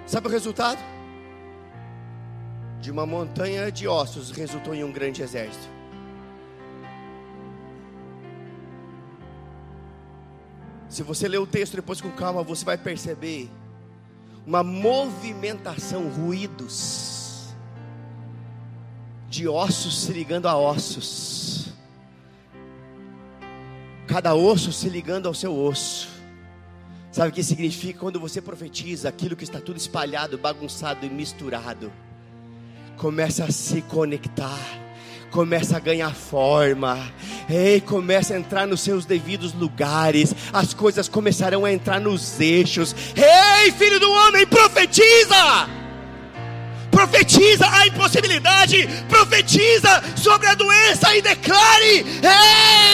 Sabe 0.05 0.27
o 0.27 0.31
resultado? 0.31 0.77
De 2.83 2.91
uma 2.91 3.05
montanha 3.05 3.71
de 3.71 3.87
ossos 3.87 4.29
resultou 4.29 4.75
em 4.75 4.83
um 4.83 4.91
grande 4.91 5.21
exército. 5.21 5.69
Se 10.89 11.01
você 11.01 11.29
ler 11.29 11.37
o 11.37 11.47
texto 11.47 11.77
depois 11.77 12.01
com 12.01 12.11
calma, 12.11 12.43
você 12.43 12.65
vai 12.65 12.77
perceber 12.77 13.49
uma 14.45 14.61
movimentação, 14.63 16.09
ruídos 16.09 17.53
de 19.29 19.47
ossos 19.47 20.01
se 20.01 20.11
ligando 20.11 20.49
a 20.49 20.57
ossos. 20.57 21.69
Cada 24.07 24.35
osso 24.35 24.73
se 24.73 24.89
ligando 24.89 25.27
ao 25.27 25.33
seu 25.33 25.57
osso. 25.57 26.09
Sabe 27.13 27.29
o 27.29 27.31
que 27.31 27.43
significa 27.43 27.97
quando 27.97 28.19
você 28.19 28.41
profetiza 28.41 29.07
aquilo 29.07 29.37
que 29.37 29.45
está 29.45 29.61
tudo 29.61 29.77
espalhado, 29.77 30.37
bagunçado 30.37 31.05
e 31.05 31.09
misturado? 31.09 31.89
Começa 32.97 33.45
a 33.45 33.51
se 33.51 33.81
conectar, 33.81 34.59
começa 35.29 35.77
a 35.77 35.79
ganhar 35.79 36.13
forma, 36.13 37.11
ei, 37.49 37.81
começa 37.81 38.33
a 38.33 38.37
entrar 38.37 38.65
nos 38.65 38.81
seus 38.81 39.05
devidos 39.05 39.53
lugares, 39.53 40.33
as 40.53 40.73
coisas 40.73 41.09
começarão 41.09 41.65
a 41.65 41.73
entrar 41.73 41.99
nos 41.99 42.39
eixos. 42.39 42.95
Ei, 43.15 43.71
filho 43.71 43.99
do 43.99 44.09
homem, 44.09 44.45
profetiza! 44.47 45.83
profetiza 46.93 47.67
a 47.67 47.87
impossibilidade, 47.87 48.87
profetiza 49.09 50.03
sobre 50.15 50.47
a 50.47 50.53
doença 50.53 51.15
e 51.15 51.21
declare: 51.23 52.05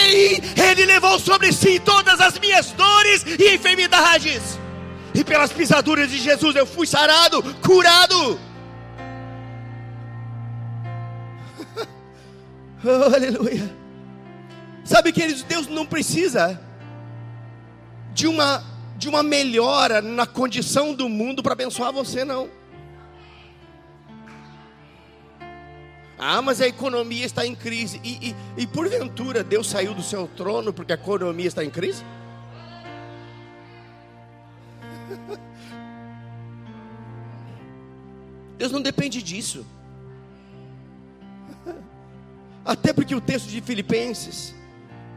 Ei, 0.07 0.41
Ele 0.55 0.85
levou 0.85 1.19
sobre 1.19 1.51
si 1.51 1.79
todas 1.79 2.19
as 2.21 2.39
minhas 2.39 2.71
dores 2.71 3.25
e 3.37 3.53
enfermidades, 3.53 4.57
e 5.13 5.23
pelas 5.23 5.51
pisaduras 5.51 6.09
de 6.09 6.17
Jesus 6.17 6.55
eu 6.55 6.65
fui 6.65 6.87
sarado, 6.87 7.43
curado. 7.61 8.39
Oh, 12.83 13.03
aleluia. 13.15 13.69
Sabe, 14.83 15.11
queridos, 15.11 15.43
Deus 15.43 15.67
não 15.67 15.85
precisa 15.85 16.59
de 18.13 18.27
uma, 18.27 18.63
de 18.97 19.07
uma 19.07 19.21
melhora 19.21 20.01
na 20.01 20.25
condição 20.25 20.93
do 20.93 21.07
mundo 21.07 21.43
para 21.43 21.53
abençoar 21.53 21.93
você, 21.93 22.25
não. 22.25 22.49
Ah, 26.17 26.41
mas 26.41 26.59
a 26.59 26.67
economia 26.67 27.25
está 27.25 27.45
em 27.45 27.55
crise. 27.55 28.01
E, 28.03 28.29
e, 28.31 28.35
e 28.63 28.67
porventura 28.67 29.41
Deus 29.41 29.69
saiu 29.69 29.93
do 29.93 30.03
seu 30.03 30.27
trono 30.27 30.73
porque 30.73 30.91
a 30.91 30.95
economia 30.95 31.47
está 31.47 31.63
em 31.63 31.69
crise? 31.69 32.03
Deus 38.57 38.73
não 38.73 38.81
depende 38.81 39.23
disso. 39.23 39.65
Até 42.69 42.93
porque 42.93 43.15
o 43.15 43.19
texto 43.19 43.47
de 43.47 43.61
Filipenses 43.61 44.53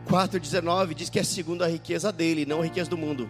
4,19 0.08 0.94
diz 0.94 1.10
que 1.10 1.18
é 1.18 1.22
segundo 1.22 1.62
a 1.62 1.68
riqueza 1.68 2.10
dele, 2.10 2.46
não 2.46 2.60
a 2.60 2.64
riqueza 2.64 2.88
do 2.88 2.96
mundo. 2.96 3.28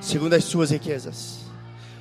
Segundo 0.00 0.32
as 0.32 0.44
suas 0.44 0.70
riquezas. 0.70 1.40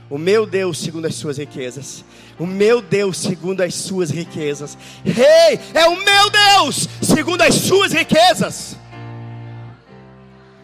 O 0.09 0.17
meu 0.17 0.45
Deus, 0.45 0.77
segundo 0.77 1.07
as 1.07 1.15
suas 1.15 1.37
riquezas. 1.37 2.05
O 2.39 2.45
meu 2.45 2.81
Deus, 2.81 3.17
segundo 3.17 3.59
as 3.59 3.75
suas 3.75 4.09
riquezas. 4.11 4.77
Rei, 5.03 5.25
hey, 5.25 5.59
é 5.73 5.89
o 5.89 5.97
meu 5.97 6.29
Deus, 6.29 6.87
segundo 7.01 7.41
as 7.41 7.53
suas 7.53 7.91
riquezas. 7.91 8.77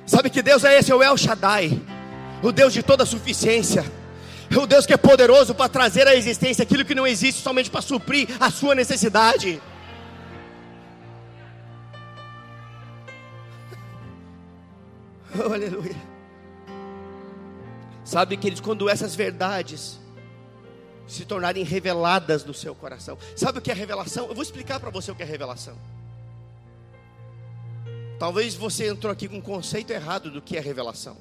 Sabe 0.05 0.29
que 0.29 0.41
Deus 0.41 0.63
é 0.63 0.79
esse? 0.79 0.89
É 0.89 0.95
o 0.95 1.03
El 1.03 1.17
Shaddai, 1.17 1.81
o 2.41 2.53
Deus 2.53 2.71
de 2.71 2.81
toda 2.81 3.05
suficiência. 3.05 3.83
O 4.57 4.67
Deus 4.67 4.85
que 4.85 4.93
é 4.93 4.97
poderoso 4.97 5.55
para 5.55 5.69
trazer 5.69 6.07
à 6.07 6.15
existência 6.15 6.63
aquilo 6.63 6.83
que 6.83 6.95
não 6.95 7.07
existe, 7.07 7.41
somente 7.41 7.69
para 7.69 7.81
suprir 7.81 8.27
a 8.39 8.51
sua 8.51 8.75
necessidade. 8.75 9.61
Oh, 15.33 15.53
aleluia. 15.53 15.95
Sabe, 18.03 18.35
queridos, 18.35 18.59
quando 18.59 18.89
essas 18.89 19.15
verdades 19.15 19.97
se 21.11 21.25
tornarem 21.25 21.63
reveladas 21.63 22.45
no 22.45 22.53
seu 22.53 22.73
coração. 22.73 23.17
Sabe 23.35 23.59
o 23.59 23.61
que 23.61 23.69
é 23.69 23.73
revelação? 23.73 24.27
Eu 24.27 24.33
vou 24.33 24.41
explicar 24.41 24.79
para 24.79 24.89
você 24.89 25.11
o 25.11 25.15
que 25.15 25.23
é 25.23 25.25
revelação. 25.25 25.77
Talvez 28.17 28.55
você 28.55 28.87
entrou 28.87 29.11
aqui 29.11 29.27
com 29.27 29.37
um 29.37 29.41
conceito 29.41 29.91
errado 29.91 30.31
do 30.31 30.41
que 30.41 30.55
é 30.55 30.61
revelação. 30.61 31.17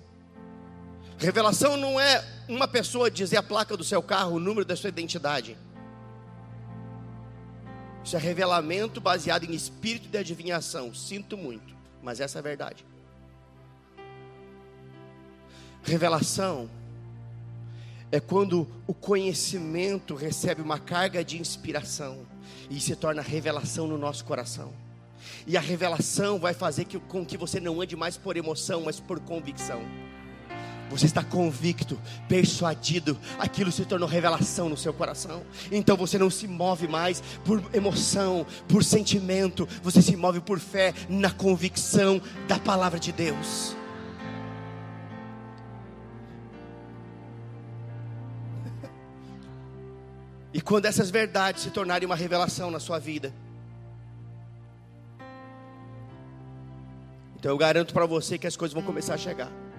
Revelação 1.19 1.77
não 1.77 1.99
é 1.99 2.25
uma 2.51 2.69
pessoa 2.69 3.11
dizer 3.11 3.37
a 3.37 3.43
placa 3.43 3.77
do 3.77 3.85
seu 3.85 4.03
carro, 4.03 4.37
o 4.37 4.41
número 4.41 4.65
da 4.65 4.77
sua 4.77 4.89
identidade. 4.89 5.57
Isso 8.05 8.17
é 8.17 8.19
revelamento 8.19 9.01
baseado 9.01 9.45
em 9.45 9.55
espírito 9.55 10.09
de 10.09 10.19
adivinhação. 10.19 10.93
Sinto 10.95 11.37
muito, 11.37 11.75
mas 12.03 12.21
essa 12.21 12.39
é 12.39 12.41
a 12.41 12.43
verdade. 12.43 12.85
Revelação 15.83 16.69
é 18.13 18.19
quando 18.19 18.67
o 18.87 18.93
conhecimento 18.93 20.15
recebe 20.15 20.61
uma 20.61 20.79
carga 20.79 21.25
de 21.25 21.41
inspiração 21.41 22.27
e 22.69 22.81
se 22.81 22.97
torna 22.97 23.23
revelação 23.23 23.87
no 23.87 23.97
nosso 23.97 24.25
coração. 24.25 24.73
E 25.47 25.57
a 25.57 25.61
revelação 25.61 26.39
vai 26.39 26.53
fazer 26.53 26.85
que, 26.87 26.99
com 26.99 27.25
que 27.25 27.37
você 27.37 27.61
não 27.61 27.81
ande 27.81 27.95
mais 27.97 28.17
por 28.17 28.37
emoção, 28.37 28.83
mas 28.83 28.99
por 28.99 29.21
convicção. 29.21 29.81
Você 30.91 31.07
está 31.07 31.23
convicto, 31.23 31.97
persuadido, 32.29 33.17
aquilo 33.39 33.71
se 33.71 33.85
tornou 33.85 34.09
revelação 34.09 34.69
no 34.69 34.77
seu 34.77 34.93
coração. 34.93 35.45
Então 35.71 35.97
você 35.97 36.19
não 36.19 36.29
se 36.29 36.49
move 36.49 36.89
mais 36.89 37.23
por 37.45 37.63
emoção, 37.73 38.45
por 38.67 38.83
sentimento, 38.83 39.69
você 39.85 40.03
se 40.03 40.17
move 40.17 40.41
por 40.41 40.59
fé 40.59 40.93
na 41.09 41.31
convicção 41.31 42.21
da 42.49 42.59
palavra 42.59 42.99
de 42.99 43.13
Deus. 43.13 43.77
E 50.53 50.61
quando 50.61 50.87
essas 50.87 51.11
verdades 51.11 51.63
se 51.63 51.71
tornarem 51.71 52.05
uma 52.05 52.17
revelação 52.17 52.73
na 52.73 52.81
sua 52.81 52.99
vida, 52.99 53.33
então 57.37 57.53
eu 57.53 57.57
garanto 57.57 57.95
para 57.95 58.05
você 58.05 58.37
que 58.37 58.49
as 58.49 58.57
coisas 58.57 58.75
vão 58.75 58.83
começar 58.83 59.15
a 59.15 59.17
chegar. 59.17 59.70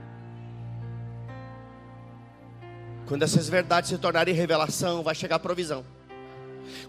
Quando 3.11 3.23
essas 3.23 3.49
verdades 3.49 3.89
se 3.89 3.97
tornarem 3.97 4.33
revelação, 4.33 5.03
vai 5.03 5.13
chegar 5.13 5.37
provisão. 5.37 5.83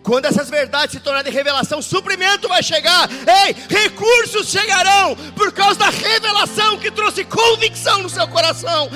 Quando 0.04 0.26
essas 0.26 0.48
verdades 0.48 0.92
se 0.92 1.00
tornarem 1.00 1.32
revelação, 1.32 1.82
suprimento 1.82 2.48
vai 2.48 2.62
chegar. 2.62 3.10
Ei, 3.10 3.56
recursos 3.68 4.48
chegarão 4.48 5.16
por 5.34 5.50
causa 5.50 5.80
da 5.80 5.90
revelação 5.90 6.78
que 6.78 6.92
trouxe 6.92 7.24
convicção 7.24 8.04
no 8.04 8.08
seu 8.08 8.28
coração. 8.28 8.88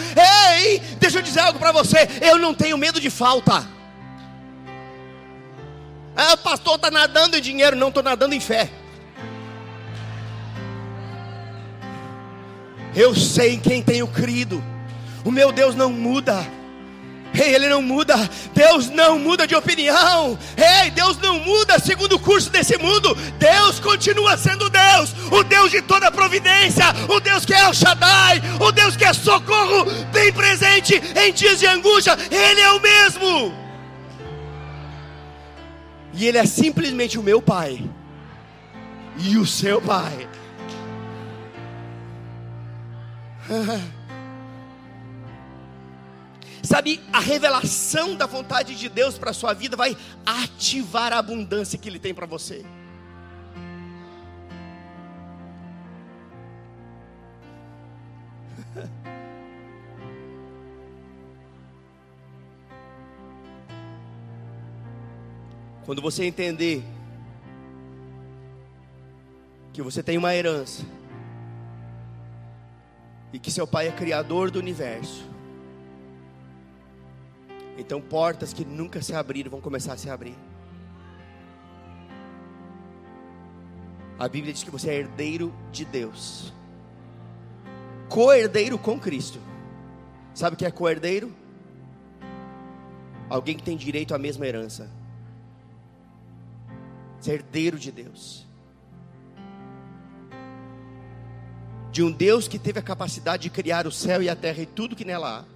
Ei, 0.54 0.78
deixa 1.00 1.18
eu 1.18 1.22
dizer 1.22 1.40
algo 1.40 1.58
para 1.58 1.72
você. 1.72 2.08
Eu 2.20 2.38
não 2.38 2.54
tenho 2.54 2.78
medo 2.78 3.00
de 3.00 3.10
falta. 3.10 3.66
Ah, 6.14 6.34
o 6.34 6.38
pastor 6.38 6.76
está 6.76 6.92
nadando 6.92 7.36
em 7.36 7.40
dinheiro. 7.40 7.74
Não, 7.74 7.88
estou 7.88 8.04
nadando 8.04 8.36
em 8.36 8.40
fé. 8.40 8.70
Eu 12.94 13.16
sei 13.16 13.54
em 13.54 13.58
quem 13.58 13.82
tenho 13.82 14.06
crido. 14.06 14.62
O 15.24 15.32
meu 15.32 15.50
Deus 15.50 15.74
não 15.74 15.90
muda. 15.90 16.54
Ei, 17.40 17.54
Ele 17.54 17.68
não 17.68 17.82
muda. 17.82 18.16
Deus 18.54 18.88
não 18.88 19.18
muda 19.18 19.46
de 19.46 19.54
opinião. 19.54 20.38
Ei, 20.56 20.90
Deus 20.90 21.18
não 21.18 21.38
muda 21.40 21.78
segundo 21.78 22.16
o 22.16 22.18
curso 22.18 22.50
desse 22.50 22.78
mundo. 22.78 23.14
Deus 23.38 23.78
continua 23.78 24.36
sendo 24.36 24.70
Deus, 24.70 25.14
o 25.30 25.42
Deus 25.42 25.70
de 25.70 25.82
toda 25.82 26.10
providência, 26.10 26.84
o 27.08 27.20
Deus 27.20 27.44
que 27.44 27.54
é 27.54 27.68
o 27.68 27.74
Shaddai, 27.74 28.42
o 28.60 28.72
Deus 28.72 28.96
que 28.96 29.04
é 29.04 29.12
socorro 29.12 29.84
bem 30.12 30.32
presente 30.32 30.94
em 30.94 31.32
dias 31.32 31.58
de 31.58 31.66
angústia. 31.66 32.16
Ele 32.30 32.60
é 32.60 32.72
o 32.72 32.80
mesmo. 32.80 33.54
E 36.14 36.26
Ele 36.26 36.38
é 36.38 36.46
simplesmente 36.46 37.18
o 37.18 37.22
meu 37.22 37.42
Pai 37.42 37.84
e 39.18 39.36
o 39.36 39.46
seu 39.46 39.80
Pai. 39.82 40.26
Sabe, 46.66 47.00
a 47.12 47.20
revelação 47.20 48.16
da 48.16 48.26
vontade 48.26 48.74
de 48.74 48.88
Deus 48.88 49.16
para 49.16 49.30
a 49.30 49.34
sua 49.34 49.54
vida 49.54 49.76
vai 49.76 49.96
ativar 50.26 51.12
a 51.12 51.18
abundância 51.18 51.78
que 51.78 51.88
Ele 51.88 52.00
tem 52.00 52.12
para 52.12 52.26
você. 52.26 52.66
Quando 65.84 66.02
você 66.02 66.24
entender 66.24 66.82
que 69.72 69.80
você 69.80 70.02
tem 70.02 70.18
uma 70.18 70.34
herança 70.34 70.84
e 73.32 73.38
que 73.38 73.52
seu 73.52 73.68
pai 73.68 73.86
é 73.86 73.92
criador 73.92 74.50
do 74.50 74.58
universo, 74.58 75.35
então 77.76 78.00
portas 78.00 78.52
que 78.52 78.64
nunca 78.64 79.02
se 79.02 79.14
abriram 79.14 79.50
vão 79.50 79.60
começar 79.60 79.92
a 79.92 79.96
se 79.96 80.08
abrir. 80.08 80.36
A 84.18 84.28
Bíblia 84.28 84.52
diz 84.52 84.62
que 84.62 84.70
você 84.70 84.90
é 84.90 84.94
herdeiro 84.94 85.54
de 85.70 85.84
Deus, 85.84 86.52
co-herdeiro 88.08 88.78
com 88.78 88.98
Cristo. 88.98 89.38
Sabe 90.34 90.54
o 90.54 90.58
que 90.58 90.64
é 90.64 90.70
co-herdeiro? 90.70 91.32
Alguém 93.28 93.56
que 93.56 93.62
tem 93.62 93.76
direito 93.76 94.14
à 94.14 94.18
mesma 94.18 94.46
herança. 94.46 94.90
Ser 97.20 97.32
herdeiro 97.34 97.78
de 97.78 97.90
Deus. 97.90 98.46
De 101.90 102.02
um 102.02 102.12
Deus 102.12 102.46
que 102.46 102.58
teve 102.58 102.78
a 102.78 102.82
capacidade 102.82 103.44
de 103.44 103.50
criar 103.50 103.86
o 103.86 103.92
céu 103.92 104.22
e 104.22 104.28
a 104.28 104.36
terra 104.36 104.62
e 104.62 104.66
tudo 104.66 104.94
que 104.94 105.04
nela 105.04 105.40
há. 105.40 105.55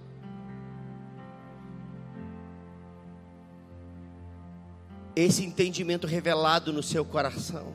Esse 5.15 5.43
entendimento 5.43 6.07
revelado 6.07 6.71
no 6.71 6.81
seu 6.81 7.03
coração 7.03 7.73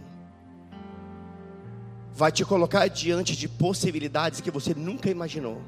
vai 2.13 2.33
te 2.33 2.45
colocar 2.45 2.89
diante 2.89 3.37
de 3.37 3.47
possibilidades 3.47 4.41
que 4.41 4.51
você 4.51 4.75
nunca 4.75 5.11
imaginou. 5.11 5.61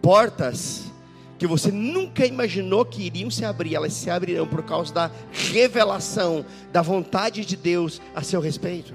Portas 0.00 0.90
que 1.38 1.46
você 1.46 1.70
nunca 1.70 2.24
imaginou 2.24 2.84
que 2.84 3.02
iriam 3.02 3.30
se 3.30 3.44
abrir, 3.44 3.74
elas 3.74 3.92
se 3.92 4.08
abrirão 4.08 4.46
por 4.46 4.62
causa 4.62 4.94
da 4.94 5.10
revelação 5.30 6.46
da 6.72 6.80
vontade 6.80 7.44
de 7.44 7.56
Deus 7.56 8.00
a 8.14 8.22
seu 8.22 8.40
respeito. 8.40 8.94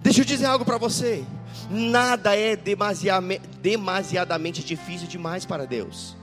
Deixa 0.00 0.20
eu 0.20 0.24
dizer 0.24 0.46
algo 0.46 0.64
para 0.64 0.78
você: 0.78 1.24
nada 1.68 2.36
é 2.36 2.56
demasiadamente 2.56 4.64
difícil 4.64 5.08
demais 5.08 5.44
para 5.44 5.66
Deus. 5.66 6.16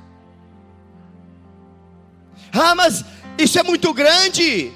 Ah, 2.54 2.76
mas 2.76 3.04
isso 3.38 3.58
é 3.58 3.64
muito 3.64 3.92
grande. 3.94 4.72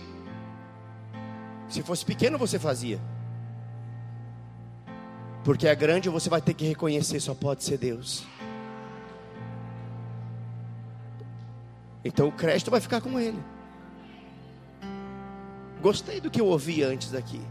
Se 1.70 1.84
fosse 1.84 2.04
pequeno, 2.04 2.38
você 2.38 2.58
fazia. 2.58 3.00
Porque 5.44 5.68
é 5.68 5.76
grande, 5.76 6.10
você 6.10 6.30
vai 6.30 6.42
ter 6.42 6.56
que 6.56 6.66
reconhecer, 6.66 7.20
só 7.20 7.36
pode 7.36 7.64
ser 7.64 7.78
Deus. 7.78 8.26
Então 12.04 12.28
o 12.28 12.32
crédito 12.32 12.72
vai 12.72 12.82
ficar 12.82 13.00
com 13.00 13.20
ele. 13.20 13.42
Gostei 15.82 16.20
do 16.20 16.32
que 16.32 16.42
eu 16.42 16.48
ouvi 16.48 16.82
antes 16.84 17.12
daqui, 17.12 17.42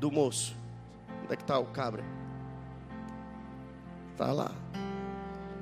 do 0.00 0.10
moço. 0.10 0.56
Onde 1.24 1.34
é 1.34 1.36
que 1.36 1.42
está 1.42 1.58
o 1.58 1.66
cabra? 1.66 2.02
Está 4.12 4.32
lá. 4.32 4.50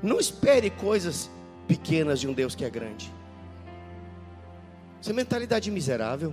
Não 0.02 0.20
espere 0.20 0.70
coisas 0.70 1.30
pequenas 1.66 2.20
de 2.20 2.28
um 2.28 2.32
Deus 2.32 2.54
que 2.54 2.64
é 2.64 2.70
grande. 2.70 3.12
Isso 5.02 5.10
é 5.10 5.12
mentalidade 5.12 5.68
miserável. 5.68 6.32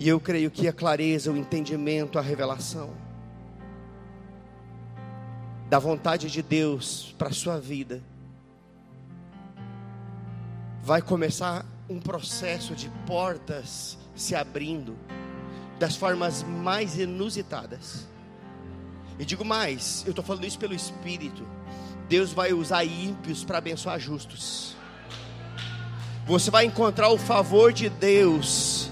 E 0.00 0.08
eu 0.08 0.18
creio 0.18 0.50
que 0.50 0.66
a 0.66 0.72
clareza, 0.72 1.30
o 1.30 1.36
entendimento, 1.36 2.18
a 2.18 2.22
revelação 2.22 2.94
da 5.68 5.78
vontade 5.78 6.30
de 6.30 6.40
Deus 6.40 7.14
para 7.18 7.28
a 7.28 7.32
sua 7.32 7.60
vida 7.60 8.02
vai 10.82 11.02
começar 11.02 11.66
um 11.86 12.00
processo 12.00 12.74
de 12.74 12.88
portas 13.06 13.98
se 14.16 14.34
abrindo 14.34 14.96
das 15.78 15.96
formas 15.96 16.42
mais 16.42 16.98
inusitadas. 16.98 18.08
E 19.18 19.24
digo 19.26 19.44
mais, 19.44 20.02
eu 20.06 20.10
estou 20.10 20.24
falando 20.24 20.46
isso 20.46 20.58
pelo 20.58 20.74
Espírito. 20.74 21.46
Deus 22.08 22.32
vai 22.32 22.52
usar 22.52 22.84
ímpios 22.84 23.44
para 23.44 23.58
abençoar 23.58 23.98
justos. 24.00 24.76
Você 26.26 26.50
vai 26.50 26.64
encontrar 26.64 27.08
o 27.08 27.18
favor 27.18 27.72
de 27.72 27.88
Deus 27.88 28.90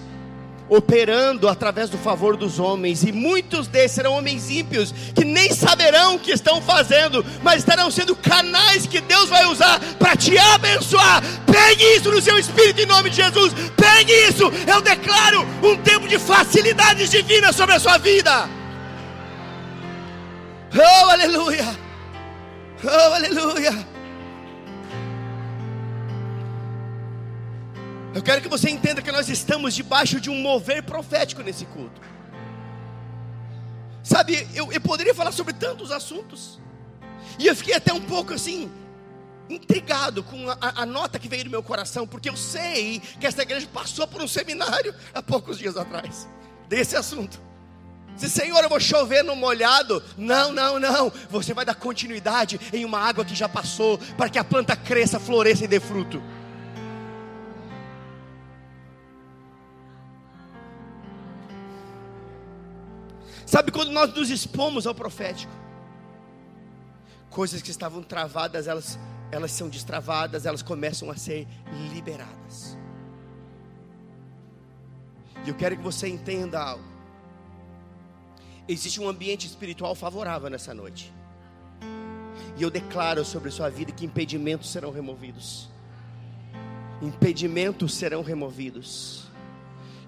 operando 0.68 1.48
através 1.48 1.88
do 1.88 1.98
favor 1.98 2.36
dos 2.36 2.58
homens, 2.58 3.04
e 3.04 3.12
muitos 3.12 3.68
desses 3.68 3.92
serão 3.92 4.14
homens 4.14 4.50
ímpios 4.50 4.92
que 5.14 5.24
nem 5.24 5.52
saberão 5.52 6.16
o 6.16 6.18
que 6.18 6.32
estão 6.32 6.60
fazendo, 6.60 7.24
mas 7.42 7.58
estarão 7.58 7.90
sendo 7.90 8.16
canais 8.16 8.86
que 8.86 9.00
Deus 9.00 9.28
vai 9.28 9.46
usar 9.46 9.78
para 9.98 10.16
te 10.16 10.36
abençoar. 10.36 11.22
Pegue 11.46 11.84
isso 11.96 12.10
no 12.10 12.20
seu 12.20 12.38
espírito 12.38 12.80
em 12.80 12.86
nome 12.86 13.10
de 13.10 13.16
Jesus. 13.16 13.52
Pegue 13.76 14.12
isso. 14.28 14.44
Eu 14.66 14.80
declaro 14.80 15.42
um 15.62 15.76
tempo 15.76 16.08
de 16.08 16.18
facilidades 16.18 17.10
divinas 17.10 17.54
sobre 17.54 17.74
a 17.74 17.80
sua 17.80 17.98
vida. 17.98 18.48
Oh, 20.74 21.10
aleluia. 21.10 21.85
Oh, 22.88 23.14
aleluia. 23.14 23.72
Eu 28.14 28.22
quero 28.22 28.40
que 28.40 28.48
você 28.48 28.70
entenda 28.70 29.02
que 29.02 29.10
nós 29.10 29.28
estamos 29.28 29.74
debaixo 29.74 30.20
de 30.20 30.30
um 30.30 30.40
mover 30.40 30.84
profético 30.84 31.42
nesse 31.42 31.66
culto. 31.66 32.00
Sabe, 34.04 34.46
eu, 34.54 34.72
eu 34.72 34.80
poderia 34.80 35.12
falar 35.14 35.32
sobre 35.32 35.52
tantos 35.52 35.90
assuntos. 35.90 36.60
E 37.40 37.46
eu 37.48 37.56
fiquei 37.56 37.74
até 37.74 37.92
um 37.92 38.00
pouco 38.00 38.32
assim, 38.32 38.70
intrigado 39.50 40.22
com 40.22 40.48
a, 40.48 40.56
a, 40.60 40.86
nota 40.86 41.18
que 41.18 41.28
veio 41.28 41.44
do 41.44 41.50
meu 41.50 41.62
coração, 41.62 42.06
porque 42.06 42.28
eu 42.28 42.36
sei 42.36 43.00
que 43.20 43.26
essa 43.26 43.42
igreja 43.42 43.66
passou 43.72 44.06
por 44.06 44.22
um 44.22 44.28
seminário 44.28 44.94
há 45.12 45.20
poucos 45.20 45.58
dias 45.58 45.76
atrás, 45.76 46.28
desse 46.68 46.94
assunto. 46.94 47.40
Se 48.16 48.30
Senhor, 48.30 48.62
eu 48.62 48.68
vou 48.68 48.80
chover 48.80 49.22
no 49.22 49.36
molhado. 49.36 50.02
Não, 50.16 50.50
não, 50.50 50.80
não. 50.80 51.12
Você 51.28 51.52
vai 51.52 51.64
dar 51.64 51.74
continuidade 51.74 52.58
em 52.72 52.84
uma 52.84 52.98
água 52.98 53.24
que 53.24 53.34
já 53.34 53.48
passou, 53.48 53.98
para 54.16 54.30
que 54.30 54.38
a 54.38 54.44
planta 54.44 54.74
cresça, 54.74 55.20
floresça 55.20 55.64
e 55.64 55.68
dê 55.68 55.78
fruto. 55.78 56.22
Sabe 63.44 63.70
quando 63.70 63.92
nós 63.92 64.12
nos 64.14 64.30
expomos 64.30 64.86
ao 64.86 64.94
profético? 64.94 65.52
Coisas 67.28 67.60
que 67.60 67.70
estavam 67.70 68.02
travadas, 68.02 68.66
elas, 68.66 68.98
elas 69.30 69.52
são 69.52 69.68
destravadas, 69.68 70.46
elas 70.46 70.62
começam 70.62 71.10
a 71.10 71.16
ser 71.16 71.46
liberadas. 71.92 72.76
E 75.44 75.50
eu 75.50 75.54
quero 75.54 75.76
que 75.76 75.82
você 75.82 76.08
entenda 76.08 76.60
algo 76.60 76.95
existe 78.68 79.00
um 79.00 79.08
ambiente 79.08 79.46
espiritual 79.46 79.94
favorável 79.94 80.50
nessa 80.50 80.74
noite. 80.74 81.12
E 82.56 82.62
eu 82.62 82.70
declaro 82.70 83.24
sobre 83.24 83.50
sua 83.50 83.68
vida 83.68 83.92
que 83.92 84.04
impedimentos 84.04 84.70
serão 84.70 84.90
removidos. 84.90 85.68
Impedimentos 87.02 87.94
serão 87.94 88.22
removidos. 88.22 89.26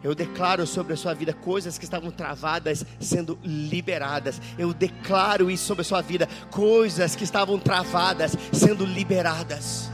Eu 0.02 0.14
declaro 0.14 0.66
sobre 0.66 0.94
a 0.94 0.96
sua 0.96 1.12
vida 1.12 1.32
coisas 1.32 1.76
que 1.76 1.84
estavam 1.84 2.10
travadas 2.10 2.86
sendo 3.00 3.38
liberadas. 3.42 4.40
Eu 4.56 4.72
declaro 4.72 5.50
isso 5.50 5.64
sobre 5.64 5.82
a 5.82 5.84
sua 5.84 6.00
vida, 6.00 6.28
coisas 6.50 7.14
que 7.14 7.24
estavam 7.24 7.58
travadas 7.58 8.36
sendo 8.52 8.86
liberadas. 8.86 9.90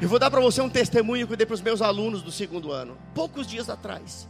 Eu 0.00 0.08
vou 0.08 0.18
dar 0.18 0.30
para 0.30 0.40
você 0.40 0.60
um 0.60 0.68
testemunho 0.68 1.26
que 1.26 1.32
eu 1.32 1.36
dei 1.36 1.46
para 1.46 1.54
os 1.54 1.62
meus 1.62 1.80
alunos 1.80 2.22
do 2.22 2.30
segundo 2.30 2.70
ano, 2.70 2.96
poucos 3.14 3.46
dias 3.46 3.70
atrás 3.70 4.28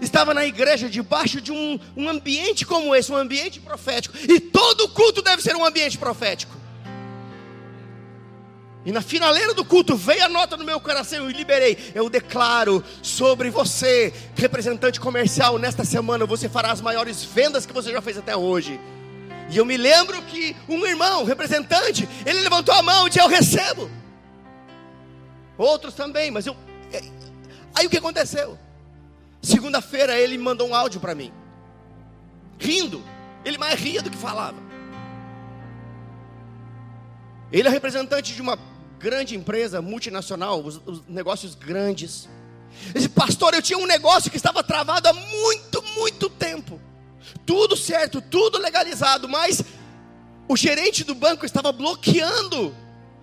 estava 0.00 0.34
na 0.34 0.44
igreja 0.44 0.88
debaixo 0.88 1.40
de 1.40 1.52
um, 1.52 1.78
um 1.96 2.08
ambiente 2.08 2.64
como 2.64 2.94
esse, 2.94 3.10
um 3.10 3.16
ambiente 3.16 3.60
profético, 3.60 4.16
e 4.28 4.40
todo 4.40 4.88
culto 4.88 5.22
deve 5.22 5.42
ser 5.42 5.56
um 5.56 5.64
ambiente 5.64 5.98
profético. 5.98 6.56
E 8.86 8.92
na 8.92 9.02
finaleira 9.02 9.52
do 9.52 9.64
culto 9.64 9.96
veio 9.96 10.24
a 10.24 10.28
nota 10.28 10.56
no 10.56 10.62
meu 10.62 10.78
coração 10.78 11.28
e 11.28 11.32
liberei. 11.32 11.76
Eu 11.92 12.08
declaro 12.08 12.84
sobre 13.02 13.50
você, 13.50 14.14
representante 14.36 15.00
comercial, 15.00 15.58
nesta 15.58 15.84
semana 15.84 16.24
você 16.24 16.48
fará 16.48 16.70
as 16.70 16.80
maiores 16.80 17.24
vendas 17.24 17.66
que 17.66 17.72
você 17.72 17.90
já 17.90 18.00
fez 18.00 18.16
até 18.16 18.36
hoje. 18.36 18.78
E 19.50 19.56
eu 19.56 19.64
me 19.64 19.76
lembro 19.76 20.22
que 20.22 20.54
um 20.68 20.86
irmão, 20.86 21.24
representante, 21.24 22.08
ele 22.24 22.40
levantou 22.40 22.72
a 22.72 22.82
mão 22.82 23.06
e 23.06 23.10
disse: 23.10 23.20
Eu 23.20 23.28
recebo. 23.28 23.90
Outros 25.58 25.94
também, 25.94 26.30
mas 26.30 26.46
eu. 26.46 26.56
É, 26.92 27.02
aí 27.74 27.86
o 27.86 27.90
que 27.90 27.98
aconteceu? 27.98 28.56
Segunda-feira 29.46 30.18
ele 30.18 30.36
mandou 30.36 30.68
um 30.68 30.74
áudio 30.74 31.00
para 31.00 31.14
mim, 31.14 31.32
rindo. 32.58 33.00
Ele 33.44 33.56
mais 33.56 33.78
ria 33.78 34.02
do 34.02 34.10
que 34.10 34.16
falava. 34.16 34.56
Ele 37.52 37.68
é 37.68 37.70
representante 37.70 38.34
de 38.34 38.42
uma 38.42 38.58
grande 38.98 39.36
empresa 39.36 39.80
multinacional, 39.80 40.60
os, 40.64 40.80
os 40.84 41.06
negócios 41.06 41.54
grandes. 41.54 42.28
Ele 42.86 42.94
disse, 42.94 43.08
pastor, 43.08 43.54
eu 43.54 43.62
tinha 43.62 43.78
um 43.78 43.86
negócio 43.86 44.32
que 44.32 44.36
estava 44.36 44.64
travado 44.64 45.08
há 45.08 45.12
muito, 45.12 45.80
muito 45.96 46.28
tempo. 46.28 46.80
Tudo 47.46 47.76
certo, 47.76 48.20
tudo 48.20 48.58
legalizado, 48.58 49.28
mas 49.28 49.62
o 50.48 50.56
gerente 50.56 51.04
do 51.04 51.14
banco 51.14 51.46
estava 51.46 51.70
bloqueando 51.70 52.74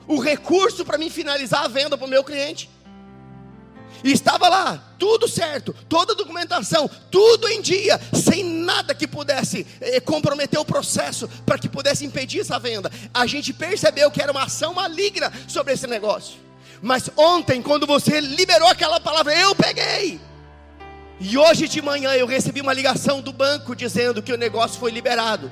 o 0.08 0.20
recurso 0.20 0.86
para 0.86 0.98
mim 0.98 1.10
finalizar 1.10 1.66
a 1.66 1.68
venda 1.68 1.98
para 1.98 2.08
o 2.08 2.10
meu 2.10 2.24
cliente. 2.24 2.70
E 4.04 4.12
estava 4.12 4.48
lá, 4.48 4.96
tudo 5.00 5.28
certo, 5.28 5.76
toda 5.90 6.14
a 6.14 6.16
documentação, 6.16 6.90
tudo 7.12 7.48
em 7.48 7.62
dia, 7.62 8.00
sem 8.14 8.44
nada 8.44 8.96
que 8.96 9.08
pudesse 9.08 9.66
eh, 9.82 10.00
comprometer 10.00 10.60
o 10.60 10.66
processo 10.66 11.28
para 11.46 11.58
que 11.58 11.68
pudesse 11.68 12.06
impedir 12.06 12.42
essa 12.42 12.60
venda. 12.60 12.92
A 13.14 13.26
gente 13.26 13.54
percebeu 13.54 14.12
que 14.12 14.22
era 14.22 14.32
uma 14.32 14.44
ação 14.44 14.74
maligna 14.74 15.32
sobre 15.48 15.74
esse 15.74 15.88
negócio. 15.88 16.36
Mas 16.82 17.10
ontem, 17.16 17.62
quando 17.62 17.88
você 17.88 18.20
liberou 18.20 18.68
aquela 18.68 19.00
palavra, 19.00 19.34
eu 19.34 19.56
peguei. 19.56 20.20
E 21.20 21.38
hoje 21.38 21.68
de 21.70 21.82
manhã 21.82 22.12
eu 22.12 22.28
recebi 22.28 22.60
uma 22.60 22.74
ligação 22.74 23.22
do 23.22 23.32
banco 23.32 23.74
dizendo 23.74 24.22
que 24.22 24.34
o 24.34 24.38
negócio 24.38 24.80
foi 24.80 24.92
liberado. 24.92 25.50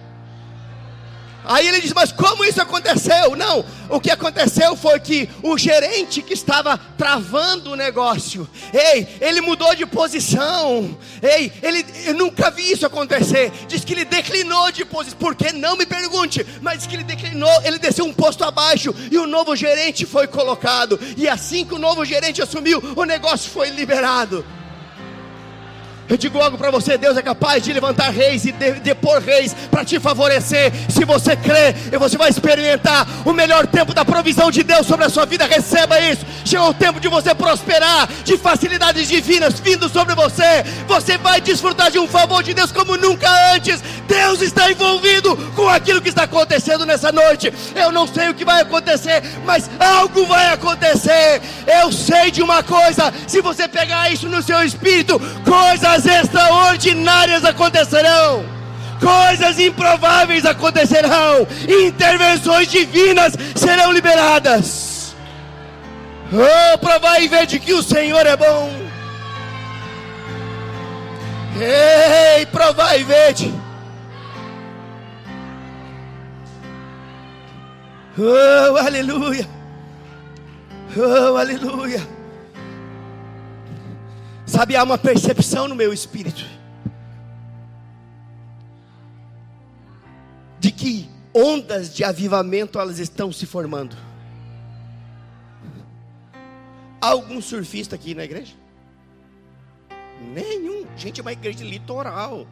Aí 1.44 1.68
ele 1.68 1.82
diz: 1.82 1.94
Mas 1.94 2.12
como 2.12 2.46
isso 2.46 2.62
aconteceu? 2.62 3.36
Não, 3.36 3.66
o 3.90 4.00
que 4.00 4.12
aconteceu 4.12 4.76
foi 4.76 5.00
que 5.00 5.30
o 5.42 5.58
gerente 5.58 6.22
que 6.22 6.34
estava 6.34 6.78
travando 6.98 7.72
o 7.72 7.76
negócio, 7.76 8.48
ei, 8.74 9.08
ele 9.20 9.42
mudou 9.42 9.74
de 9.76 9.86
posição, 9.86 10.98
ei, 11.22 11.52
ele, 11.62 11.86
eu 12.06 12.14
nunca 12.14 12.52
vi 12.52 12.72
isso 12.72 12.86
acontecer. 12.86 13.52
Diz 13.68 13.84
que 13.84 13.94
ele 13.94 14.06
declinou 14.06 14.72
de 14.72 14.86
posição, 14.86 15.18
por 15.18 15.36
que 15.36 15.52
não 15.52 15.76
me 15.76 15.86
pergunte, 15.86 16.46
mas 16.62 16.80
diz 16.80 16.88
que 16.88 16.96
ele 16.96 17.04
declinou, 17.04 17.52
ele 17.64 17.80
desceu 17.80 18.06
um 18.06 18.14
posto 18.14 18.44
abaixo 18.44 18.94
e 19.10 19.18
o 19.18 19.28
novo 19.28 19.56
gerente 19.56 20.06
foi 20.06 20.28
colocado. 20.28 21.00
E 21.18 21.28
assim 21.28 21.66
que 21.66 21.76
o 21.76 21.80
novo 21.80 22.06
gerente 22.06 22.42
assumiu, 22.42 22.82
o 22.96 23.04
negócio 23.04 23.50
foi 23.50 23.70
liberado. 23.70 24.46
Eu 26.10 26.18
digo 26.18 26.40
algo 26.42 26.58
para 26.58 26.72
você: 26.72 26.98
Deus 26.98 27.16
é 27.18 27.22
capaz 27.22 27.64
de 27.64 27.72
levantar 27.72 28.10
reis 28.10 28.46
e 28.46 28.52
de, 28.52 28.72
depor 28.74 29.22
reis 29.22 29.56
para 29.70 29.86
te 29.86 30.00
favorecer. 30.00 30.72
Se 30.90 31.06
você 31.06 31.36
crê, 31.36 31.74
você 31.98 32.18
vai 32.18 32.30
experimentar 32.30 33.08
o 33.26 33.32
melhor 33.32 33.66
tempo 33.68 33.94
da 33.94 34.04
provisão 34.04 34.52
de 34.52 34.64
Deus 34.64 34.86
sobre 34.86 35.06
a 35.06 35.10
sua 35.10 35.26
vida. 35.26 35.46
Receba 35.46 36.00
isso. 36.00 36.26
Chegou 36.44 36.70
o 36.70 36.74
tempo 36.74 37.00
de 37.00 37.08
você 37.08 37.34
prosperar, 37.34 38.10
de 38.26 38.38
facilidades 38.38 39.08
divinas 39.08 39.60
vindo 39.60 39.88
sobre 39.88 40.14
você. 40.16 40.64
Você 40.88 41.18
vai 41.18 41.40
desfrutar 41.40 41.90
de 41.90 42.00
um 42.00 42.08
favor 42.08 42.44
de 42.44 42.54
Deus 42.54 42.72
como 42.72 42.98
nunca 42.98 43.30
antes. 43.54 43.82
Deus 44.08 44.42
está 44.42 44.70
envolvido 44.70 45.38
com 45.56 45.70
aquilo 45.70 46.02
que 46.02 46.10
está 46.10 46.24
acontecendo 46.24 46.86
nessa 46.86 47.12
noite. 47.12 47.54
Eu 47.74 47.92
não 47.92 48.06
sei 48.06 48.30
o 48.30 48.34
que 48.34 48.44
vai 48.44 48.62
acontecer, 48.62 49.24
mas 49.46 49.70
algo 49.80 50.26
vai 50.26 50.50
acontecer. 50.50 51.42
Eu 51.66 51.92
sei 51.92 52.32
de 52.32 52.42
uma 52.42 52.62
coisa: 52.62 53.14
se 53.28 53.40
você 53.40 53.68
pegar 53.68 54.12
isso 54.12 54.28
no 54.28 54.42
seu 54.42 54.62
espírito, 54.64 55.20
coisas 55.46 56.01
coisas 56.02 56.06
extraordinárias 56.06 57.46
acontecerão, 57.46 58.44
coisas 59.00 59.60
improváveis 59.60 60.46
acontecerão, 60.46 61.48
intervenções 61.68 62.70
divinas 62.70 63.34
serão 63.56 63.92
liberadas. 63.92 65.16
Oh, 66.34 66.78
provar 66.78 67.22
e 67.22 67.28
ver 67.28 67.46
de 67.46 67.60
que 67.60 67.74
o 67.74 67.84
Senhor 67.84 68.26
é 68.26 68.36
bom. 68.36 68.72
Ei, 71.60 72.46
provar 72.48 72.98
e 72.98 73.04
ver. 73.04 73.36
Oh, 78.18 78.78
aleluia. 78.78 79.48
Oh, 80.96 81.38
aleluia. 81.38 82.21
Sabe, 84.52 84.76
há 84.76 84.84
uma 84.84 84.98
percepção 84.98 85.66
no 85.66 85.74
meu 85.74 85.94
espírito 85.94 86.46
de 90.60 90.74
que 90.74 91.10
ondas 91.34 91.96
de 91.96 92.04
avivamento 92.04 92.78
elas 92.78 93.00
estão 93.00 93.32
se 93.32 93.46
formando. 93.46 93.96
Há 97.00 97.08
algum 97.08 97.42
surfista 97.42 97.96
aqui 97.96 98.14
na 98.14 98.26
igreja? 98.26 98.54
Nenhum. 100.34 100.86
Gente, 100.98 101.22
é 101.22 101.24
uma 101.24 101.32
igreja 101.32 101.64
litoral. 101.64 102.46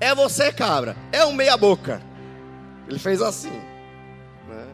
É 0.00 0.12
você, 0.16 0.52
cabra. 0.52 0.96
É 1.12 1.24
um 1.24 1.32
meia 1.32 1.56
boca. 1.56 2.02
Ele 2.88 2.98
fez 2.98 3.22
assim. 3.22 3.52
Né? 4.48 4.66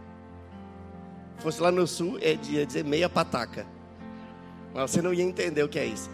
Fosse 1.40 1.60
lá 1.60 1.70
no 1.70 1.86
sul, 1.86 2.18
é 2.22 2.38
ia 2.48 2.64
dizer 2.64 2.82
meia 2.82 3.10
pataca. 3.10 3.73
Mas 4.74 4.90
você 4.90 5.00
não 5.00 5.14
ia 5.14 5.22
entender 5.22 5.62
o 5.62 5.68
que 5.68 5.78
é 5.78 5.86
isso. 5.86 6.10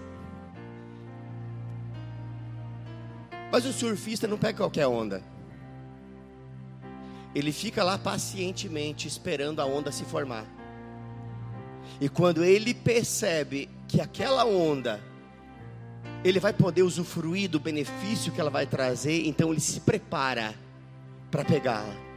Mas 3.51 3.65
o 3.65 3.73
surfista 3.73 4.29
não 4.29 4.39
pega 4.39 4.59
qualquer 4.59 4.87
onda. 4.87 5.23
Ele 7.35 7.53
fica 7.53 7.83
lá 7.83 7.97
pacientemente 7.97 9.09
esperando 9.09 9.61
a 9.61 9.65
onda 9.65 9.91
se 9.91 10.05
formar. 10.05 10.45
E 12.01 12.09
quando 12.09 12.45
ele 12.45 12.75
percebe 12.75 13.69
que 13.89 14.01
aquela 14.01 14.45
onda 14.45 15.01
ele 16.23 16.39
vai 16.39 16.53
poder 16.53 16.83
usufruir 16.83 17.49
do 17.49 17.59
benefício 17.59 18.31
que 18.31 18.41
ela 18.41 18.51
vai 18.51 18.67
trazer, 18.67 19.27
então 19.27 19.51
ele 19.51 19.61
se 19.61 19.81
prepara 19.81 20.55
para 21.31 21.45
pegá-la. 21.45 22.10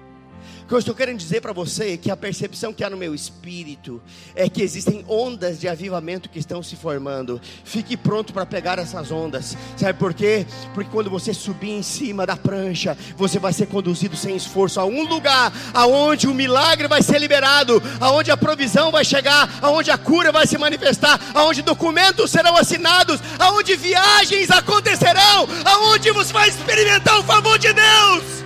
O 0.64 0.68
que 0.68 0.74
eu 0.74 0.80
estou 0.80 0.96
querendo 0.96 1.18
dizer 1.18 1.42
para 1.42 1.54
você 1.54 1.94
é 1.94 1.98
que 1.98 2.12
a 2.12 2.18
percepção 2.18 2.74
que 2.74 2.84
há 2.84 2.90
no 2.90 2.98
meu 2.98 3.14
espírito 3.14 4.02
é 4.36 4.50
que 4.50 4.62
existem 4.62 5.04
ondas 5.08 5.60
de 5.60 5.68
avivamento 5.68 6.30
que 6.30 6.40
estão 6.40 6.64
se 6.64 6.76
formando. 6.76 7.42
Fique 7.64 7.98
pronto 7.98 8.34
para 8.34 8.46
pegar 8.46 8.80
essas 8.80 9.12
ondas. 9.12 9.58
Sabe 9.78 9.98
por 9.98 10.14
quê? 10.14 10.46
Porque 10.74 10.90
quando 10.90 11.10
você 11.10 11.34
subir 11.34 11.72
em 11.72 11.84
cima 11.84 12.26
da 12.26 12.36
prancha, 12.36 12.98
você 13.18 13.40
vai 13.40 13.54
ser 13.54 13.68
conduzido 13.68 14.16
sem 14.16 14.36
esforço 14.36 14.80
a 14.80 14.86
um 14.86 15.04
lugar 15.04 15.52
aonde 15.74 16.28
o 16.28 16.34
milagre 16.34 16.88
vai 16.88 17.02
ser 17.02 17.20
liberado, 17.20 17.82
aonde 18.00 18.32
a 18.32 18.38
provisão 18.38 18.92
vai 18.92 19.04
chegar, 19.04 19.50
aonde 19.62 19.92
a 19.92 19.98
cura 19.98 20.32
vai 20.32 20.48
se 20.48 20.58
manifestar, 20.58 21.20
aonde 21.34 21.62
documentos 21.62 22.32
serão 22.32 22.56
assinados, 22.56 23.20
aonde 23.40 23.76
viagens 23.76 24.50
acontecerão, 24.50 25.48
aonde 25.66 26.12
você 26.12 26.32
vai 26.34 26.50
experimentar 26.50 27.20
o 27.20 27.24
favor 27.24 27.58
de 27.58 27.72
Deus. 27.74 28.43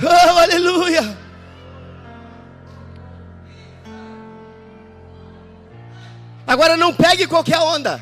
Oh, 0.00 0.38
aleluia! 0.38 1.16
Agora 6.46 6.76
não 6.76 6.94
pegue 6.94 7.26
qualquer 7.26 7.58
onda. 7.58 8.00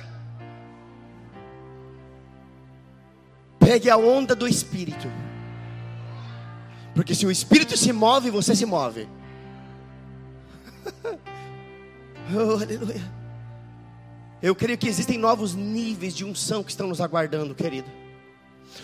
Pegue 3.59 3.91
a 3.91 3.97
onda 3.97 4.37
do 4.37 4.47
Espírito. 4.47 5.11
Porque 6.95 7.15
se 7.15 7.27
o 7.27 7.31
Espírito 7.31 7.77
se 7.77 7.93
move, 7.93 8.31
você 8.31 8.55
se 8.55 8.65
move. 8.65 9.09
oh, 12.33 12.63
aleluia. 12.63 13.17
Eu 14.41 14.55
creio 14.55 14.79
que 14.79 14.87
existem 14.87 15.19
novos 15.19 15.55
níveis 15.55 16.15
de 16.15 16.25
unção 16.25 16.63
que 16.63 16.71
estão 16.71 16.87
nos 16.87 17.01
aguardando, 17.01 17.55
querido. 17.55 17.91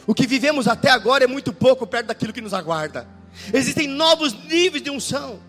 O 0.07 0.15
que 0.15 0.27
vivemos 0.27 0.67
até 0.69 0.91
agora 0.91 1.25
é 1.25 1.27
muito 1.27 1.53
pouco 1.53 1.87
perto 1.87 2.07
daquilo 2.09 2.33
que 2.33 2.41
nos 2.41 2.55
aguarda. 2.55 3.07
Existem 3.53 3.87
novos 3.87 4.33
níveis 4.33 4.83
de 4.83 4.91
unção. 4.91 5.41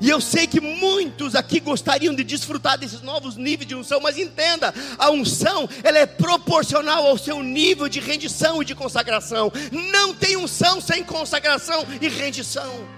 E 0.00 0.08
eu 0.08 0.18
sei 0.18 0.46
que 0.46 0.60
muitos 0.60 1.34
aqui 1.34 1.60
gostariam 1.60 2.14
de 2.14 2.24
desfrutar 2.24 2.78
desses 2.78 3.02
novos 3.02 3.36
níveis 3.36 3.68
de 3.68 3.74
unção, 3.74 4.00
mas 4.00 4.16
entenda, 4.16 4.72
a 4.98 5.10
unção, 5.10 5.68
ela 5.82 5.98
é 5.98 6.06
proporcional 6.06 7.06
ao 7.06 7.18
seu 7.18 7.42
nível 7.42 7.86
de 7.86 8.00
rendição 8.00 8.62
e 8.62 8.64
de 8.64 8.74
consagração. 8.74 9.52
Não 9.92 10.14
tem 10.14 10.38
unção 10.38 10.80
sem 10.80 11.04
consagração 11.04 11.86
e 12.00 12.08
rendição. 12.08 12.88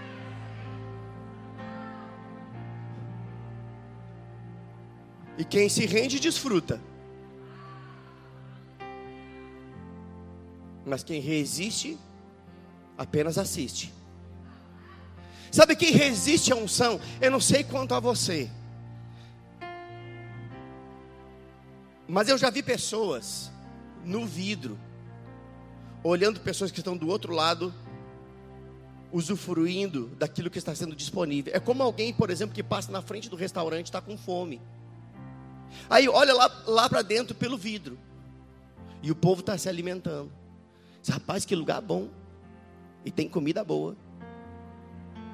E 5.36 5.44
quem 5.44 5.68
se 5.68 5.84
rende 5.86 6.20
desfruta. 6.20 6.80
Mas 10.84 11.02
quem 11.02 11.20
resiste, 11.20 11.98
apenas 12.96 13.38
assiste. 13.38 13.92
Sabe 15.50 15.76
quem 15.76 15.92
resiste 15.92 16.52
à 16.52 16.56
unção? 16.56 16.98
Eu 17.20 17.30
não 17.30 17.40
sei 17.40 17.62
quanto 17.62 17.94
a 17.94 18.00
você. 18.00 18.50
Mas 22.08 22.28
eu 22.28 22.36
já 22.36 22.50
vi 22.50 22.62
pessoas 22.62 23.50
no 24.04 24.26
vidro, 24.26 24.78
olhando 26.02 26.40
pessoas 26.40 26.70
que 26.70 26.80
estão 26.80 26.96
do 26.96 27.08
outro 27.08 27.32
lado, 27.32 27.72
usufruindo 29.12 30.08
daquilo 30.18 30.50
que 30.50 30.58
está 30.58 30.74
sendo 30.74 30.96
disponível. 30.96 31.54
É 31.54 31.60
como 31.60 31.82
alguém, 31.82 32.12
por 32.12 32.30
exemplo, 32.30 32.54
que 32.54 32.62
passa 32.62 32.90
na 32.90 33.02
frente 33.02 33.28
do 33.28 33.36
restaurante 33.36 33.86
e 33.86 33.90
está 33.90 34.00
com 34.00 34.16
fome. 34.16 34.60
Aí 35.88 36.08
olha 36.08 36.34
lá, 36.34 36.62
lá 36.66 36.88
para 36.88 37.02
dentro 37.02 37.34
pelo 37.34 37.58
vidro. 37.58 37.98
E 39.02 39.10
o 39.10 39.14
povo 39.14 39.40
está 39.40 39.56
se 39.58 39.68
alimentando. 39.68 40.32
Diz, 41.02 41.10
Rapaz, 41.10 41.44
que 41.44 41.54
lugar 41.56 41.82
bom. 41.82 42.08
E 43.04 43.10
tem 43.10 43.28
comida 43.28 43.64
boa. 43.64 43.96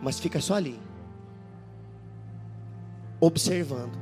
Mas 0.03 0.19
fica 0.19 0.41
só 0.41 0.55
ali. 0.55 0.81
Observando. 3.21 3.99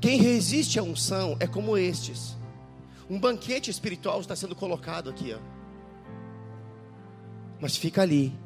Quem 0.00 0.18
resiste 0.18 0.78
à 0.78 0.82
unção 0.82 1.36
é 1.38 1.46
como 1.46 1.76
estes. 1.76 2.36
Um 3.08 3.20
banquete 3.20 3.70
espiritual 3.70 4.20
está 4.20 4.34
sendo 4.34 4.56
colocado 4.56 5.10
aqui, 5.10 5.34
ó. 5.34 5.38
Mas 7.60 7.76
fica 7.76 8.02
ali, 8.02 8.36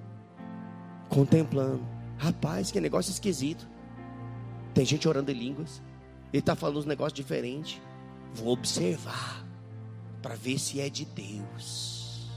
contemplando. 1.08 1.82
Rapaz, 2.18 2.70
que 2.70 2.80
negócio 2.80 3.10
esquisito. 3.10 3.68
Tem 4.74 4.84
gente 4.84 5.08
orando 5.08 5.30
em 5.30 5.34
línguas. 5.34 5.82
Ele 6.32 6.40
está 6.40 6.54
falando 6.54 6.78
uns 6.78 6.86
negócios 6.86 7.14
diferentes. 7.14 7.80
Vou 8.34 8.52
observar 8.52 9.44
para 10.22 10.34
ver 10.34 10.58
se 10.58 10.80
é 10.80 10.88
de 10.88 11.04
Deus. 11.04 12.30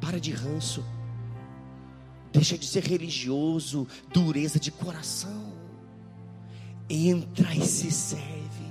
Para 0.00 0.20
de 0.20 0.32
ranço. 0.32 0.84
Deixa 2.32 2.56
de 2.56 2.66
ser 2.66 2.84
religioso, 2.84 3.86
dureza 4.12 4.58
de 4.58 4.70
coração. 4.70 5.52
Entra 6.88 7.54
e 7.54 7.64
se 7.64 7.90
serve. 7.90 8.70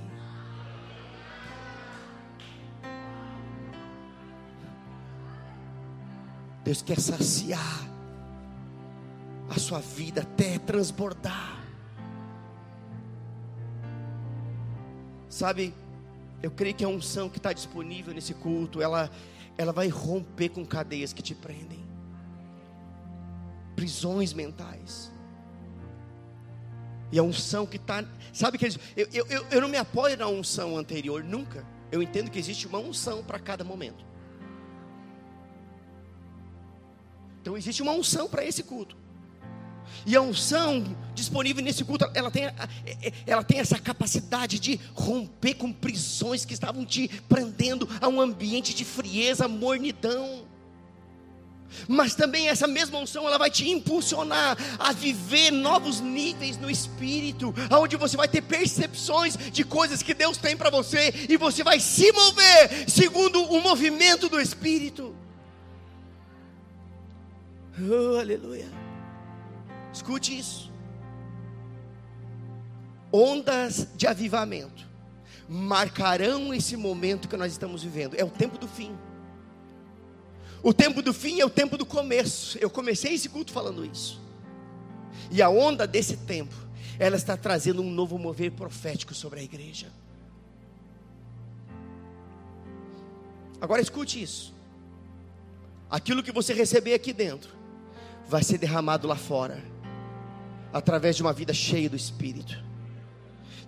Deus 6.64 6.82
quer 6.82 7.00
saciar 7.00 7.88
a 9.48 9.58
sua 9.58 9.80
vida 9.80 10.22
até 10.22 10.58
transbordar. 10.58 11.58
Sabe, 15.28 15.74
eu 16.42 16.50
creio 16.50 16.74
que 16.74 16.84
a 16.84 16.88
unção 16.88 17.28
que 17.28 17.38
está 17.38 17.52
disponível 17.52 18.14
nesse 18.14 18.34
culto, 18.34 18.80
ela, 18.80 19.10
ela 19.58 19.72
vai 19.72 19.88
romper 19.88 20.48
com 20.48 20.64
cadeias 20.64 21.12
que 21.12 21.22
te 21.22 21.34
prendem, 21.34 21.84
prisões 23.76 24.32
mentais. 24.32 25.10
E 27.12 27.18
a 27.18 27.22
unção 27.22 27.66
que 27.66 27.76
está, 27.76 28.04
sabe 28.32 28.56
que 28.56 28.66
eu, 28.66 29.08
eu, 29.12 29.26
eu, 29.26 29.46
eu 29.50 29.60
não 29.60 29.68
me 29.68 29.76
apoio 29.76 30.16
na 30.16 30.28
unção 30.28 30.76
anterior, 30.76 31.24
nunca. 31.24 31.66
Eu 31.90 32.02
entendo 32.02 32.30
que 32.30 32.38
existe 32.38 32.66
uma 32.66 32.78
unção 32.78 33.22
para 33.24 33.38
cada 33.38 33.64
momento. 33.64 34.04
Então 37.42 37.56
existe 37.56 37.82
uma 37.82 37.92
unção 37.92 38.28
para 38.28 38.44
esse 38.44 38.62
culto. 38.62 38.96
E 40.06 40.16
a 40.16 40.20
unção 40.20 40.84
disponível 41.14 41.62
nesse 41.62 41.84
culto, 41.84 42.10
ela 42.14 42.30
tem, 42.30 42.44
ela 43.26 43.44
tem 43.44 43.58
essa 43.58 43.78
capacidade 43.78 44.58
de 44.58 44.80
romper 44.94 45.54
com 45.54 45.72
prisões 45.72 46.44
que 46.44 46.54
estavam 46.54 46.84
te 46.84 47.08
prendendo 47.28 47.88
a 48.00 48.08
um 48.08 48.20
ambiente 48.20 48.74
de 48.74 48.84
frieza, 48.84 49.46
mornidão. 49.46 50.48
Mas 51.86 52.14
também 52.14 52.48
essa 52.48 52.66
mesma 52.66 52.98
unção 52.98 53.26
ela 53.26 53.38
vai 53.38 53.50
te 53.50 53.68
impulsionar 53.68 54.56
a 54.78 54.92
viver 54.92 55.50
novos 55.50 56.00
níveis 56.00 56.56
no 56.56 56.70
espírito, 56.70 57.54
aonde 57.68 57.96
você 57.96 58.16
vai 58.16 58.26
ter 58.26 58.42
percepções 58.42 59.36
de 59.36 59.64
coisas 59.64 60.02
que 60.02 60.14
Deus 60.14 60.36
tem 60.36 60.56
para 60.56 60.70
você 60.70 61.26
e 61.28 61.36
você 61.36 61.62
vai 61.62 61.78
se 61.78 62.10
mover 62.12 62.90
segundo 62.90 63.42
o 63.44 63.60
movimento 63.60 64.28
do 64.28 64.40
espírito. 64.40 65.14
Oh, 67.78 68.18
aleluia. 68.18 68.89
Escute 69.92 70.38
isso. 70.38 70.70
Ondas 73.12 73.88
de 73.96 74.06
avivamento 74.06 74.88
marcarão 75.48 76.54
esse 76.54 76.76
momento 76.76 77.28
que 77.28 77.36
nós 77.36 77.50
estamos 77.50 77.82
vivendo. 77.82 78.14
É 78.14 78.24
o 78.24 78.30
tempo 78.30 78.56
do 78.56 78.68
fim. 78.68 78.96
O 80.62 80.72
tempo 80.72 81.02
do 81.02 81.12
fim 81.12 81.40
é 81.40 81.44
o 81.44 81.50
tempo 81.50 81.76
do 81.76 81.84
começo. 81.84 82.56
Eu 82.58 82.70
comecei 82.70 83.14
esse 83.14 83.28
culto 83.28 83.52
falando 83.52 83.84
isso. 83.84 84.20
E 85.30 85.42
a 85.42 85.48
onda 85.48 85.86
desse 85.86 86.18
tempo, 86.18 86.54
ela 86.98 87.16
está 87.16 87.36
trazendo 87.36 87.82
um 87.82 87.90
novo 87.90 88.18
mover 88.18 88.52
profético 88.52 89.14
sobre 89.14 89.40
a 89.40 89.42
igreja. 89.42 89.88
Agora 93.60 93.82
escute 93.82 94.22
isso. 94.22 94.54
Aquilo 95.90 96.22
que 96.22 96.30
você 96.30 96.54
receber 96.54 96.94
aqui 96.94 97.12
dentro 97.12 97.50
vai 98.28 98.42
ser 98.42 98.58
derramado 98.58 99.08
lá 99.08 99.16
fora, 99.16 99.62
através 100.72 101.16
de 101.16 101.22
uma 101.22 101.32
vida 101.32 101.52
cheia 101.52 101.88
do 101.88 101.96
Espírito. 101.96 102.69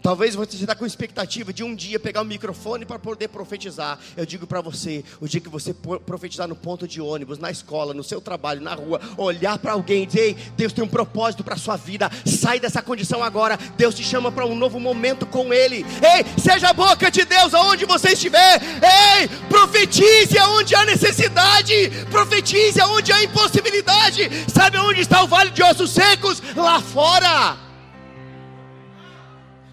Talvez 0.02 0.34
você 0.34 0.56
está 0.56 0.74
com 0.74 0.84
expectativa 0.84 1.52
de 1.52 1.62
um 1.62 1.76
dia 1.76 2.00
pegar 2.00 2.22
o 2.22 2.24
microfone 2.24 2.84
para 2.84 2.98
poder 2.98 3.28
profetizar. 3.28 3.98
Eu 4.16 4.26
digo 4.26 4.48
para 4.48 4.60
você, 4.60 5.04
o 5.20 5.28
dia 5.28 5.40
que 5.40 5.48
você 5.48 5.72
profetizar 5.72 6.48
no 6.48 6.56
ponto 6.56 6.88
de 6.88 7.00
ônibus, 7.00 7.38
na 7.38 7.52
escola, 7.52 7.94
no 7.94 8.02
seu 8.02 8.20
trabalho, 8.20 8.60
na 8.60 8.74
rua, 8.74 9.00
olhar 9.16 9.58
para 9.58 9.72
alguém 9.72 10.02
e 10.02 10.06
dizer: 10.06 10.20
Ei, 10.20 10.36
Deus 10.56 10.72
tem 10.72 10.82
um 10.82 10.88
propósito 10.88 11.44
para 11.44 11.54
a 11.54 11.58
sua 11.58 11.76
vida. 11.76 12.10
Sai 12.26 12.58
dessa 12.58 12.82
condição 12.82 13.22
agora. 13.22 13.56
Deus 13.76 13.94
te 13.94 14.02
chama 14.02 14.32
para 14.32 14.44
um 14.44 14.56
novo 14.56 14.80
momento 14.80 15.24
com 15.24 15.54
Ele. 15.54 15.86
Ei, 16.02 16.24
seja 16.36 16.70
a 16.70 16.72
boca 16.72 17.08
de 17.08 17.24
Deus 17.24 17.54
aonde 17.54 17.84
você 17.84 18.10
estiver. 18.10 18.60
Ei, 18.60 19.28
profetize 19.48 20.36
aonde 20.36 20.74
há 20.74 20.84
necessidade. 20.84 21.92
Profetize 22.10 22.80
aonde 22.80 23.12
há 23.12 23.22
impossibilidade. 23.22 24.28
Sabe 24.52 24.78
onde 24.78 25.00
está 25.00 25.22
o 25.22 25.28
vale 25.28 25.50
de 25.50 25.62
ossos 25.62 25.90
secos? 25.90 26.42
Lá 26.56 26.80
fora. 26.80 27.71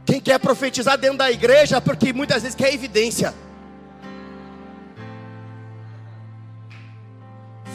Quem 0.10 0.20
quer 0.20 0.40
profetizar 0.40 0.98
dentro 0.98 1.20
da 1.20 1.30
igreja, 1.30 1.80
porque 1.80 2.12
muitas 2.12 2.42
vezes 2.42 2.56
quer 2.56 2.74
evidência. 2.74 3.32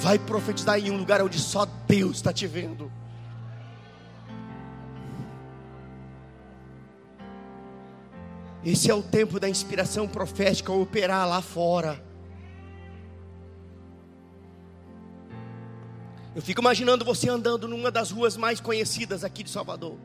Vai 0.01 0.19
profetizar 0.19 0.81
em 0.81 0.91
um 0.91 0.97
lugar 0.97 1.23
onde 1.23 1.39
só 1.39 1.65
Deus 1.87 2.17
está 2.17 2.33
te 2.33 2.45
vendo. 2.49 2.91
Esse 8.65 8.91
é 8.91 8.95
o 8.95 9.01
tempo 9.01 9.39
da 9.39 9.49
inspiração 9.49 10.09
profética 10.09 10.73
operar 10.73 11.29
lá 11.29 11.41
fora. 11.41 12.03
Eu 16.35 16.43
fico 16.43 16.61
imaginando 16.61 17.05
você 17.05 17.29
andando 17.29 17.69
numa 17.69 17.93
das 17.93 18.11
ruas 18.11 18.37
mais 18.37 18.59
conhecidas 18.59 19.23
aqui 19.23 19.45
de 19.45 19.51
Salvador. 19.51 19.97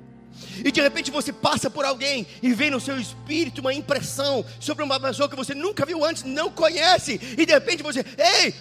E 0.64 0.72
de 0.72 0.82
repente 0.82 1.12
você 1.12 1.34
passa 1.34 1.70
por 1.70 1.86
alguém 1.86 2.26
e 2.42 2.54
vem 2.54 2.72
no 2.72 2.80
seu 2.80 3.00
espírito 3.00 3.62
uma 3.62 3.74
impressão 3.74 4.46
sobre 4.60 4.84
uma 4.84 5.00
pessoa 5.00 5.30
que 5.30 5.36
você 5.36 5.54
nunca 5.54 5.86
viu 5.86 6.04
antes, 6.04 6.24
não 6.24 6.50
conhece, 6.52 7.20
e 7.38 7.46
de 7.46 7.54
repente 7.54 7.84
você, 7.84 8.06
ei, 8.18 8.56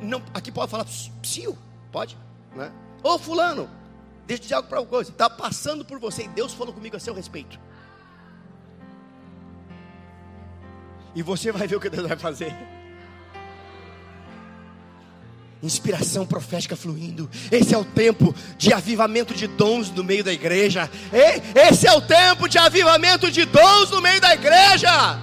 não, 0.00 0.22
aqui 0.32 0.52
pode 0.52 0.70
falar 0.70 0.86
psiu, 1.22 1.56
pode, 1.90 2.16
né? 2.54 2.72
Ô 3.02 3.18
fulano, 3.18 3.70
deixa 4.26 4.40
eu 4.40 4.42
dizer 4.42 4.54
algo 4.54 4.68
para 4.68 4.80
uma 4.80 4.86
coisa, 4.86 5.10
está 5.10 5.28
passando 5.30 5.84
por 5.84 5.98
você 5.98 6.24
e 6.24 6.28
Deus 6.28 6.52
falou 6.52 6.72
comigo 6.72 6.96
a 6.96 7.00
seu 7.00 7.14
respeito. 7.14 7.58
E 11.14 11.22
você 11.22 11.52
vai 11.52 11.66
ver 11.66 11.76
o 11.76 11.80
que 11.80 11.88
Deus 11.88 12.08
vai 12.08 12.16
fazer 12.16 12.73
inspiração 15.64 16.26
profética 16.26 16.76
fluindo. 16.76 17.28
Esse 17.50 17.74
é 17.74 17.78
o 17.78 17.84
tempo 17.84 18.34
de 18.58 18.72
avivamento 18.72 19.34
de 19.34 19.46
dons 19.46 19.90
no 19.90 20.04
meio 20.04 20.22
da 20.22 20.32
igreja. 20.32 20.90
Esse 21.54 21.86
é 21.86 21.92
o 21.92 22.00
tempo 22.00 22.48
de 22.48 22.58
avivamento 22.58 23.30
de 23.30 23.44
dons 23.44 23.90
no 23.90 24.00
meio 24.00 24.20
da 24.20 24.34
igreja. 24.34 25.20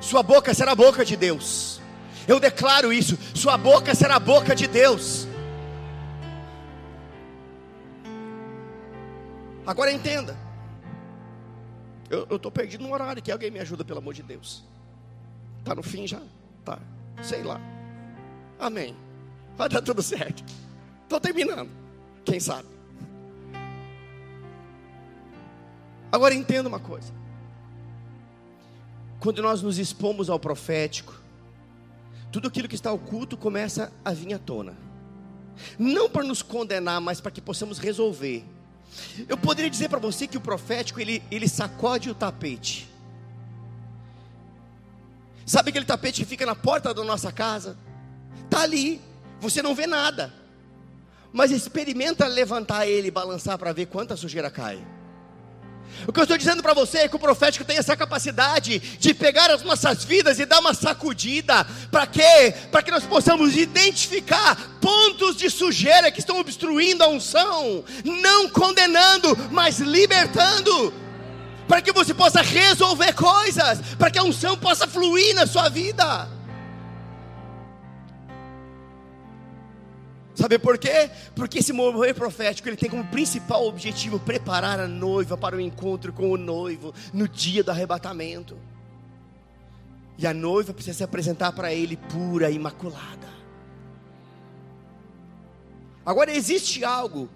Sua 0.00 0.22
boca 0.22 0.52
será 0.52 0.72
a 0.72 0.76
boca 0.76 1.04
de 1.04 1.16
Deus. 1.16 1.80
Eu 2.26 2.38
declaro 2.38 2.92
isso. 2.92 3.18
Sua 3.34 3.56
boca 3.56 3.94
será 3.94 4.16
a 4.16 4.20
boca 4.20 4.54
de 4.54 4.66
Deus. 4.66 5.26
Agora 9.66 9.92
entenda. 9.92 10.36
Eu 12.10 12.36
estou 12.36 12.50
perdido 12.50 12.82
no 12.82 12.92
horário. 12.92 13.22
Que 13.22 13.32
alguém 13.32 13.50
me 13.50 13.60
ajuda, 13.60 13.84
pelo 13.84 14.00
amor 14.00 14.12
de 14.12 14.22
Deus. 14.22 14.64
Está 15.60 15.74
no 15.74 15.82
fim 15.82 16.06
já? 16.06 16.20
Tá. 16.64 16.78
Sei 17.22 17.42
lá. 17.42 17.60
Amém. 18.62 18.94
Vai 19.56 19.68
dar 19.68 19.82
tudo 19.82 20.00
certo. 20.00 20.44
Estou 21.02 21.18
terminando. 21.18 21.68
Quem 22.24 22.38
sabe? 22.38 22.68
Agora 26.12 26.32
entenda 26.32 26.68
uma 26.68 26.78
coisa. 26.78 27.12
Quando 29.18 29.42
nós 29.42 29.62
nos 29.62 29.78
expomos 29.78 30.30
ao 30.30 30.38
profético, 30.38 31.20
tudo 32.30 32.46
aquilo 32.46 32.68
que 32.68 32.76
está 32.76 32.92
oculto 32.92 33.36
começa 33.36 33.92
a 34.04 34.12
vir 34.12 34.32
à 34.32 34.38
tona. 34.38 34.76
Não 35.76 36.08
para 36.08 36.22
nos 36.22 36.40
condenar, 36.40 37.00
mas 37.00 37.20
para 37.20 37.32
que 37.32 37.40
possamos 37.40 37.78
resolver. 37.78 38.44
Eu 39.28 39.36
poderia 39.36 39.70
dizer 39.70 39.88
para 39.88 39.98
você 39.98 40.28
que 40.28 40.36
o 40.36 40.40
profético 40.40 41.00
ele, 41.00 41.20
ele 41.32 41.48
sacode 41.48 42.08
o 42.08 42.14
tapete. 42.14 42.88
Sabe 45.44 45.70
aquele 45.70 45.84
tapete 45.84 46.20
que 46.20 46.28
fica 46.28 46.46
na 46.46 46.54
porta 46.54 46.94
da 46.94 47.02
nossa 47.02 47.32
casa? 47.32 47.76
Está 48.44 48.62
ali, 48.62 49.00
você 49.40 49.62
não 49.62 49.74
vê 49.74 49.86
nada. 49.86 50.32
Mas 51.32 51.50
experimenta 51.50 52.26
levantar 52.26 52.86
ele 52.86 53.08
e 53.08 53.10
balançar 53.10 53.58
para 53.58 53.72
ver 53.72 53.86
quanta 53.86 54.16
sujeira 54.16 54.50
cai. 54.50 54.84
O 56.06 56.12
que 56.12 56.18
eu 56.18 56.24
estou 56.24 56.38
dizendo 56.38 56.62
para 56.62 56.74
você 56.74 56.98
é 56.98 57.08
que 57.08 57.16
o 57.16 57.18
profético 57.18 57.64
tem 57.64 57.76
essa 57.76 57.96
capacidade 57.96 58.78
de 58.78 59.14
pegar 59.14 59.50
as 59.50 59.62
nossas 59.62 60.04
vidas 60.04 60.38
e 60.38 60.46
dar 60.46 60.60
uma 60.60 60.74
sacudida. 60.74 61.64
Para 61.90 62.06
quê? 62.06 62.54
Para 62.70 62.82
que 62.82 62.90
nós 62.90 63.04
possamos 63.04 63.56
identificar 63.56 64.56
pontos 64.80 65.36
de 65.36 65.48
sujeira 65.48 66.10
que 66.10 66.20
estão 66.20 66.40
obstruindo 66.40 67.04
a 67.04 67.08
unção, 67.08 67.84
não 68.04 68.48
condenando, 68.48 69.36
mas 69.50 69.78
libertando. 69.78 70.92
Para 71.68 71.80
que 71.80 71.92
você 71.92 72.12
possa 72.12 72.42
resolver 72.42 73.12
coisas, 73.14 73.80
para 73.96 74.10
que 74.10 74.18
a 74.18 74.24
unção 74.24 74.56
possa 74.58 74.86
fluir 74.86 75.34
na 75.34 75.46
sua 75.46 75.68
vida. 75.68 76.28
Sabe 80.34 80.58
por 80.58 80.78
quê? 80.78 81.10
Porque 81.34 81.58
esse 81.58 81.72
mover 81.72 82.14
profético 82.14 82.68
ele 82.68 82.76
tem 82.76 82.88
como 82.88 83.04
principal 83.04 83.66
objetivo 83.66 84.18
preparar 84.18 84.80
a 84.80 84.88
noiva 84.88 85.36
para 85.36 85.56
o 85.56 85.60
encontro 85.60 86.12
com 86.12 86.30
o 86.30 86.38
noivo 86.38 86.94
no 87.12 87.28
dia 87.28 87.62
do 87.62 87.70
arrebatamento. 87.70 88.56
E 90.16 90.26
a 90.26 90.32
noiva 90.32 90.72
precisa 90.72 90.98
se 90.98 91.04
apresentar 91.04 91.52
para 91.52 91.72
ele 91.72 91.96
pura, 91.96 92.50
imaculada. 92.50 93.28
Agora 96.04 96.32
existe 96.32 96.82
algo 96.84 97.28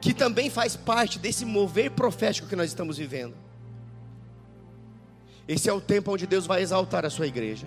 que 0.00 0.14
também 0.14 0.48
faz 0.48 0.76
parte 0.76 1.18
desse 1.18 1.44
mover 1.44 1.90
profético 1.90 2.48
que 2.48 2.56
nós 2.56 2.70
estamos 2.70 2.96
vivendo. 2.96 3.34
Esse 5.46 5.68
é 5.68 5.72
o 5.72 5.80
tempo 5.80 6.12
onde 6.12 6.26
Deus 6.26 6.46
vai 6.46 6.62
exaltar 6.62 7.04
a 7.04 7.10
sua 7.10 7.26
igreja. 7.26 7.66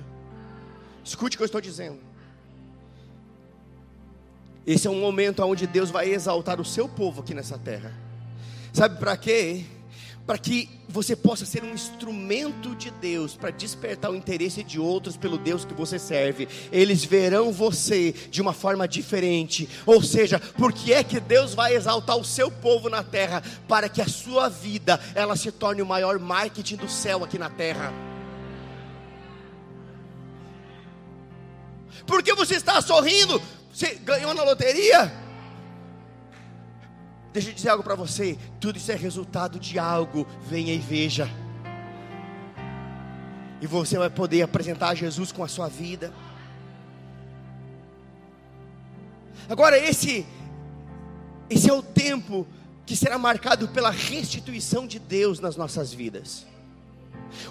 Escute 1.04 1.36
o 1.36 1.38
que 1.38 1.44
eu 1.44 1.46
estou 1.46 1.62
dizendo. 1.62 2.00
Esse 4.66 4.88
é 4.88 4.90
um 4.90 5.00
momento 5.00 5.44
onde 5.44 5.68
Deus 5.68 5.92
vai 5.92 6.10
exaltar 6.10 6.60
o 6.62 6.66
seu 6.66 6.88
povo 6.88 7.22
aqui 7.22 7.34
nessa 7.34 7.58
terra. 7.58 7.94
Sabe 8.72 8.98
para 8.98 9.18
quê? 9.18 9.66
Para 10.26 10.38
que 10.38 10.70
você 10.88 11.18
possa 11.18 11.46
ser 11.46 11.64
um 11.66 11.74
instrumento 11.74 12.74
de 12.76 12.90
Deus 12.92 13.36
para 13.36 13.52
despertar 13.52 14.10
o 14.10 14.16
interesse 14.16 14.64
de 14.64 14.80
outros 14.80 15.18
pelo 15.18 15.38
Deus 15.38 15.66
que 15.66 15.74
você 15.74 16.00
serve. 16.00 16.48
Eles 16.72 17.04
verão 17.04 17.52
você 17.52 18.14
de 18.32 18.42
uma 18.42 18.54
forma 18.54 18.88
diferente. 18.88 19.68
Ou 19.86 20.02
seja, 20.02 20.40
porque 20.40 20.94
é 20.94 21.04
que 21.04 21.20
Deus 21.20 21.54
vai 21.54 21.76
exaltar 21.76 22.16
o 22.16 22.24
seu 22.24 22.50
povo 22.50 22.90
na 22.90 23.04
terra 23.04 23.44
para 23.68 23.90
que 23.90 24.02
a 24.02 24.08
sua 24.08 24.48
vida 24.48 24.98
ela 25.14 25.36
se 25.36 25.52
torne 25.52 25.82
o 25.82 25.86
maior 25.86 26.18
marketing 26.18 26.78
do 26.78 26.88
céu 26.88 27.22
aqui 27.22 27.38
na 27.38 27.50
terra. 27.50 27.92
Por 32.08 32.24
que 32.24 32.34
você 32.34 32.56
está 32.56 32.82
sorrindo? 32.82 33.42
Você 33.74 33.96
ganhou 33.96 34.36
na 34.36 34.44
loteria? 34.44 35.12
Deixa 37.34 37.50
eu 37.50 37.54
dizer 37.54 37.70
algo 37.70 37.84
para 37.84 37.96
você: 37.96 38.38
tudo 38.60 38.78
isso 38.78 38.92
é 38.92 38.96
resultado 38.96 39.60
de 39.60 39.80
algo. 39.80 40.28
Venha 40.44 40.72
e 40.72 40.78
veja. 40.78 41.28
E 43.60 43.66
você 43.66 43.98
vai 43.98 44.10
poder 44.10 44.44
apresentar 44.44 44.94
Jesus 44.94 45.32
com 45.32 45.44
a 45.44 45.48
sua 45.48 45.68
vida. 45.68 46.14
Agora, 49.50 49.78
esse, 49.78 50.26
esse 51.50 51.70
é 51.70 51.74
o 51.74 51.82
tempo 51.82 52.46
que 52.86 52.96
será 52.96 53.18
marcado 53.18 53.68
pela 53.70 53.90
restituição 53.90 54.86
de 54.86 55.00
Deus 55.00 55.40
nas 55.40 55.56
nossas 55.56 55.92
vidas. 55.92 56.46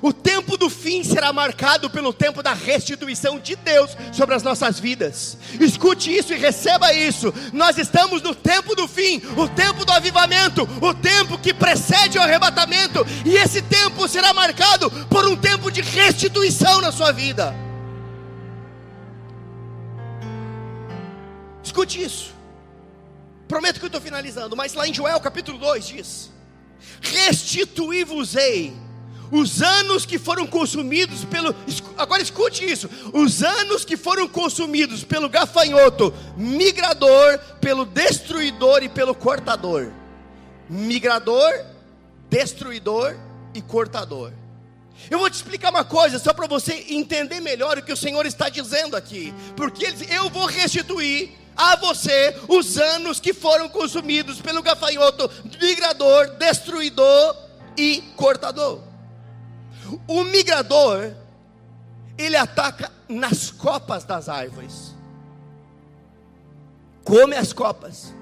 O 0.00 0.12
tempo 0.12 0.56
do 0.56 0.68
fim 0.68 1.04
será 1.04 1.32
marcado 1.32 1.88
pelo 1.88 2.12
tempo 2.12 2.42
da 2.42 2.52
restituição 2.52 3.38
de 3.38 3.54
Deus 3.56 3.96
sobre 4.12 4.34
as 4.34 4.42
nossas 4.42 4.80
vidas. 4.80 5.38
Escute 5.60 6.14
isso 6.14 6.32
e 6.32 6.38
receba 6.38 6.92
isso. 6.92 7.32
Nós 7.52 7.78
estamos 7.78 8.20
no 8.22 8.34
tempo 8.34 8.74
do 8.74 8.88
fim, 8.88 9.22
o 9.36 9.48
tempo 9.48 9.84
do 9.84 9.92
avivamento, 9.92 10.68
o 10.80 10.92
tempo 10.92 11.38
que 11.38 11.54
precede 11.54 12.18
o 12.18 12.22
arrebatamento, 12.22 13.06
e 13.24 13.36
esse 13.36 13.62
tempo 13.62 14.08
será 14.08 14.32
marcado 14.34 14.90
por 15.06 15.26
um 15.26 15.36
tempo 15.36 15.70
de 15.70 15.80
restituição 15.80 16.80
na 16.80 16.90
sua 16.90 17.12
vida. 17.12 17.54
Escute 21.62 22.02
isso. 22.02 22.34
Prometo 23.46 23.78
que 23.78 23.84
eu 23.84 23.88
estou 23.88 24.00
finalizando, 24.00 24.56
mas 24.56 24.74
lá 24.74 24.88
em 24.88 24.94
Joel 24.94 25.20
capítulo 25.20 25.58
2 25.58 25.86
diz: 25.86 26.30
Restituí-vos-ei 27.00 28.74
os 29.32 29.62
anos 29.62 30.04
que 30.04 30.18
foram 30.18 30.46
consumidos 30.46 31.24
pelo. 31.24 31.54
Agora 31.96 32.22
escute 32.22 32.70
isso: 32.70 32.88
os 33.14 33.42
anos 33.42 33.82
que 33.82 33.96
foram 33.96 34.28
consumidos 34.28 35.02
pelo 35.02 35.28
gafanhoto 35.28 36.12
migrador, 36.36 37.38
pelo 37.58 37.86
destruidor 37.86 38.82
e 38.82 38.90
pelo 38.90 39.14
cortador. 39.14 39.90
Migrador, 40.68 41.50
destruidor 42.28 43.16
e 43.54 43.62
cortador. 43.62 44.32
Eu 45.10 45.18
vou 45.18 45.30
te 45.30 45.34
explicar 45.34 45.70
uma 45.70 45.84
coisa, 45.84 46.18
só 46.18 46.34
para 46.34 46.46
você 46.46 46.86
entender 46.90 47.40
melhor 47.40 47.78
o 47.78 47.82
que 47.82 47.92
o 47.92 47.96
Senhor 47.96 48.26
está 48.26 48.50
dizendo 48.50 48.94
aqui. 48.94 49.32
Porque 49.56 49.86
ele, 49.86 50.06
eu 50.14 50.28
vou 50.28 50.44
restituir 50.44 51.30
a 51.56 51.74
você 51.76 52.36
os 52.48 52.76
anos 52.76 53.18
que 53.18 53.32
foram 53.32 53.68
consumidos 53.68 54.40
pelo 54.40 54.62
gafanhoto 54.62 55.30
migrador, 55.60 56.36
destruidor 56.36 57.36
e 57.76 58.02
cortador. 58.14 58.91
O 60.06 60.24
migrador, 60.24 61.14
ele 62.16 62.36
ataca 62.36 62.90
nas 63.08 63.50
copas 63.50 64.04
das 64.04 64.28
árvores, 64.28 64.94
come 67.04 67.36
as 67.36 67.52
copas. 67.52 68.14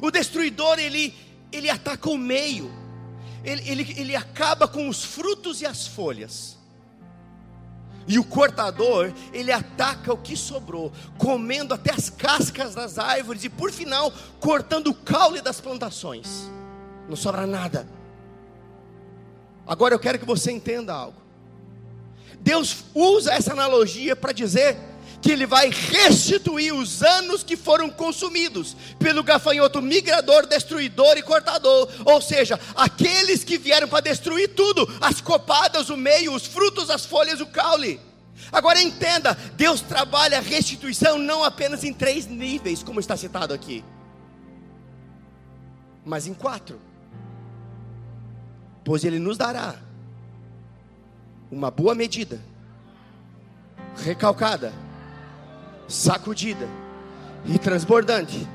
O 0.00 0.10
destruidor, 0.10 0.78
ele, 0.78 1.14
ele 1.50 1.68
ataca 1.68 2.08
o 2.08 2.16
meio, 2.16 2.70
ele, 3.44 3.68
ele, 3.68 3.94
ele 3.98 4.16
acaba 4.16 4.68
com 4.68 4.88
os 4.88 5.04
frutos 5.04 5.60
e 5.60 5.66
as 5.66 5.86
folhas. 5.86 6.56
E 8.06 8.18
o 8.18 8.24
cortador, 8.24 9.12
ele 9.34 9.52
ataca 9.52 10.14
o 10.14 10.16
que 10.16 10.34
sobrou, 10.34 10.90
comendo 11.18 11.74
até 11.74 11.92
as 11.92 12.08
cascas 12.08 12.74
das 12.74 12.98
árvores 12.98 13.44
e 13.44 13.50
por 13.50 13.70
final 13.70 14.10
cortando 14.40 14.88
o 14.88 14.94
caule 14.94 15.42
das 15.42 15.60
plantações. 15.60 16.48
Não 17.06 17.16
sobra 17.16 17.46
nada. 17.46 17.97
Agora 19.68 19.94
eu 19.94 19.98
quero 19.98 20.18
que 20.18 20.24
você 20.24 20.50
entenda 20.50 20.94
algo. 20.94 21.20
Deus 22.40 22.84
usa 22.94 23.34
essa 23.34 23.52
analogia 23.52 24.16
para 24.16 24.32
dizer 24.32 24.78
que 25.20 25.30
Ele 25.30 25.44
vai 25.44 25.68
restituir 25.68 26.72
os 26.72 27.02
anos 27.02 27.42
que 27.44 27.54
foram 27.54 27.90
consumidos 27.90 28.74
pelo 28.98 29.22
gafanhoto 29.22 29.82
migrador, 29.82 30.46
destruidor 30.46 31.18
e 31.18 31.22
cortador. 31.22 31.86
Ou 32.06 32.22
seja, 32.22 32.58
aqueles 32.74 33.44
que 33.44 33.58
vieram 33.58 33.86
para 33.86 34.00
destruir 34.00 34.54
tudo: 34.54 34.88
as 35.02 35.20
copadas, 35.20 35.90
o 35.90 35.96
meio, 35.98 36.32
os 36.32 36.46
frutos, 36.46 36.88
as 36.88 37.04
folhas, 37.04 37.40
o 37.40 37.46
caule. 37.46 38.00
Agora 38.50 38.80
entenda: 38.80 39.36
Deus 39.54 39.82
trabalha 39.82 40.38
a 40.38 40.42
restituição 40.42 41.18
não 41.18 41.44
apenas 41.44 41.84
em 41.84 41.92
três 41.92 42.26
níveis, 42.26 42.82
como 42.82 43.00
está 43.00 43.18
citado 43.18 43.52
aqui, 43.52 43.84
mas 46.06 46.26
em 46.26 46.32
quatro 46.32 46.87
pois 48.88 49.04
Ele 49.04 49.18
nos 49.18 49.36
dará 49.36 49.74
uma 51.50 51.70
boa 51.70 51.94
medida, 51.94 52.40
recalcada, 53.96 54.72
sacudida 55.86 56.66
e 57.44 57.58
transbordante 57.58 58.48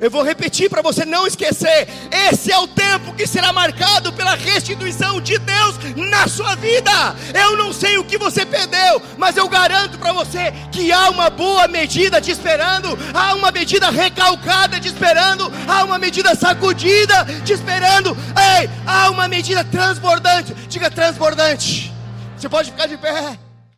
eu 0.00 0.10
vou 0.10 0.22
repetir 0.22 0.70
para 0.70 0.82
você 0.82 1.04
não 1.04 1.26
esquecer: 1.26 1.88
esse 2.10 2.50
é 2.50 2.58
o 2.58 2.66
tempo 2.66 3.12
que 3.14 3.26
será 3.26 3.52
marcado 3.52 4.12
pela 4.12 4.34
restituição 4.34 5.20
de 5.20 5.38
Deus 5.38 5.76
na 5.96 6.26
sua 6.26 6.54
vida. 6.56 6.90
Eu 7.34 7.56
não 7.56 7.72
sei 7.72 7.98
o 7.98 8.04
que 8.04 8.16
você 8.16 8.46
perdeu, 8.46 9.02
mas 9.18 9.36
eu 9.36 9.48
garanto 9.48 9.98
para 9.98 10.12
você 10.12 10.52
que 10.72 10.90
há 10.90 11.10
uma 11.10 11.28
boa 11.28 11.68
medida 11.68 12.20
te 12.20 12.30
esperando, 12.30 12.98
há 13.12 13.34
uma 13.34 13.50
medida 13.50 13.90
recalcada 13.90 14.80
te 14.80 14.88
esperando, 14.88 15.52
há 15.68 15.84
uma 15.84 15.98
medida 15.98 16.34
sacudida 16.34 17.26
te 17.44 17.52
esperando, 17.52 18.16
ei, 18.58 18.70
há 18.86 19.10
uma 19.10 19.28
medida 19.28 19.62
transbordante. 19.64 20.54
Diga 20.68 20.90
transbordante. 20.90 21.92
Você 22.36 22.48
pode 22.48 22.70
ficar 22.70 22.86
de 22.86 22.96
pé. 22.96 23.49